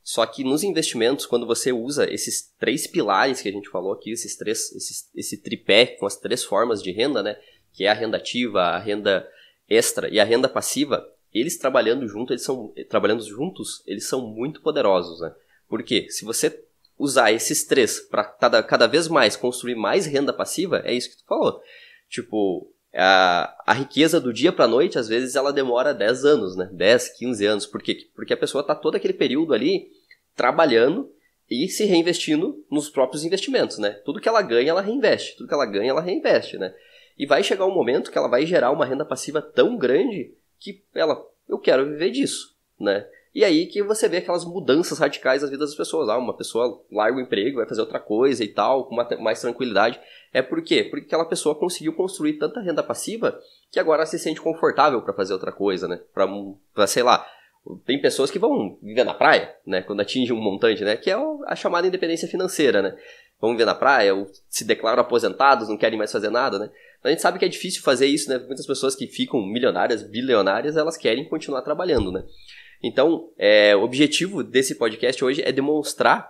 Só 0.03 0.25
que 0.27 0.45
nos 0.45 0.63
investimentos, 0.63 1.27
quando 1.27 1.47
você 1.47 1.73
usa 1.73 2.09
esses 2.13 2.55
três 2.59 2.87
pilares 2.87 3.41
que 3.41 3.49
a 3.49 3.53
gente 3.53 3.71
falou 3.71 3.93
aqui, 3.93 4.13
esses 4.13 4.37
três, 4.37 4.71
esses, 4.73 5.11
esse 5.15 5.39
tripé 5.43 5.87
com 5.87 6.07
as 6.07 6.17
três 6.17 6.45
formas 6.45 6.83
de 6.83 6.93
renda, 6.93 7.23
né? 7.23 7.37
Que 7.73 7.85
é 7.85 7.89
a 7.89 7.95
renda 7.95 8.19
ativa, 8.19 8.61
a 8.61 8.79
renda 8.79 9.27
extra 9.69 10.09
e 10.09 10.21
a 10.21 10.25
renda 10.25 10.49
passiva, 10.49 11.07
eles 11.33 11.59
trabalhando 11.59 12.07
junto, 12.07 12.33
eles 12.33 12.43
são 12.43 12.73
trabalhando 12.89 13.25
juntos, 13.25 13.83
eles 13.87 14.07
são 14.07 14.27
muito 14.27 14.61
poderosos, 14.61 15.21
né? 15.21 15.35
Porque 15.69 16.09
se 16.11 16.25
você 16.25 16.63
usar 16.99 17.33
esses 17.33 17.65
três 17.65 18.01
para 18.01 18.25
cada, 18.25 18.63
cada 18.63 18.87
vez 18.87 19.09
mais 19.09 19.37
construir 19.37 19.75
mais 19.75 20.07
renda 20.07 20.33
passiva, 20.33 20.83
é 20.85 20.93
isso 20.93 21.11
que 21.11 21.17
tu 21.17 21.25
falou. 21.27 21.61
Tipo, 22.09 22.71
a, 22.95 23.57
a 23.67 23.73
riqueza 23.73 24.21
do 24.21 24.33
dia 24.33 24.53
para 24.53 24.69
noite, 24.69 24.99
às 24.99 25.09
vezes 25.09 25.35
ela 25.35 25.53
demora 25.53 25.93
10 25.93 26.25
anos, 26.25 26.57
né? 26.57 26.69
10, 26.73 27.09
15 27.19 27.47
anos, 27.47 27.67
por 27.67 27.83
quê? 27.83 28.09
Porque 28.15 28.33
a 28.33 28.37
pessoa 28.37 28.65
tá 28.65 28.75
todo 28.75 28.95
aquele 28.95 29.15
período 29.15 29.53
ali 29.53 29.89
trabalhando 30.37 31.11
e 31.51 31.69
se 31.69 31.85
reinvestindo 31.85 32.65
nos 32.71 32.89
próprios 32.89 33.25
investimentos, 33.25 33.79
né? 33.79 33.91
Tudo 34.05 34.21
que 34.21 34.29
ela 34.29 34.41
ganha, 34.41 34.71
ela 34.71 34.81
reinveste. 34.81 35.37
Tudo 35.37 35.49
que 35.49 35.55
ela 35.55 35.67
ganha, 35.67 35.91
ela 35.91 36.01
reinveste, 36.01 36.57
né? 36.57 36.73
E 37.19 37.27
vai 37.27 37.43
chegar 37.43 37.67
um 37.67 37.75
momento 37.75 38.11
que 38.11 38.19
ela 38.19 38.29
vai 38.29 38.45
gerar 38.45 38.71
uma 38.71 38.85
renda 38.85 39.05
passiva 39.05 39.41
tão 39.41 39.77
grande 39.77 40.35
que 40.59 40.83
ela, 40.95 41.25
eu 41.49 41.59
quero 41.59 41.85
viver 41.87 42.11
disso, 42.11 42.57
né? 42.79 43.07
E 43.35 43.45
aí 43.45 43.67
que 43.67 43.83
você 43.83 44.09
vê 44.09 44.19
aquelas 44.19 44.45
mudanças 44.45 44.99
radicais 44.99 45.43
nas 45.43 45.51
vidas 45.51 45.71
das 45.71 45.77
pessoas. 45.77 46.09
Ah, 46.09 46.17
uma 46.17 46.37
pessoa 46.37 46.81
larga 46.91 47.19
o 47.19 47.21
emprego, 47.21 47.57
vai 47.57 47.69
fazer 47.69 47.81
outra 47.81 47.99
coisa 47.99 48.45
e 48.45 48.49
tal, 48.49 48.87
com 48.87 48.95
mais 48.95 49.41
tranquilidade. 49.41 50.01
É 50.33 50.41
por 50.41 50.63
quê? 50.63 50.85
Porque 50.85 51.07
aquela 51.07 51.25
pessoa 51.25 51.59
conseguiu 51.59 51.93
construir 51.95 52.35
tanta 52.35 52.61
renda 52.61 52.83
passiva 52.83 53.37
que 53.73 53.81
agora 53.81 54.07
se 54.07 54.21
sente 54.21 54.41
confortável 54.41 55.03
para 55.03 55.13
fazer 55.13 55.33
outra 55.33 55.51
coisa, 55.51 55.89
né? 55.89 56.01
Pra, 56.15 56.29
pra, 56.73 56.87
sei 56.87 57.03
lá, 57.03 57.27
tem 57.85 58.01
pessoas 58.01 58.31
que 58.31 58.39
vão 58.39 58.79
viver 58.81 59.03
na 59.03 59.15
praia, 59.15 59.53
né? 59.67 59.83
Quando 59.83 60.01
atinge 60.01 60.33
um 60.33 60.41
montante, 60.41 60.85
né? 60.85 60.97
Que 60.97 61.11
é 61.11 61.17
a 61.47 61.57
chamada 61.57 61.89
independência 61.89 62.29
financeira, 62.29 62.83
né? 62.83 62.97
Vão 63.45 63.53
viver 63.53 63.67
na 63.67 63.75
praia, 63.75 64.15
ou 64.15 64.27
se 64.49 64.65
declaram 64.65 65.03
aposentados, 65.03 65.69
não 65.69 65.77
querem 65.77 65.99
mais 65.99 66.11
fazer 66.11 66.31
nada, 66.31 66.59
né? 66.59 66.71
A 67.03 67.11
gente 67.11 67.21
sabe 67.21 67.39
que 67.39 67.45
é 67.45 67.49
difícil 67.49 67.83
fazer 67.83 68.07
isso, 68.07 68.31
né? 68.31 68.39
Muitas 68.39 68.67
pessoas 68.67 68.97
que 68.97 69.07
ficam 69.07 69.45
milionárias, 69.45 70.03
bilionárias, 70.03 70.79
elas 70.79 70.97
querem 70.97 71.29
continuar 71.29 71.61
trabalhando, 71.61 72.11
né? 72.11 72.25
Então, 72.83 73.29
é, 73.37 73.77
o 73.77 73.83
objetivo 73.83 74.43
desse 74.43 74.77
podcast 74.77 75.23
hoje 75.23 75.43
é 75.43 75.53
demonstrar 75.53 76.27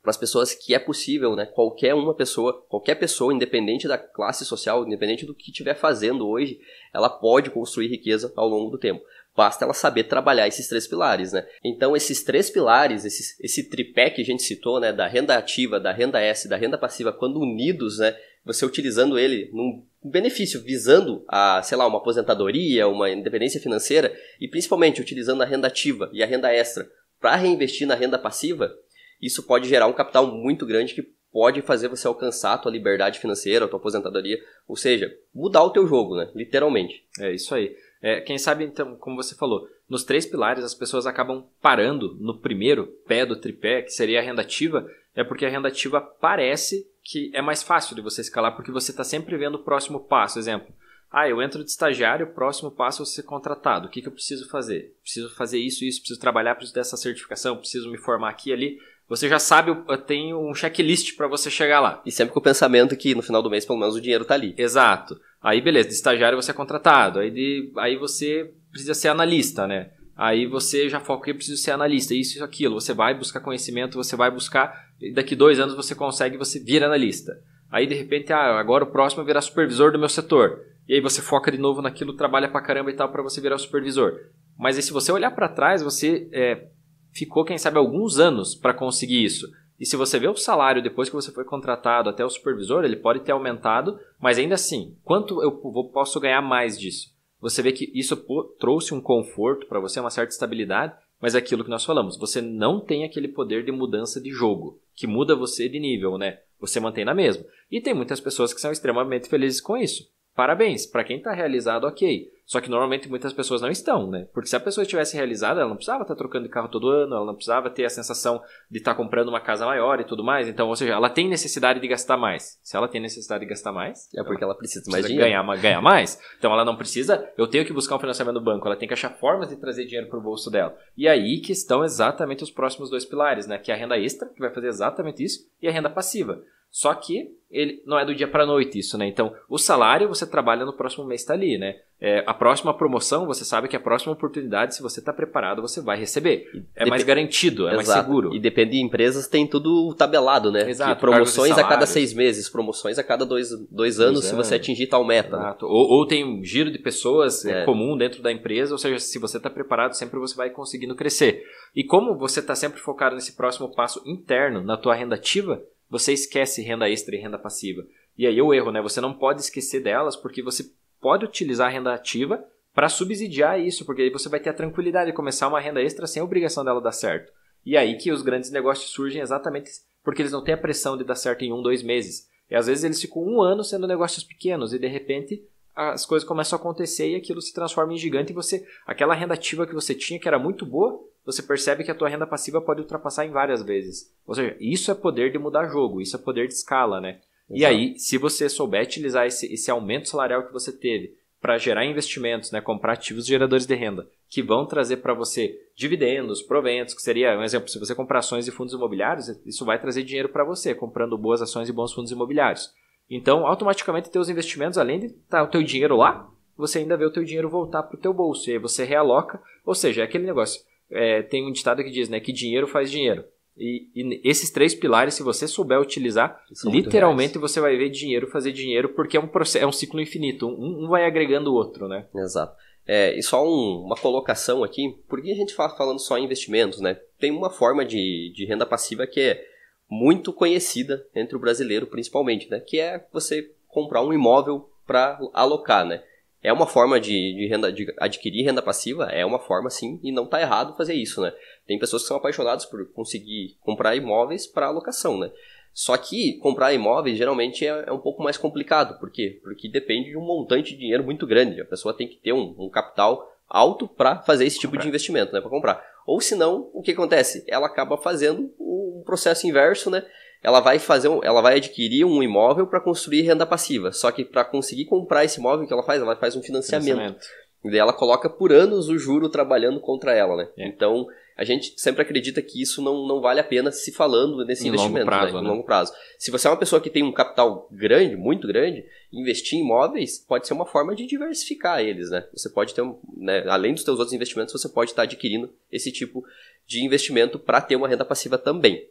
para 0.00 0.10
as 0.10 0.16
pessoas 0.16 0.54
que 0.54 0.72
é 0.72 0.78
possível, 0.78 1.34
né? 1.34 1.46
Qualquer 1.46 1.92
uma 1.94 2.14
pessoa, 2.14 2.64
qualquer 2.68 2.94
pessoa, 2.94 3.34
independente 3.34 3.88
da 3.88 3.98
classe 3.98 4.44
social, 4.44 4.86
independente 4.86 5.26
do 5.26 5.34
que 5.34 5.50
estiver 5.50 5.74
fazendo 5.74 6.28
hoje, 6.28 6.60
ela 6.94 7.08
pode 7.08 7.50
construir 7.50 7.88
riqueza 7.88 8.32
ao 8.36 8.46
longo 8.46 8.70
do 8.70 8.78
tempo. 8.78 9.02
Basta 9.36 9.64
ela 9.64 9.74
saber 9.74 10.04
trabalhar 10.04 10.48
esses 10.48 10.66
três 10.66 10.86
pilares, 10.86 11.32
né? 11.32 11.46
Então, 11.62 11.94
esses 11.94 12.24
três 12.24 12.48
pilares, 12.48 13.04
esse, 13.04 13.36
esse 13.44 13.68
tripé 13.68 14.08
que 14.08 14.22
a 14.22 14.24
gente 14.24 14.42
citou, 14.42 14.80
né? 14.80 14.92
Da 14.92 15.06
renda 15.06 15.36
ativa, 15.36 15.78
da 15.78 15.92
renda 15.92 16.20
S, 16.20 16.48
da 16.48 16.56
renda 16.56 16.78
passiva, 16.78 17.12
quando 17.12 17.40
unidos, 17.40 17.98
né? 17.98 18.16
Você 18.44 18.64
utilizando 18.64 19.18
ele 19.18 19.50
num 19.52 19.84
benefício 20.02 20.62
visando 20.62 21.24
a, 21.28 21.60
sei 21.62 21.76
lá, 21.76 21.86
uma 21.86 21.98
aposentadoria, 21.98 22.88
uma 22.88 23.10
independência 23.10 23.60
financeira 23.60 24.14
e 24.40 24.48
principalmente 24.48 25.00
utilizando 25.00 25.42
a 25.42 25.46
renda 25.46 25.66
ativa 25.66 26.08
e 26.12 26.22
a 26.22 26.26
renda 26.26 26.52
extra 26.52 26.88
para 27.20 27.36
reinvestir 27.36 27.86
na 27.86 27.94
renda 27.94 28.18
passiva, 28.18 28.72
isso 29.20 29.42
pode 29.42 29.68
gerar 29.68 29.86
um 29.86 29.92
capital 29.92 30.26
muito 30.26 30.64
grande 30.64 30.94
que 30.94 31.16
pode 31.32 31.60
fazer 31.60 31.88
você 31.88 32.06
alcançar 32.06 32.54
a 32.54 32.58
tua 32.58 32.72
liberdade 32.72 33.18
financeira, 33.18 33.64
a 33.64 33.68
tua 33.68 33.78
aposentadoria, 33.78 34.38
ou 34.66 34.76
seja, 34.76 35.12
mudar 35.34 35.62
o 35.64 35.70
teu 35.70 35.86
jogo, 35.86 36.16
né? 36.16 36.30
Literalmente. 36.34 37.04
É 37.20 37.34
isso 37.34 37.54
aí. 37.54 37.74
É, 38.02 38.20
quem 38.20 38.38
sabe, 38.38 38.64
então, 38.64 38.96
como 38.96 39.16
você 39.16 39.34
falou, 39.34 39.68
nos 39.88 40.04
três 40.04 40.26
pilares 40.26 40.64
as 40.64 40.74
pessoas 40.74 41.06
acabam 41.06 41.44
parando 41.60 42.14
no 42.20 42.38
primeiro 42.38 42.86
pé 43.06 43.24
do 43.24 43.36
tripé, 43.36 43.82
que 43.82 43.90
seria 43.90 44.20
a 44.20 44.22
renda 44.22 44.42
ativa, 44.42 44.88
é 45.14 45.24
porque 45.24 45.46
a 45.46 45.48
renda 45.48 45.68
ativa 45.68 46.00
parece 46.00 46.86
que 47.02 47.30
é 47.34 47.40
mais 47.40 47.62
fácil 47.62 47.94
de 47.94 48.02
você 48.02 48.20
escalar, 48.20 48.54
porque 48.54 48.70
você 48.70 48.90
está 48.90 49.04
sempre 49.04 49.36
vendo 49.36 49.54
o 49.54 49.62
próximo 49.62 50.00
passo. 50.00 50.38
Exemplo, 50.38 50.74
ah, 51.10 51.28
eu 51.28 51.40
entro 51.40 51.64
de 51.64 51.70
estagiário, 51.70 52.26
o 52.26 52.34
próximo 52.34 52.70
passo 52.70 53.02
é 53.02 53.06
ser 53.06 53.22
contratado. 53.22 53.86
O 53.86 53.90
que, 53.90 54.02
que 54.02 54.08
eu 54.08 54.12
preciso 54.12 54.48
fazer? 54.48 54.94
Preciso 55.02 55.34
fazer 55.34 55.58
isso, 55.58 55.84
isso, 55.84 56.00
preciso 56.00 56.20
trabalhar, 56.20 56.54
preciso 56.56 56.74
dessa 56.74 56.96
certificação, 56.96 57.56
preciso 57.56 57.90
me 57.90 57.96
formar 57.96 58.30
aqui 58.30 58.52
ali. 58.52 58.78
Você 59.08 59.28
já 59.28 59.38
sabe, 59.38 59.70
eu 59.70 59.98
tenho 59.98 60.38
um 60.38 60.54
checklist 60.54 61.16
para 61.16 61.28
você 61.28 61.48
chegar 61.48 61.80
lá. 61.80 62.02
E 62.04 62.10
sempre 62.10 62.32
com 62.32 62.40
o 62.40 62.42
pensamento 62.42 62.96
que 62.96 63.14
no 63.14 63.22
final 63.22 63.42
do 63.42 63.50
mês, 63.50 63.64
pelo 63.64 63.78
menos, 63.78 63.94
o 63.94 64.00
dinheiro 64.00 64.22
está 64.22 64.34
ali. 64.34 64.54
Exato. 64.58 65.16
Aí, 65.40 65.60
beleza, 65.60 65.88
de 65.88 65.94
estagiário 65.94 66.40
você 66.40 66.50
é 66.50 66.54
contratado. 66.54 67.20
Aí, 67.20 67.30
de, 67.30 67.72
aí 67.78 67.96
você 67.96 68.50
precisa 68.70 68.94
ser 68.94 69.08
analista, 69.08 69.66
né? 69.66 69.90
Aí 70.16 70.46
você 70.46 70.88
já 70.88 70.98
foca, 70.98 71.30
eu 71.30 71.34
preciso 71.34 71.62
ser 71.62 71.72
analista, 71.72 72.14
isso 72.14 72.38
e 72.38 72.42
aquilo. 72.42 72.80
Você 72.80 72.94
vai 72.94 73.14
buscar 73.14 73.40
conhecimento, 73.40 73.96
você 73.96 74.16
vai 74.16 74.30
buscar, 74.30 74.86
e 75.00 75.12
daqui 75.12 75.36
dois 75.36 75.60
anos 75.60 75.74
você 75.74 75.94
consegue, 75.94 76.38
você 76.38 76.58
vira 76.58 76.86
analista. 76.86 77.38
Aí 77.70 77.86
de 77.86 77.94
repente, 77.94 78.32
ah, 78.32 78.58
agora 78.58 78.84
o 78.84 78.90
próximo 78.90 79.22
é 79.22 79.26
virar 79.26 79.42
supervisor 79.42 79.92
do 79.92 79.98
meu 79.98 80.08
setor. 80.08 80.62
E 80.88 80.94
aí 80.94 81.00
você 81.00 81.20
foca 81.20 81.52
de 81.52 81.58
novo 81.58 81.82
naquilo, 81.82 82.16
trabalha 82.16 82.48
pra 82.48 82.62
caramba 82.62 82.90
e 82.90 82.94
tal 82.94 83.10
para 83.10 83.22
você 83.22 83.40
virar 83.40 83.58
supervisor. 83.58 84.14
Mas 84.58 84.76
aí 84.76 84.82
se 84.82 84.92
você 84.92 85.12
olhar 85.12 85.32
para 85.32 85.48
trás, 85.48 85.82
você 85.82 86.28
é, 86.32 86.68
ficou, 87.16 87.44
quem 87.44 87.58
sabe, 87.58 87.78
alguns 87.78 88.18
anos 88.18 88.54
para 88.54 88.74
conseguir 88.74 89.24
isso. 89.24 89.50
E 89.78 89.84
se 89.84 89.96
você 89.96 90.18
vê 90.18 90.28
o 90.28 90.36
salário 90.36 90.82
depois 90.82 91.08
que 91.08 91.14
você 91.14 91.30
foi 91.30 91.44
contratado 91.44 92.08
até 92.08 92.24
o 92.24 92.30
supervisor, 92.30 92.84
ele 92.84 92.96
pode 92.96 93.20
ter 93.20 93.32
aumentado, 93.32 93.98
mas 94.20 94.38
ainda 94.38 94.54
assim, 94.54 94.96
quanto 95.04 95.42
eu 95.42 95.52
posso 95.92 96.18
ganhar 96.20 96.40
mais 96.40 96.78
disso? 96.78 97.14
Você 97.40 97.62
vê 97.62 97.72
que 97.72 97.90
isso 97.94 98.16
trouxe 98.58 98.94
um 98.94 99.00
conforto 99.00 99.66
para 99.66 99.80
você, 99.80 100.00
uma 100.00 100.10
certa 100.10 100.32
estabilidade, 100.32 100.94
mas 101.20 101.34
é 101.34 101.38
aquilo 101.38 101.64
que 101.64 101.70
nós 101.70 101.84
falamos, 101.84 102.18
você 102.18 102.40
não 102.40 102.80
tem 102.80 103.04
aquele 103.04 103.28
poder 103.28 103.64
de 103.64 103.72
mudança 103.72 104.20
de 104.20 104.30
jogo, 104.30 104.80
que 104.94 105.06
muda 105.06 105.36
você 105.36 105.68
de 105.68 105.78
nível, 105.78 106.18
né? 106.18 106.40
Você 106.58 106.80
mantém 106.80 107.04
na 107.04 107.14
mesma. 107.14 107.44
E 107.70 107.80
tem 107.80 107.94
muitas 107.94 108.20
pessoas 108.20 108.54
que 108.54 108.60
são 108.60 108.72
extremamente 108.72 109.28
felizes 109.28 109.60
com 109.60 109.76
isso. 109.76 110.04
Parabéns, 110.34 110.86
para 110.86 111.04
quem 111.04 111.18
está 111.18 111.32
realizado, 111.32 111.84
ok. 111.84 112.30
Só 112.46 112.60
que 112.60 112.70
normalmente 112.70 113.08
muitas 113.08 113.32
pessoas 113.32 113.60
não 113.60 113.68
estão, 113.68 114.08
né? 114.08 114.28
Porque 114.32 114.48
se 114.48 114.54
a 114.54 114.60
pessoa 114.60 114.82
estivesse 114.82 115.16
realizada, 115.16 115.60
ela 115.60 115.68
não 115.68 115.76
precisava 115.76 116.02
estar 116.02 116.14
trocando 116.14 116.44
de 116.44 116.50
carro 116.50 116.68
todo 116.68 116.88
ano, 116.88 117.16
ela 117.16 117.26
não 117.26 117.34
precisava 117.34 117.68
ter 117.68 117.84
a 117.84 117.90
sensação 117.90 118.40
de 118.70 118.78
estar 118.78 118.94
comprando 118.94 119.28
uma 119.28 119.40
casa 119.40 119.66
maior 119.66 120.00
e 120.00 120.04
tudo 120.04 120.22
mais. 120.22 120.46
Então, 120.46 120.68
ou 120.68 120.76
seja, 120.76 120.92
ela 120.92 121.10
tem 121.10 121.28
necessidade 121.28 121.80
de 121.80 121.88
gastar 121.88 122.16
mais. 122.16 122.60
Se 122.62 122.76
ela 122.76 122.86
tem 122.86 123.00
necessidade 123.00 123.40
de 123.40 123.50
gastar 123.50 123.72
mais, 123.72 124.08
é 124.14 124.22
porque 124.22 124.44
ela, 124.44 124.52
ela 124.52 124.58
precisa, 124.58 124.88
mais. 124.88 125.04
Ganhar, 125.04 125.42
ganhar 125.56 125.82
mais. 125.82 126.20
Então, 126.38 126.52
ela 126.52 126.64
não 126.64 126.76
precisa, 126.76 127.28
eu 127.36 127.48
tenho 127.48 127.64
que 127.64 127.72
buscar 127.72 127.96
um 127.96 128.00
financiamento 128.00 128.36
no 128.36 128.40
banco, 128.40 128.68
ela 128.68 128.76
tem 128.76 128.86
que 128.86 128.94
achar 128.94 129.10
formas 129.10 129.48
de 129.48 129.56
trazer 129.56 129.84
dinheiro 129.84 130.08
para 130.08 130.18
o 130.18 130.22
bolso 130.22 130.48
dela. 130.48 130.76
E 130.96 131.08
aí 131.08 131.40
que 131.40 131.50
estão 131.50 131.84
exatamente 131.84 132.44
os 132.44 132.50
próximos 132.50 132.90
dois 132.90 133.04
pilares, 133.04 133.48
né? 133.48 133.58
Que 133.58 133.72
é 133.72 133.74
a 133.74 133.76
renda 133.76 133.98
extra, 133.98 134.28
que 134.28 134.40
vai 134.40 134.54
fazer 134.54 134.68
exatamente 134.68 135.24
isso, 135.24 135.40
e 135.60 135.66
a 135.66 135.72
renda 135.72 135.90
passiva. 135.90 136.40
Só 136.76 136.92
que 136.92 137.30
ele 137.50 137.82
não 137.86 137.98
é 137.98 138.04
do 138.04 138.14
dia 138.14 138.28
para 138.28 138.42
a 138.42 138.46
noite 138.46 138.78
isso, 138.78 138.98
né? 138.98 139.06
Então, 139.06 139.32
o 139.48 139.56
salário 139.56 140.10
você 140.10 140.26
trabalha 140.26 140.62
no 140.62 140.74
próximo 140.74 141.06
mês 141.06 141.22
está 141.22 141.32
ali, 141.32 141.56
né? 141.56 141.76
É, 141.98 142.22
a 142.26 142.34
próxima 142.34 142.76
promoção, 142.76 143.24
você 143.24 143.46
sabe 143.46 143.66
que 143.66 143.74
a 143.74 143.80
próxima 143.80 144.12
oportunidade, 144.12 144.76
se 144.76 144.82
você 144.82 145.00
está 145.00 145.10
preparado, 145.10 145.62
você 145.62 145.80
vai 145.80 145.98
receber. 145.98 146.50
É 146.74 146.80
Dep 146.80 146.90
mais 146.90 147.02
garantido, 147.02 147.66
é 147.66 147.72
Exato. 147.72 147.76
mais 147.76 148.04
seguro. 148.04 148.34
E 148.34 148.38
depende 148.38 148.72
de 148.72 148.82
empresas, 148.82 149.26
tem 149.26 149.46
tudo 149.46 149.94
tabelado, 149.94 150.52
né? 150.52 150.68
Exato. 150.68 150.96
Que 150.96 151.00
promoções 151.00 151.56
a 151.56 151.64
cada 151.64 151.86
seis 151.86 152.12
meses, 152.12 152.46
promoções 152.50 152.98
a 152.98 153.02
cada 153.02 153.24
dois, 153.24 153.48
dois 153.70 153.98
anos, 153.98 154.26
se 154.26 154.34
você 154.34 154.56
atingir 154.56 154.88
tal 154.88 155.02
meta. 155.02 155.38
Né? 155.38 155.56
Ou, 155.62 155.92
ou, 155.92 156.06
tem 156.06 156.26
um 156.26 156.44
giro 156.44 156.70
de 156.70 156.78
pessoas 156.78 157.42
é. 157.46 157.64
comum 157.64 157.96
dentro 157.96 158.22
da 158.22 158.30
empresa, 158.30 158.74
ou 158.74 158.78
seja, 158.78 158.98
se 158.98 159.18
você 159.18 159.38
está 159.38 159.48
preparado, 159.48 159.94
sempre 159.94 160.20
você 160.20 160.36
vai 160.36 160.50
conseguindo 160.50 160.94
crescer. 160.94 161.42
E 161.74 161.82
como 161.82 162.18
você 162.18 162.40
está 162.40 162.54
sempre 162.54 162.80
focado 162.80 163.14
nesse 163.14 163.34
próximo 163.34 163.74
passo 163.74 164.02
interno, 164.04 164.62
na 164.62 164.76
tua 164.76 164.94
renda 164.94 165.14
ativa, 165.14 165.62
você 165.88 166.12
esquece 166.12 166.62
renda 166.62 166.88
extra 166.88 167.14
e 167.14 167.18
renda 167.18 167.38
passiva. 167.38 167.82
E 168.16 168.26
aí 168.26 168.40
o 168.40 168.52
erro, 168.52 168.72
né? 168.72 168.80
Você 168.82 169.00
não 169.00 169.12
pode 169.12 169.40
esquecer 169.40 169.80
delas 169.80 170.16
porque 170.16 170.42
você 170.42 170.70
pode 171.00 171.24
utilizar 171.24 171.68
a 171.68 171.70
renda 171.70 171.94
ativa 171.94 172.44
para 172.74 172.88
subsidiar 172.88 173.60
isso, 173.60 173.84
porque 173.84 174.02
aí 174.02 174.10
você 174.10 174.28
vai 174.28 174.40
ter 174.40 174.50
a 174.50 174.54
tranquilidade 174.54 175.10
de 175.10 175.16
começar 175.16 175.48
uma 175.48 175.60
renda 175.60 175.82
extra 175.82 176.06
sem 176.06 176.20
a 176.20 176.24
obrigação 176.24 176.64
dela 176.64 176.80
dar 176.80 176.92
certo. 176.92 177.32
E 177.64 177.76
aí 177.76 177.96
que 177.96 178.12
os 178.12 178.22
grandes 178.22 178.50
negócios 178.50 178.90
surgem 178.90 179.22
exatamente 179.22 179.70
porque 180.04 180.22
eles 180.22 180.32
não 180.32 180.44
têm 180.44 180.54
a 180.54 180.58
pressão 180.58 180.96
de 180.96 181.02
dar 181.02 181.16
certo 181.16 181.42
em 181.42 181.52
um, 181.52 181.62
dois 181.62 181.82
meses. 181.82 182.28
E 182.50 182.54
às 182.54 182.66
vezes 182.66 182.84
eles 182.84 183.00
ficam 183.00 183.22
um 183.22 183.42
ano 183.42 183.64
sendo 183.64 183.86
negócios 183.88 184.22
pequenos 184.22 184.72
e 184.72 184.78
de 184.78 184.86
repente 184.86 185.42
as 185.74 186.06
coisas 186.06 186.26
começam 186.26 186.56
a 186.56 186.60
acontecer 186.60 187.10
e 187.10 187.16
aquilo 187.16 187.42
se 187.42 187.52
transforma 187.52 187.92
em 187.92 187.98
gigante 187.98 188.32
e 188.32 188.34
você 188.34 188.66
aquela 188.86 189.14
renda 189.14 189.34
ativa 189.34 189.66
que 189.66 189.74
você 189.74 189.94
tinha 189.94 190.18
que 190.18 190.28
era 190.28 190.38
muito 190.38 190.64
boa 190.64 190.98
você 191.26 191.42
percebe 191.42 191.82
que 191.82 191.90
a 191.90 191.94
tua 191.94 192.08
renda 192.08 192.26
passiva 192.26 192.60
pode 192.60 192.80
ultrapassar 192.80 193.26
em 193.26 193.30
várias 193.30 193.60
vezes. 193.60 194.14
Ou 194.24 194.34
seja, 194.34 194.56
isso 194.60 194.92
é 194.92 194.94
poder 194.94 195.32
de 195.32 195.38
mudar 195.38 195.66
jogo, 195.66 196.00
isso 196.00 196.14
é 196.14 196.18
poder 196.18 196.46
de 196.46 196.54
escala, 196.54 197.00
né? 197.00 197.18
Exato. 197.50 197.60
E 197.60 197.64
aí, 197.64 197.98
se 197.98 198.16
você 198.16 198.48
souber 198.48 198.84
utilizar 198.84 199.26
esse, 199.26 199.52
esse 199.52 199.70
aumento 199.70 200.08
salarial 200.08 200.46
que 200.46 200.52
você 200.52 200.72
teve 200.72 201.16
para 201.40 201.58
gerar 201.58 201.84
investimentos, 201.84 202.50
né, 202.50 202.60
comprar 202.60 202.94
ativos 202.94 203.26
geradores 203.26 203.66
de 203.66 203.74
renda, 203.74 204.08
que 204.28 204.42
vão 204.42 204.66
trazer 204.66 204.98
para 204.98 205.14
você 205.14 205.60
dividendos, 205.76 206.42
proventos, 206.42 206.94
que 206.94 207.02
seria 207.02 207.38
um 207.38 207.42
exemplo, 207.42 207.68
se 207.68 207.78
você 207.78 207.94
comprar 207.94 208.20
ações 208.20 208.44
de 208.44 208.50
fundos 208.50 208.74
imobiliários, 208.74 209.28
isso 209.44 209.64
vai 209.64 209.80
trazer 209.80 210.02
dinheiro 210.02 210.28
para 210.28 210.44
você, 210.44 210.74
comprando 210.74 211.18
boas 211.18 211.42
ações 211.42 211.68
e 211.68 211.72
bons 211.72 211.92
fundos 211.92 212.10
imobiliários. 212.10 212.72
Então, 213.08 213.46
automaticamente, 213.46 214.10
teus 214.10 214.28
investimentos, 214.28 214.78
além 214.78 214.98
de 214.98 215.06
estar 215.06 215.38
tá 215.38 215.42
o 215.44 215.48
teu 215.48 215.62
dinheiro 215.62 215.96
lá, 215.96 216.28
você 216.56 216.78
ainda 216.78 216.96
vê 216.96 217.04
o 217.04 217.12
teu 217.12 217.22
dinheiro 217.22 217.48
voltar 217.48 217.82
para 217.84 217.96
o 217.96 218.00
teu 218.00 218.12
bolso, 218.12 218.48
e 218.48 218.54
aí 218.54 218.58
você 218.58 218.82
realoca, 218.84 219.40
ou 219.64 219.74
seja, 219.74 220.00
é 220.00 220.04
aquele 220.04 220.26
negócio, 220.26 220.62
é, 220.90 221.22
tem 221.22 221.46
um 221.46 221.52
ditado 221.52 221.82
que 221.82 221.90
diz, 221.90 222.08
né, 222.08 222.20
que 222.20 222.32
dinheiro 222.32 222.66
faz 222.66 222.90
dinheiro. 222.90 223.24
E, 223.58 223.88
e 223.94 224.20
esses 224.22 224.50
três 224.50 224.74
pilares, 224.74 225.14
se 225.14 225.22
você 225.22 225.48
souber 225.48 225.80
utilizar, 225.80 226.42
literalmente 226.66 227.38
você 227.38 227.58
vai 227.58 227.74
ver 227.76 227.88
dinheiro 227.88 228.26
fazer 228.26 228.52
dinheiro, 228.52 228.90
porque 228.90 229.16
é 229.16 229.20
um, 229.20 229.26
processo, 229.26 229.64
é 229.64 229.66
um 229.66 229.72
ciclo 229.72 230.00
infinito. 230.00 230.46
Um, 230.46 230.84
um 230.84 230.88
vai 230.88 231.06
agregando 231.06 231.50
o 231.50 231.54
outro, 231.54 231.88
né? 231.88 232.06
Exato. 232.14 232.54
É, 232.86 233.18
e 233.18 233.22
só 233.22 233.44
um, 233.44 233.82
uma 233.84 233.96
colocação 233.96 234.62
aqui, 234.62 234.94
porque 235.08 235.30
a 235.30 235.34
gente 235.34 235.54
fala 235.54 235.74
falando 235.74 235.98
só 235.98 236.18
em 236.18 236.24
investimentos, 236.24 236.80
né? 236.80 237.00
Tem 237.18 237.30
uma 237.30 237.50
forma 237.50 237.84
de, 237.84 238.30
de 238.34 238.44
renda 238.44 238.66
passiva 238.66 239.06
que 239.06 239.20
é 239.20 239.44
muito 239.90 240.32
conhecida 240.32 241.06
entre 241.14 241.34
o 241.34 241.40
brasileiro, 241.40 241.86
principalmente, 241.86 242.48
né? 242.50 242.60
Que 242.60 242.78
é 242.78 243.04
você 243.12 243.50
comprar 243.68 244.02
um 244.02 244.12
imóvel 244.12 244.68
para 244.86 245.18
alocar, 245.32 245.84
né? 245.84 246.02
É 246.46 246.52
uma 246.52 246.68
forma 246.68 247.00
de, 247.00 247.34
de, 247.34 247.48
renda, 247.48 247.72
de 247.72 247.92
adquirir 247.98 248.44
renda 248.44 248.62
passiva, 248.62 249.06
é 249.06 249.26
uma 249.26 249.40
forma 249.40 249.68
sim, 249.68 249.98
e 250.00 250.12
não 250.12 250.22
está 250.22 250.40
errado 250.40 250.76
fazer 250.76 250.94
isso, 250.94 251.20
né? 251.20 251.32
Tem 251.66 251.76
pessoas 251.76 252.02
que 252.02 252.08
são 252.08 252.16
apaixonadas 252.16 252.64
por 252.64 252.86
conseguir 252.92 253.56
comprar 253.62 253.96
imóveis 253.96 254.46
para 254.46 254.66
alocação, 254.66 255.18
né? 255.18 255.32
Só 255.74 255.96
que 255.96 256.34
comprar 256.34 256.72
imóveis 256.72 257.18
geralmente 257.18 257.66
é, 257.66 257.86
é, 257.88 257.92
um 257.92 257.98
pouco 257.98 258.22
mais 258.22 258.36
complicado, 258.36 258.96
por 259.00 259.10
quê? 259.10 259.40
Porque 259.42 259.68
depende 259.68 260.10
de 260.10 260.16
um 260.16 260.20
montante 260.20 260.70
de 260.74 260.78
dinheiro 260.78 261.02
muito 261.02 261.26
grande, 261.26 261.60
a 261.60 261.64
pessoa 261.64 261.92
tem 261.92 262.06
que 262.06 262.14
ter 262.14 262.32
um, 262.32 262.54
um 262.56 262.70
capital 262.70 263.28
alto 263.48 263.88
para 263.88 264.22
fazer 264.22 264.46
esse 264.46 264.60
tipo 264.60 264.70
comprar. 264.70 264.82
de 264.82 264.88
investimento, 264.88 265.32
né? 265.32 265.40
Para 265.40 265.50
comprar. 265.50 265.84
Ou 266.06 266.20
senão, 266.20 266.70
o 266.72 266.80
que 266.80 266.92
acontece? 266.92 267.44
Ela 267.48 267.66
acaba 267.66 267.98
fazendo 267.98 268.54
um 268.60 269.02
processo 269.04 269.48
inverso, 269.48 269.90
né? 269.90 270.06
Ela 270.46 270.60
vai 270.60 270.78
fazer, 270.78 271.08
um, 271.08 271.24
ela 271.24 271.40
vai 271.40 271.56
adquirir 271.56 272.04
um 272.04 272.22
imóvel 272.22 272.68
para 272.68 272.80
construir 272.80 273.22
renda 273.22 273.44
passiva. 273.44 273.90
Só 273.90 274.12
que 274.12 274.24
para 274.24 274.44
conseguir 274.44 274.84
comprar 274.84 275.24
esse 275.24 275.40
imóvel, 275.40 275.64
o 275.64 275.66
que 275.66 275.72
ela 275.72 275.82
faz? 275.82 276.00
Ela 276.00 276.14
faz 276.14 276.36
um 276.36 276.42
financiamento. 276.42 276.86
financiamento. 276.86 277.26
E 277.64 277.70
daí 277.70 277.80
ela 277.80 277.92
coloca 277.92 278.30
por 278.30 278.52
anos 278.52 278.88
o 278.88 278.96
juro 278.96 279.28
trabalhando 279.28 279.80
contra 279.80 280.14
ela, 280.14 280.36
né? 280.36 280.48
É. 280.56 280.68
Então, 280.68 281.08
a 281.36 281.42
gente 281.42 281.74
sempre 281.76 282.02
acredita 282.02 282.40
que 282.40 282.62
isso 282.62 282.80
não, 282.80 283.08
não 283.08 283.20
vale 283.20 283.40
a 283.40 283.44
pena 283.44 283.72
se 283.72 283.90
falando 283.90 284.44
nesse 284.44 284.64
em 284.64 284.68
investimento, 284.68 284.98
longo 284.98 285.06
prazo, 285.06 285.34
né? 285.34 285.40
Em 285.40 285.50
longo 285.50 285.64
prazo. 285.64 285.92
Se 286.16 286.30
você 286.30 286.46
é 286.46 286.50
uma 286.50 286.56
pessoa 286.56 286.80
que 286.80 286.90
tem 286.90 287.02
um 287.02 287.10
capital 287.10 287.66
grande, 287.72 288.14
muito 288.14 288.46
grande, 288.46 288.86
investir 289.12 289.58
em 289.58 289.62
imóveis 289.62 290.16
pode 290.16 290.46
ser 290.46 290.54
uma 290.54 290.64
forma 290.64 290.94
de 290.94 291.06
diversificar 291.06 291.80
eles, 291.80 292.08
né? 292.08 292.24
Você 292.32 292.48
pode 292.48 292.72
ter, 292.72 292.82
um, 292.82 292.96
né, 293.16 293.42
além 293.48 293.74
dos 293.74 293.82
seus 293.82 293.98
outros 293.98 294.14
investimentos, 294.14 294.52
você 294.52 294.68
pode 294.68 294.92
estar 294.92 295.02
adquirindo 295.02 295.52
esse 295.72 295.90
tipo 295.90 296.24
de 296.68 296.84
investimento 296.84 297.36
para 297.36 297.60
ter 297.60 297.74
uma 297.74 297.88
renda 297.88 298.04
passiva 298.04 298.38
também, 298.38 298.88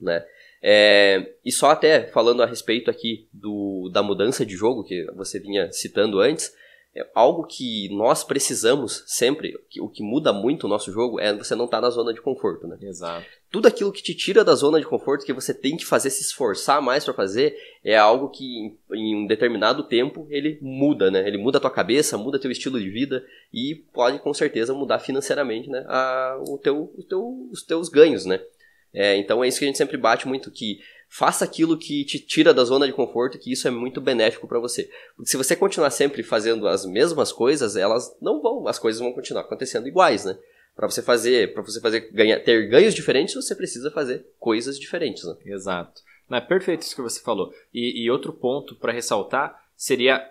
né? 0.00 0.26
É, 0.62 1.34
e 1.44 1.50
só 1.50 1.70
até 1.70 2.06
falando 2.08 2.42
a 2.42 2.46
respeito 2.46 2.90
aqui 2.90 3.28
do, 3.32 3.88
da 3.92 4.02
mudança 4.02 4.44
de 4.44 4.54
jogo 4.54 4.84
que 4.84 5.04
você 5.14 5.38
vinha 5.40 5.72
citando 5.72 6.20
antes, 6.20 6.52
é 6.94 7.08
algo 7.14 7.44
que 7.44 7.88
nós 7.94 8.24
precisamos 8.24 9.04
sempre, 9.06 9.54
o 9.78 9.88
que 9.88 10.02
muda 10.02 10.32
muito 10.32 10.64
o 10.64 10.68
nosso 10.68 10.90
jogo 10.90 11.20
é 11.20 11.32
você 11.32 11.54
não 11.54 11.66
estar 11.66 11.76
tá 11.76 11.82
na 11.82 11.90
zona 11.90 12.12
de 12.12 12.20
conforto, 12.20 12.66
né? 12.66 12.76
Exato. 12.82 13.24
Tudo 13.48 13.68
aquilo 13.68 13.92
que 13.92 14.02
te 14.02 14.12
tira 14.12 14.44
da 14.44 14.56
zona 14.56 14.80
de 14.80 14.86
conforto, 14.86 15.24
que 15.24 15.32
você 15.32 15.54
tem 15.54 15.76
que 15.76 15.86
fazer, 15.86 16.10
se 16.10 16.22
esforçar 16.22 16.82
mais 16.82 17.04
para 17.04 17.14
fazer, 17.14 17.56
é 17.84 17.96
algo 17.96 18.28
que 18.28 18.44
em, 18.44 18.78
em, 18.92 19.16
um 19.16 19.26
determinado 19.26 19.84
tempo 19.84 20.26
ele 20.30 20.58
muda, 20.60 21.12
né? 21.12 21.26
Ele 21.26 21.38
muda 21.38 21.58
a 21.58 21.60
tua 21.60 21.70
cabeça, 21.70 22.18
muda 22.18 22.40
teu 22.40 22.50
estilo 22.50 22.80
de 22.80 22.90
vida 22.90 23.24
e 23.52 23.76
pode 23.92 24.18
com 24.18 24.34
certeza 24.34 24.74
mudar 24.74 24.98
financeiramente, 24.98 25.70
né? 25.70 25.84
A, 25.86 26.42
o 26.48 26.58
teu, 26.58 26.92
o 26.96 27.02
teu, 27.04 27.48
os 27.52 27.62
teus 27.62 27.88
ganhos, 27.88 28.26
né? 28.26 28.40
É, 28.92 29.16
então 29.16 29.42
é 29.42 29.48
isso 29.48 29.58
que 29.58 29.64
a 29.64 29.68
gente 29.68 29.78
sempre 29.78 29.96
bate 29.96 30.26
muito, 30.26 30.50
que 30.50 30.78
faça 31.08 31.44
aquilo 31.44 31.76
que 31.76 32.04
te 32.04 32.18
tira 32.18 32.54
da 32.54 32.64
zona 32.64 32.86
de 32.86 32.92
conforto, 32.92 33.38
que 33.38 33.52
isso 33.52 33.66
é 33.66 33.70
muito 33.70 34.00
benéfico 34.00 34.46
para 34.46 34.60
você. 34.60 34.88
Porque 35.16 35.30
se 35.30 35.36
você 35.36 35.56
continuar 35.56 35.90
sempre 35.90 36.22
fazendo 36.22 36.68
as 36.68 36.84
mesmas 36.84 37.32
coisas, 37.32 37.76
elas 37.76 38.16
não 38.20 38.40
vão, 38.40 38.66
as 38.68 38.78
coisas 38.78 39.00
vão 39.00 39.12
continuar 39.12 39.42
acontecendo 39.42 39.88
iguais, 39.88 40.24
né? 40.24 40.38
Para 40.74 40.88
você 40.88 41.02
fazer, 41.02 41.52
para 41.52 41.62
você 41.62 41.80
fazer 41.80 42.10
ganhar, 42.12 42.40
ter 42.40 42.68
ganhos 42.68 42.94
diferentes, 42.94 43.34
você 43.34 43.54
precisa 43.54 43.90
fazer 43.90 44.24
coisas 44.38 44.78
diferentes, 44.78 45.24
né? 45.24 45.34
Exato. 45.46 46.00
É 46.30 46.40
perfeito 46.40 46.82
isso 46.82 46.94
que 46.94 47.02
você 47.02 47.20
falou. 47.20 47.52
E, 47.74 48.04
e 48.04 48.10
outro 48.10 48.32
ponto 48.32 48.76
para 48.76 48.92
ressaltar 48.92 49.60
seria 49.76 50.24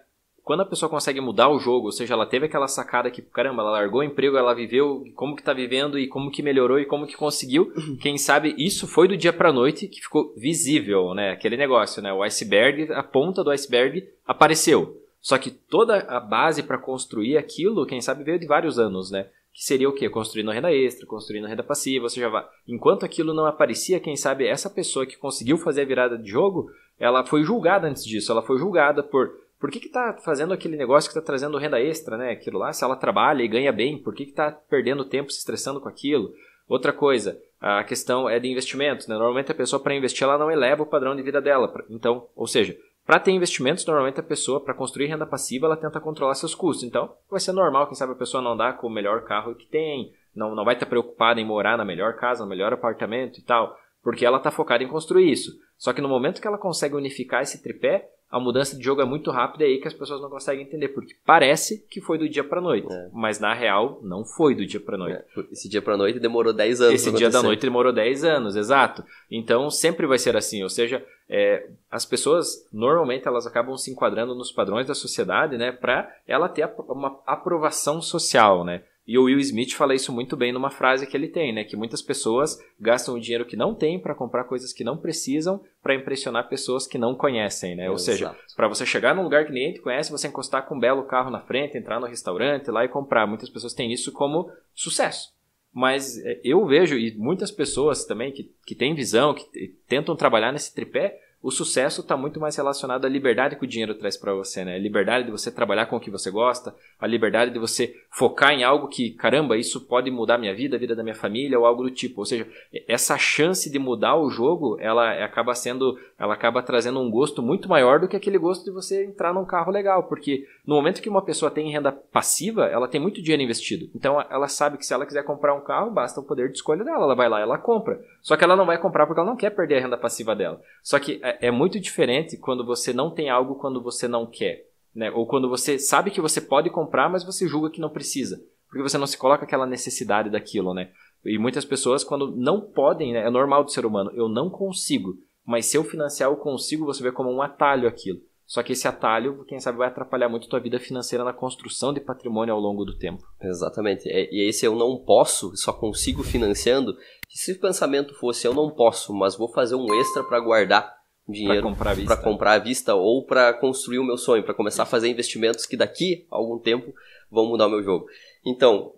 quando 0.49 0.61
a 0.61 0.65
pessoa 0.65 0.89
consegue 0.89 1.21
mudar 1.21 1.47
o 1.47 1.59
jogo, 1.59 1.85
ou 1.85 1.91
seja, 1.91 2.15
ela 2.15 2.25
teve 2.25 2.47
aquela 2.47 2.67
sacada 2.67 3.11
que, 3.11 3.21
caramba, 3.21 3.61
ela 3.61 3.69
largou 3.69 4.01
o 4.01 4.03
emprego, 4.03 4.35
ela 4.35 4.55
viveu, 4.55 5.03
como 5.13 5.35
que 5.35 5.43
tá 5.43 5.53
vivendo 5.53 5.99
e 5.99 6.07
como 6.07 6.31
que 6.31 6.41
melhorou 6.41 6.79
e 6.79 6.87
como 6.87 7.05
que 7.05 7.15
conseguiu. 7.15 7.71
Quem 8.01 8.17
sabe 8.17 8.55
isso 8.57 8.87
foi 8.87 9.07
do 9.07 9.15
dia 9.15 9.31
pra 9.31 9.53
noite 9.53 9.87
que 9.87 10.01
ficou 10.01 10.33
visível, 10.35 11.13
né? 11.13 11.33
Aquele 11.33 11.55
negócio, 11.55 12.01
né? 12.01 12.11
O 12.11 12.23
iceberg, 12.23 12.91
a 12.93 13.03
ponta 13.03 13.43
do 13.43 13.51
iceberg 13.51 14.09
apareceu. 14.25 14.99
Só 15.21 15.37
que 15.37 15.51
toda 15.51 15.97
a 15.97 16.19
base 16.19 16.63
para 16.63 16.79
construir 16.79 17.37
aquilo, 17.37 17.85
quem 17.85 18.01
sabe, 18.01 18.23
veio 18.23 18.39
de 18.39 18.47
vários 18.47 18.79
anos, 18.79 19.11
né? 19.11 19.27
que 19.53 19.63
seria 19.63 19.89
o 19.89 19.93
quê? 19.93 20.09
Construindo 20.09 20.51
renda 20.51 20.73
extra, 20.73 21.05
construindo 21.05 21.47
renda 21.47 21.61
passiva, 21.61 22.09
você 22.09 22.19
já 22.19 22.29
vai. 22.29 22.45
Enquanto 22.67 23.05
aquilo 23.05 23.35
não 23.35 23.45
aparecia, 23.45 23.99
quem 23.99 24.15
sabe 24.15 24.47
essa 24.47 24.69
pessoa 24.69 25.05
que 25.05 25.17
conseguiu 25.17 25.57
fazer 25.57 25.81
a 25.81 25.85
virada 25.85 26.17
de 26.17 26.29
jogo, 26.29 26.71
ela 26.97 27.23
foi 27.23 27.43
julgada 27.43 27.87
antes 27.87 28.03
disso, 28.03 28.31
ela 28.31 28.41
foi 28.41 28.57
julgada 28.57 29.03
por 29.03 29.29
por 29.59 29.69
que 29.69 29.85
está 29.85 30.13
fazendo 30.23 30.53
aquele 30.53 30.77
negócio 30.77 31.09
que 31.09 31.17
está 31.17 31.25
trazendo 31.25 31.57
renda 31.57 31.79
extra, 31.79 32.17
né? 32.17 32.31
Aquilo 32.31 32.57
lá, 32.57 32.71
se 32.71 32.83
ela 32.83 32.95
trabalha 32.95 33.43
e 33.43 33.47
ganha 33.47 33.71
bem, 33.71 34.01
por 34.01 34.15
que 34.15 34.23
está 34.23 34.51
perdendo 34.51 35.03
tempo 35.03 35.31
se 35.31 35.39
estressando 35.39 35.81
com 35.81 35.89
aquilo? 35.89 36.33
Outra 36.67 36.93
coisa, 36.93 37.37
a 37.59 37.83
questão 37.83 38.29
é 38.29 38.39
de 38.39 38.47
investimentos, 38.47 39.07
né? 39.07 39.15
Normalmente 39.15 39.51
a 39.51 39.55
pessoa 39.55 39.81
para 39.81 39.95
investir 39.95 40.23
ela 40.23 40.37
não 40.37 40.49
eleva 40.49 40.83
o 40.83 40.85
padrão 40.85 41.15
de 41.15 41.21
vida 41.21 41.41
dela. 41.41 41.73
Então, 41.89 42.27
ou 42.35 42.47
seja, 42.47 42.77
para 43.05 43.19
ter 43.19 43.31
investimentos, 43.31 43.85
normalmente 43.85 44.19
a 44.19 44.23
pessoa, 44.23 44.63
para 44.63 44.73
construir 44.73 45.07
renda 45.07 45.25
passiva, 45.25 45.65
ela 45.65 45.75
tenta 45.75 45.99
controlar 45.99 46.35
seus 46.35 46.53
custos. 46.53 46.85
Então, 46.85 47.11
vai 47.29 47.39
ser 47.39 47.51
normal, 47.51 47.87
quem 47.87 47.95
sabe 47.95 48.13
a 48.13 48.15
pessoa 48.15 48.41
não 48.41 48.55
dá 48.55 48.71
com 48.71 48.87
o 48.87 48.91
melhor 48.91 49.23
carro 49.23 49.55
que 49.55 49.65
tem, 49.65 50.13
não, 50.35 50.53
não 50.53 50.63
vai 50.63 50.75
estar 50.75 50.85
preocupada 50.85 51.41
em 51.41 51.45
morar 51.45 51.75
na 51.75 51.83
melhor 51.83 52.17
casa, 52.17 52.43
no 52.43 52.49
melhor 52.49 52.71
apartamento 52.71 53.39
e 53.39 53.41
tal, 53.41 53.75
porque 54.03 54.25
ela 54.25 54.37
está 54.37 54.51
focada 54.51 54.83
em 54.83 54.87
construir 54.87 55.31
isso. 55.31 55.51
Só 55.75 55.91
que 55.91 56.01
no 56.01 56.07
momento 56.07 56.39
que 56.39 56.47
ela 56.47 56.57
consegue 56.57 56.95
unificar 56.95 57.41
esse 57.41 57.63
tripé, 57.63 58.07
a 58.29 58.39
mudança 58.39 58.77
de 58.77 58.83
jogo 58.83 59.01
é 59.01 59.05
muito 59.05 59.31
rápida 59.31 59.63
e 59.63 59.67
aí 59.67 59.77
que 59.79 59.87
as 59.87 59.93
pessoas 59.93 60.21
não 60.21 60.29
conseguem 60.29 60.63
entender, 60.63 60.89
porque 60.89 61.15
parece 61.25 61.85
que 61.89 61.99
foi 61.99 62.17
do 62.17 62.29
dia 62.29 62.43
para 62.43 62.61
noite, 62.61 62.91
é. 62.91 63.09
mas 63.11 63.39
na 63.39 63.53
real 63.53 63.99
não 64.03 64.23
foi 64.23 64.53
do 64.53 64.65
dia 64.65 64.79
para 64.79 64.97
noite. 64.97 65.23
É. 65.35 65.41
Esse 65.51 65.67
dia 65.67 65.81
para 65.81 65.97
noite 65.97 66.19
demorou 66.19 66.53
10 66.53 66.81
anos. 66.81 66.93
Esse 66.93 67.11
dia 67.11 67.29
da 67.29 67.41
noite 67.41 67.61
demorou 67.61 67.91
10 67.91 68.23
anos, 68.23 68.55
exato. 68.55 69.03
Então 69.31 69.69
sempre 69.71 70.05
vai 70.05 70.19
ser 70.19 70.37
assim, 70.37 70.61
ou 70.61 70.69
seja, 70.69 71.03
é, 71.27 71.69
as 71.89 72.05
pessoas 72.05 72.67
normalmente 72.71 73.27
elas 73.27 73.47
acabam 73.47 73.75
se 73.77 73.91
enquadrando 73.91 74.35
nos 74.35 74.51
padrões 74.51 74.85
da 74.85 74.93
sociedade, 74.93 75.57
né, 75.57 75.71
para 75.71 76.11
ela 76.27 76.47
ter 76.47 76.69
uma 76.87 77.19
aprovação 77.25 78.01
social, 78.01 78.63
né? 78.63 78.83
E 79.09 79.17
o 79.17 79.23
Will 79.23 79.39
Smith 79.39 79.73
fala 79.73 79.95
isso 79.95 80.13
muito 80.13 80.37
bem 80.37 80.51
numa 80.53 80.69
frase 80.69 81.07
que 81.07 81.17
ele 81.17 81.27
tem, 81.27 81.51
né? 81.51 81.63
Que 81.63 81.75
muitas 81.75 81.99
pessoas 81.99 82.63
gastam 82.79 83.15
o 83.15 83.19
dinheiro 83.19 83.43
que 83.43 83.57
não 83.57 83.73
têm 83.73 83.99
para 83.99 84.13
comprar 84.13 84.43
coisas 84.43 84.71
que 84.71 84.83
não 84.83 84.97
precisam 84.97 85.63
para 85.81 85.95
impressionar 85.95 86.47
pessoas 86.47 86.85
que 86.85 86.95
não 86.95 87.15
conhecem, 87.15 87.75
né? 87.75 87.89
Ou 87.89 87.97
seja, 87.97 88.35
para 88.55 88.67
você 88.67 88.85
chegar 88.85 89.15
num 89.15 89.23
lugar 89.23 89.47
que 89.47 89.51
ninguém 89.51 89.73
te 89.73 89.81
conhece, 89.81 90.11
você 90.11 90.27
encostar 90.27 90.67
com 90.67 90.75
um 90.75 90.79
belo 90.79 91.05
carro 91.05 91.31
na 91.31 91.41
frente, 91.41 91.75
entrar 91.75 91.99
no 91.99 92.05
restaurante 92.05 92.69
lá 92.69 92.85
e 92.85 92.87
comprar. 92.87 93.25
Muitas 93.25 93.49
pessoas 93.49 93.73
têm 93.73 93.91
isso 93.91 94.11
como 94.11 94.51
sucesso. 94.75 95.33
Mas 95.73 96.23
é, 96.23 96.39
eu 96.43 96.63
vejo, 96.67 96.95
e 96.95 97.17
muitas 97.17 97.49
pessoas 97.49 98.05
também 98.05 98.31
que, 98.31 98.53
que 98.63 98.75
têm 98.75 98.93
visão, 98.93 99.33
que 99.33 99.69
tentam 99.87 100.15
trabalhar 100.15 100.51
nesse 100.51 100.71
tripé, 100.71 101.17
o 101.41 101.51
sucesso 101.51 102.01
está 102.01 102.17
muito 102.17 102.39
mais 102.39 102.57
relacionado 102.57 103.05
à 103.05 103.09
liberdade 103.09 103.55
que 103.55 103.63
o 103.63 103.67
dinheiro 103.67 103.95
traz 103.95 104.17
para 104.17 104.33
você, 104.33 104.65
né? 104.65 104.75
A 104.75 104.79
liberdade 104.79 105.25
de 105.25 105.31
você 105.31 105.49
trabalhar 105.49 105.85
com 105.85 105.95
o 105.95 105.99
que 105.99 106.11
você 106.11 106.29
gosta, 106.29 106.75
a 106.99 107.07
liberdade 107.07 107.51
de 107.51 107.59
você 107.59 107.95
focar 108.11 108.51
em 108.51 108.63
algo 108.63 108.87
que, 108.87 109.11
caramba, 109.11 109.55
isso 109.55 109.81
pode 109.81 110.09
mudar 110.09 110.37
minha 110.37 110.53
vida, 110.53 110.75
a 110.75 110.79
vida 110.79 110.95
da 110.95 111.03
minha 111.03 111.15
família 111.15 111.59
ou 111.59 111.65
algo 111.65 111.83
do 111.83 111.91
tipo. 111.91 112.21
Ou 112.21 112.25
seja, 112.25 112.47
essa 112.87 113.17
chance 113.17 113.69
de 113.69 113.77
mudar 113.77 114.15
o 114.15 114.29
jogo, 114.29 114.77
ela 114.79 115.23
acaba 115.23 115.53
sendo, 115.53 115.97
ela 116.17 116.33
acaba 116.33 116.63
trazendo 116.63 116.99
um 116.99 117.09
gosto 117.09 117.41
muito 117.41 117.69
maior 117.69 117.99
do 117.99 118.07
que 118.07 118.15
aquele 118.15 118.37
gosto 118.37 118.65
de 118.65 118.71
você 118.71 119.05
entrar 119.05 119.33
num 119.33 119.45
carro 119.45 119.71
legal, 119.71 120.03
porque 120.03 120.47
no 120.65 120.75
momento 120.75 121.01
que 121.01 121.09
uma 121.09 121.21
pessoa 121.21 121.51
tem 121.51 121.71
renda 121.71 121.91
passiva, 121.91 122.65
ela 122.65 122.87
tem 122.87 122.99
muito 122.99 123.21
dinheiro 123.21 123.43
investido. 123.43 123.89
Então 123.95 124.19
ela 124.29 124.47
sabe 124.47 124.77
que 124.77 124.85
se 124.85 124.93
ela 124.93 125.05
quiser 125.05 125.23
comprar 125.23 125.53
um 125.53 125.61
carro, 125.61 125.91
basta 125.91 126.19
o 126.19 126.23
poder 126.23 126.49
de 126.49 126.55
escolha 126.55 126.83
dela, 126.83 127.03
ela 127.03 127.15
vai 127.15 127.29
lá, 127.29 127.39
ela 127.39 127.57
compra. 127.57 128.01
Só 128.21 128.35
que 128.35 128.43
ela 128.43 128.55
não 128.55 128.65
vai 128.65 128.79
comprar 128.79 129.05
porque 129.05 129.19
ela 129.19 129.29
não 129.29 129.37
quer 129.37 129.51
perder 129.51 129.77
a 129.77 129.81
renda 129.81 129.97
passiva 129.97 130.35
dela. 130.35 130.59
Só 130.81 130.99
que 130.99 131.19
é, 131.23 131.47
é 131.47 131.51
muito 131.51 131.79
diferente 131.79 132.37
quando 132.37 132.65
você 132.65 132.91
não 132.91 133.11
tem 133.11 133.29
algo 133.29 133.55
quando 133.55 133.81
você 133.81 134.07
não 134.07 134.25
quer. 134.25 134.68
Né? 134.99 135.09
Ou 135.11 135.25
quando 135.25 135.47
você 135.47 135.79
sabe 135.79 136.11
que 136.11 136.19
você 136.19 136.41
pode 136.41 136.69
comprar, 136.69 137.07
mas 137.07 137.23
você 137.23 137.47
julga 137.47 137.69
que 137.69 137.79
não 137.79 137.89
precisa. 137.89 138.37
Porque 138.67 138.83
você 138.83 138.97
não 138.97 139.07
se 139.07 139.17
coloca 139.17 139.45
aquela 139.45 139.65
necessidade 139.65 140.29
daquilo, 140.29 140.73
né? 140.73 140.91
E 141.23 141.39
muitas 141.39 141.63
pessoas, 141.63 142.03
quando 142.03 142.35
não 142.35 142.59
podem, 142.59 143.13
né? 143.13 143.25
é 143.25 143.29
normal 143.29 143.63
do 143.63 143.71
ser 143.71 143.85
humano, 143.85 144.11
eu 144.13 144.27
não 144.27 144.49
consigo. 144.49 145.13
Mas 145.45 145.67
se 145.67 145.77
eu 145.77 145.85
financiar, 145.85 146.29
eu 146.29 146.35
consigo, 146.35 146.85
você 146.85 147.01
vê 147.01 147.13
como 147.13 147.31
um 147.31 147.41
atalho 147.41 147.87
aquilo. 147.87 148.19
Só 148.45 148.61
que 148.61 148.73
esse 148.73 148.89
atalho, 148.89 149.45
quem 149.45 149.57
sabe, 149.61 149.77
vai 149.77 149.87
atrapalhar 149.87 150.27
muito 150.27 150.47
a 150.47 150.49
tua 150.49 150.59
vida 150.59 150.79
financeira 150.79 151.23
na 151.23 151.31
construção 151.31 151.93
de 151.93 152.01
patrimônio 152.01 152.53
ao 152.53 152.59
longo 152.59 152.83
do 152.83 152.97
tempo. 152.97 153.23
Exatamente. 153.41 154.09
É, 154.09 154.27
e 154.33 154.49
esse 154.49 154.65
eu 154.65 154.75
não 154.75 154.97
posso, 154.97 155.55
só 155.55 155.71
consigo 155.71 156.23
financiando. 156.23 156.93
Se 157.29 157.53
o 157.53 157.59
pensamento 157.59 158.13
fosse 158.15 158.45
eu 158.45 158.53
não 158.53 158.69
posso, 158.69 159.13
mas 159.13 159.37
vou 159.37 159.47
fazer 159.47 159.75
um 159.75 159.87
extra 160.01 160.25
para 160.25 160.41
guardar 160.41 160.98
dinheiro 161.31 161.75
para 162.05 162.17
comprar, 162.17 162.53
à 162.53 162.59
vista 162.59 162.95
ou 162.95 163.25
para 163.25 163.53
construir 163.53 163.99
o 163.99 164.03
meu 164.03 164.17
sonho, 164.17 164.43
para 164.43 164.53
começar 164.53 164.83
a 164.83 164.85
fazer 164.85 165.09
investimentos 165.09 165.65
que 165.65 165.77
daqui 165.77 166.25
a 166.31 166.35
algum 166.35 166.57
tempo 166.57 166.93
vão 167.29 167.45
mudar 167.45 167.67
o 167.67 167.69
meu 167.69 167.83
jogo. 167.83 168.07
Então, 168.45 168.93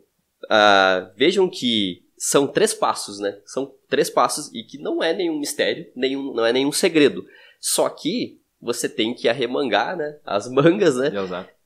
uh, 0.46 1.12
vejam 1.16 1.50
que 1.50 2.04
são 2.18 2.48
três 2.48 2.74
passos, 2.74 3.20
né? 3.20 3.40
São 3.46 3.74
três 3.90 4.10
passos 4.10 4.54
e 4.54 4.64
que 4.64 4.78
não 4.78 5.02
é 5.02 5.14
nenhum 5.14 5.40
mistério, 5.40 5.88
nenhum, 5.96 6.34
não 6.34 6.46
é 6.46 6.54
nenhum 6.54 6.72
segredo. 6.72 7.26
Só 7.60 7.90
que 7.90 8.40
você 8.62 8.88
tem 8.88 9.14
que 9.14 9.28
arremangar, 9.28 9.98
né? 9.98 10.20
As 10.26 10.48
mangas, 10.52 10.96
né? 10.96 11.10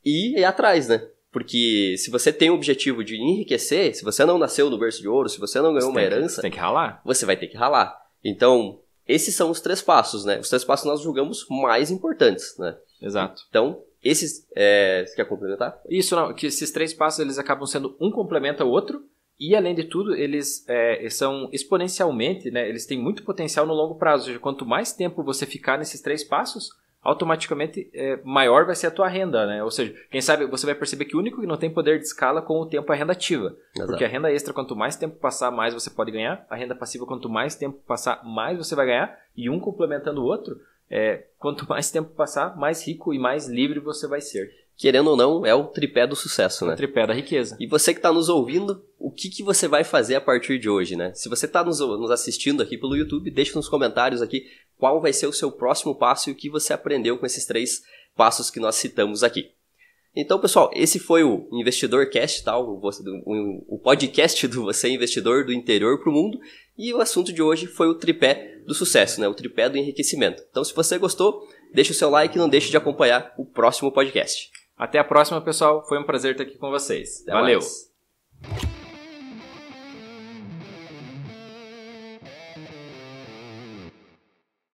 E 0.04 0.40
ir 0.40 0.46
atrás, 0.46 0.88
né? 0.88 1.06
Porque 1.32 1.96
se 1.98 2.10
você 2.10 2.32
tem 2.32 2.50
o 2.50 2.54
objetivo 2.54 3.04
de 3.04 3.18
enriquecer, 3.18 3.94
se 3.94 4.06
você 4.06 4.24
não 4.24 4.38
nasceu 4.38 4.70
no 4.70 4.80
berço 4.80 5.02
de 5.02 5.10
ouro, 5.10 5.28
se 5.28 5.38
você 5.38 5.60
não 5.60 5.74
ganhou 5.74 5.92
você 5.92 5.98
uma 5.98 6.02
herança, 6.02 6.36
que, 6.36 6.42
tem 6.44 6.52
que 6.52 6.58
ralar. 6.58 7.02
Você 7.04 7.26
vai 7.26 7.36
ter 7.36 7.48
que 7.48 7.58
ralar. 7.58 7.94
Então, 8.24 8.80
esses 9.08 9.36
são 9.36 9.52
os 9.52 9.62
três 9.62 9.82
passos, 9.82 10.26
né? 10.26 10.40
Os 10.40 10.50
três 10.50 10.64
passos 10.64 10.86
nós 10.86 11.02
julgamos 11.02 11.46
mais 11.50 11.92
importantes, 11.92 12.58
né? 12.58 12.76
Exato. 13.02 13.44
Então, 13.50 13.82
esses. 14.04 14.48
É, 14.56 15.06
você 15.06 15.16
quer 15.16 15.26
complementar? 15.26 15.80
Isso, 15.90 16.16
não. 16.16 16.34
Que 16.34 16.48
esses 16.48 16.72
três 16.72 16.94
passos 16.94 17.20
eles 17.20 17.38
acabam 17.38 17.66
sendo 17.66 17.96
um 18.00 18.12
complementa 18.12 18.64
o 18.66 18.70
outro. 18.70 19.04
E 19.40 19.56
além 19.56 19.76
de 19.76 19.84
tudo, 19.84 20.16
eles 20.16 20.64
é, 20.68 21.10
são 21.10 21.50
exponencialmente, 21.52 22.50
né? 22.50 22.70
Eles 22.70 22.86
têm 22.86 22.98
muito 22.98 23.24
potencial 23.24 23.66
no 23.66 23.74
longo 23.74 23.96
prazo. 23.96 24.24
Ou 24.24 24.28
seja, 24.28 24.40
quanto 24.40 24.66
mais 24.66 24.94
tempo 24.94 25.24
você 25.24 25.46
ficar 25.46 25.78
nesses 25.78 26.02
três 26.02 26.24
passos, 26.24 26.70
automaticamente 27.06 27.88
é, 27.94 28.20
maior 28.24 28.66
vai 28.66 28.74
ser 28.74 28.88
a 28.88 28.92
tua 28.92 29.08
renda, 29.08 29.46
né? 29.46 29.64
Ou 29.64 29.70
seja, 29.70 29.96
quem 30.10 30.20
sabe 30.20 30.48
você 30.48 30.66
vai 30.66 30.74
perceber 30.74 31.06
que 31.06 31.16
o 31.16 31.20
único 31.20 31.40
que 31.40 31.46
não 31.46 31.56
tem 31.56 31.70
poder 31.70 32.00
de 32.00 32.06
escala 32.06 32.42
com 32.42 32.60
o 32.60 32.66
tempo 32.66 32.92
é 32.92 32.96
a 32.96 32.98
renda 32.98 33.12
ativa. 33.12 33.56
Exato. 33.76 33.92
Porque 33.92 34.04
a 34.04 34.08
renda 34.08 34.32
extra, 34.32 34.52
quanto 34.52 34.76
mais 34.76 34.96
tempo 34.96 35.16
passar, 35.18 35.52
mais 35.52 35.76
você 35.76 35.92
pode 35.92 36.12
ganhar. 36.12 36.44
A 36.50 36.56
renda 36.56 36.74
passiva, 36.74 37.06
quanto 37.06 37.30
mais 37.30 37.56
tempo 37.56 37.78
passar, 37.86 38.26
mais 38.26 38.58
você 38.58 38.74
vai 38.74 38.88
ganhar. 38.88 39.16
E 39.38 39.52
um 39.52 39.60
complementando 39.60 40.24
o 40.24 40.26
outro, 40.26 40.60
é, 40.90 41.26
quanto 41.38 41.66
mais 41.70 41.92
tempo 41.92 42.10
passar, 42.10 42.58
mais 42.58 42.86
rico 42.88 43.14
e 43.14 43.20
mais 43.20 43.48
livre 43.48 43.80
você 43.80 44.08
vai 44.08 44.20
ser 44.20 44.52
querendo 44.78 45.10
ou 45.10 45.18
não, 45.18 45.46
é 45.46 45.54
o 45.56 45.66
tripé 45.66 46.06
do 46.06 46.16
sucesso, 46.16 46.66
né? 46.66 46.74
O 46.74 46.78
tripé 46.78 47.08
da 47.08 47.14
riqueza. 47.14 47.56
E 47.60 47.68
você 47.68 47.94
que 47.94 48.00
está 48.00 48.12
nos 48.12 48.30
ouvindo, 48.30 48.84
o 49.00 49.12
que, 49.12 49.30
que 49.30 49.44
você 49.44 49.68
vai 49.68 49.84
fazer 49.84 50.16
a 50.16 50.22
partir 50.22 50.60
de 50.60 50.70
hoje, 50.70 50.96
né? 50.96 51.14
Se 51.14 51.30
você 51.30 51.46
está 51.46 51.64
nos, 51.64 51.80
nos 51.80 52.12
assistindo 52.12 52.62
aqui 52.62 52.78
pelo 52.78 52.96
YouTube, 52.96 53.32
deixe 53.32 53.56
nos 53.56 53.70
comentários 53.70 54.22
aqui 54.22 54.46
qual 54.78 55.02
vai 55.02 55.14
ser 55.14 55.28
o 55.28 55.34
seu 55.34 55.52
próximo 55.52 55.96
passo 55.96 56.30
e 56.30 56.34
o 56.34 56.36
que 56.36 56.50
você 56.50 56.74
aprendeu 56.74 57.18
com 57.18 57.26
esses 57.26 57.46
três 57.46 57.84
passos 58.16 58.50
que 58.50 58.60
nós 58.60 58.76
citamos 58.76 59.24
aqui. 59.24 59.52
Então, 60.16 60.40
pessoal, 60.40 60.72
esse 60.74 60.98
foi 60.98 61.24
o 61.24 61.48
Investidor 61.52 62.10
Cast, 62.10 62.44
tá? 62.44 62.58
o, 62.58 62.80
o, 62.80 63.76
o 63.76 63.80
podcast 63.80 64.48
do 64.48 64.64
Você 64.64 64.88
Investidor 64.88 65.46
do 65.46 65.52
Interior 65.52 66.00
para 66.00 66.10
o 66.10 66.14
Mundo. 66.14 66.40
E 66.78 66.94
o 66.94 67.02
assunto 67.02 67.34
de 67.34 67.42
hoje 67.42 67.68
foi 67.68 67.88
o 67.88 67.96
tripé 67.96 68.60
do 68.66 68.74
sucesso, 68.74 69.20
né? 69.20 69.28
o 69.28 69.34
tripé 69.34 69.70
do 69.70 69.78
enriquecimento. 69.78 70.42
Então, 70.50 70.64
se 70.64 70.74
você 70.74 70.98
gostou, 70.98 71.46
deixe 71.74 71.92
o 71.92 71.96
seu 71.96 72.10
like 72.10 72.36
e 72.36 72.40
não 72.40 72.48
deixe 72.48 72.70
de 72.70 72.78
acompanhar 72.78 73.34
o 73.38 73.46
próximo 73.46 73.92
podcast. 73.92 74.50
Até 74.78 75.00
a 75.00 75.04
próxima, 75.04 75.42
pessoal. 75.42 75.86
Foi 75.88 75.98
um 75.98 76.04
prazer 76.04 76.32
estar 76.32 76.44
aqui 76.44 76.58
com 76.58 76.70
vocês. 76.70 77.22
Até 77.22 77.32
Valeu! 77.32 77.60
Mais. 77.60 78.85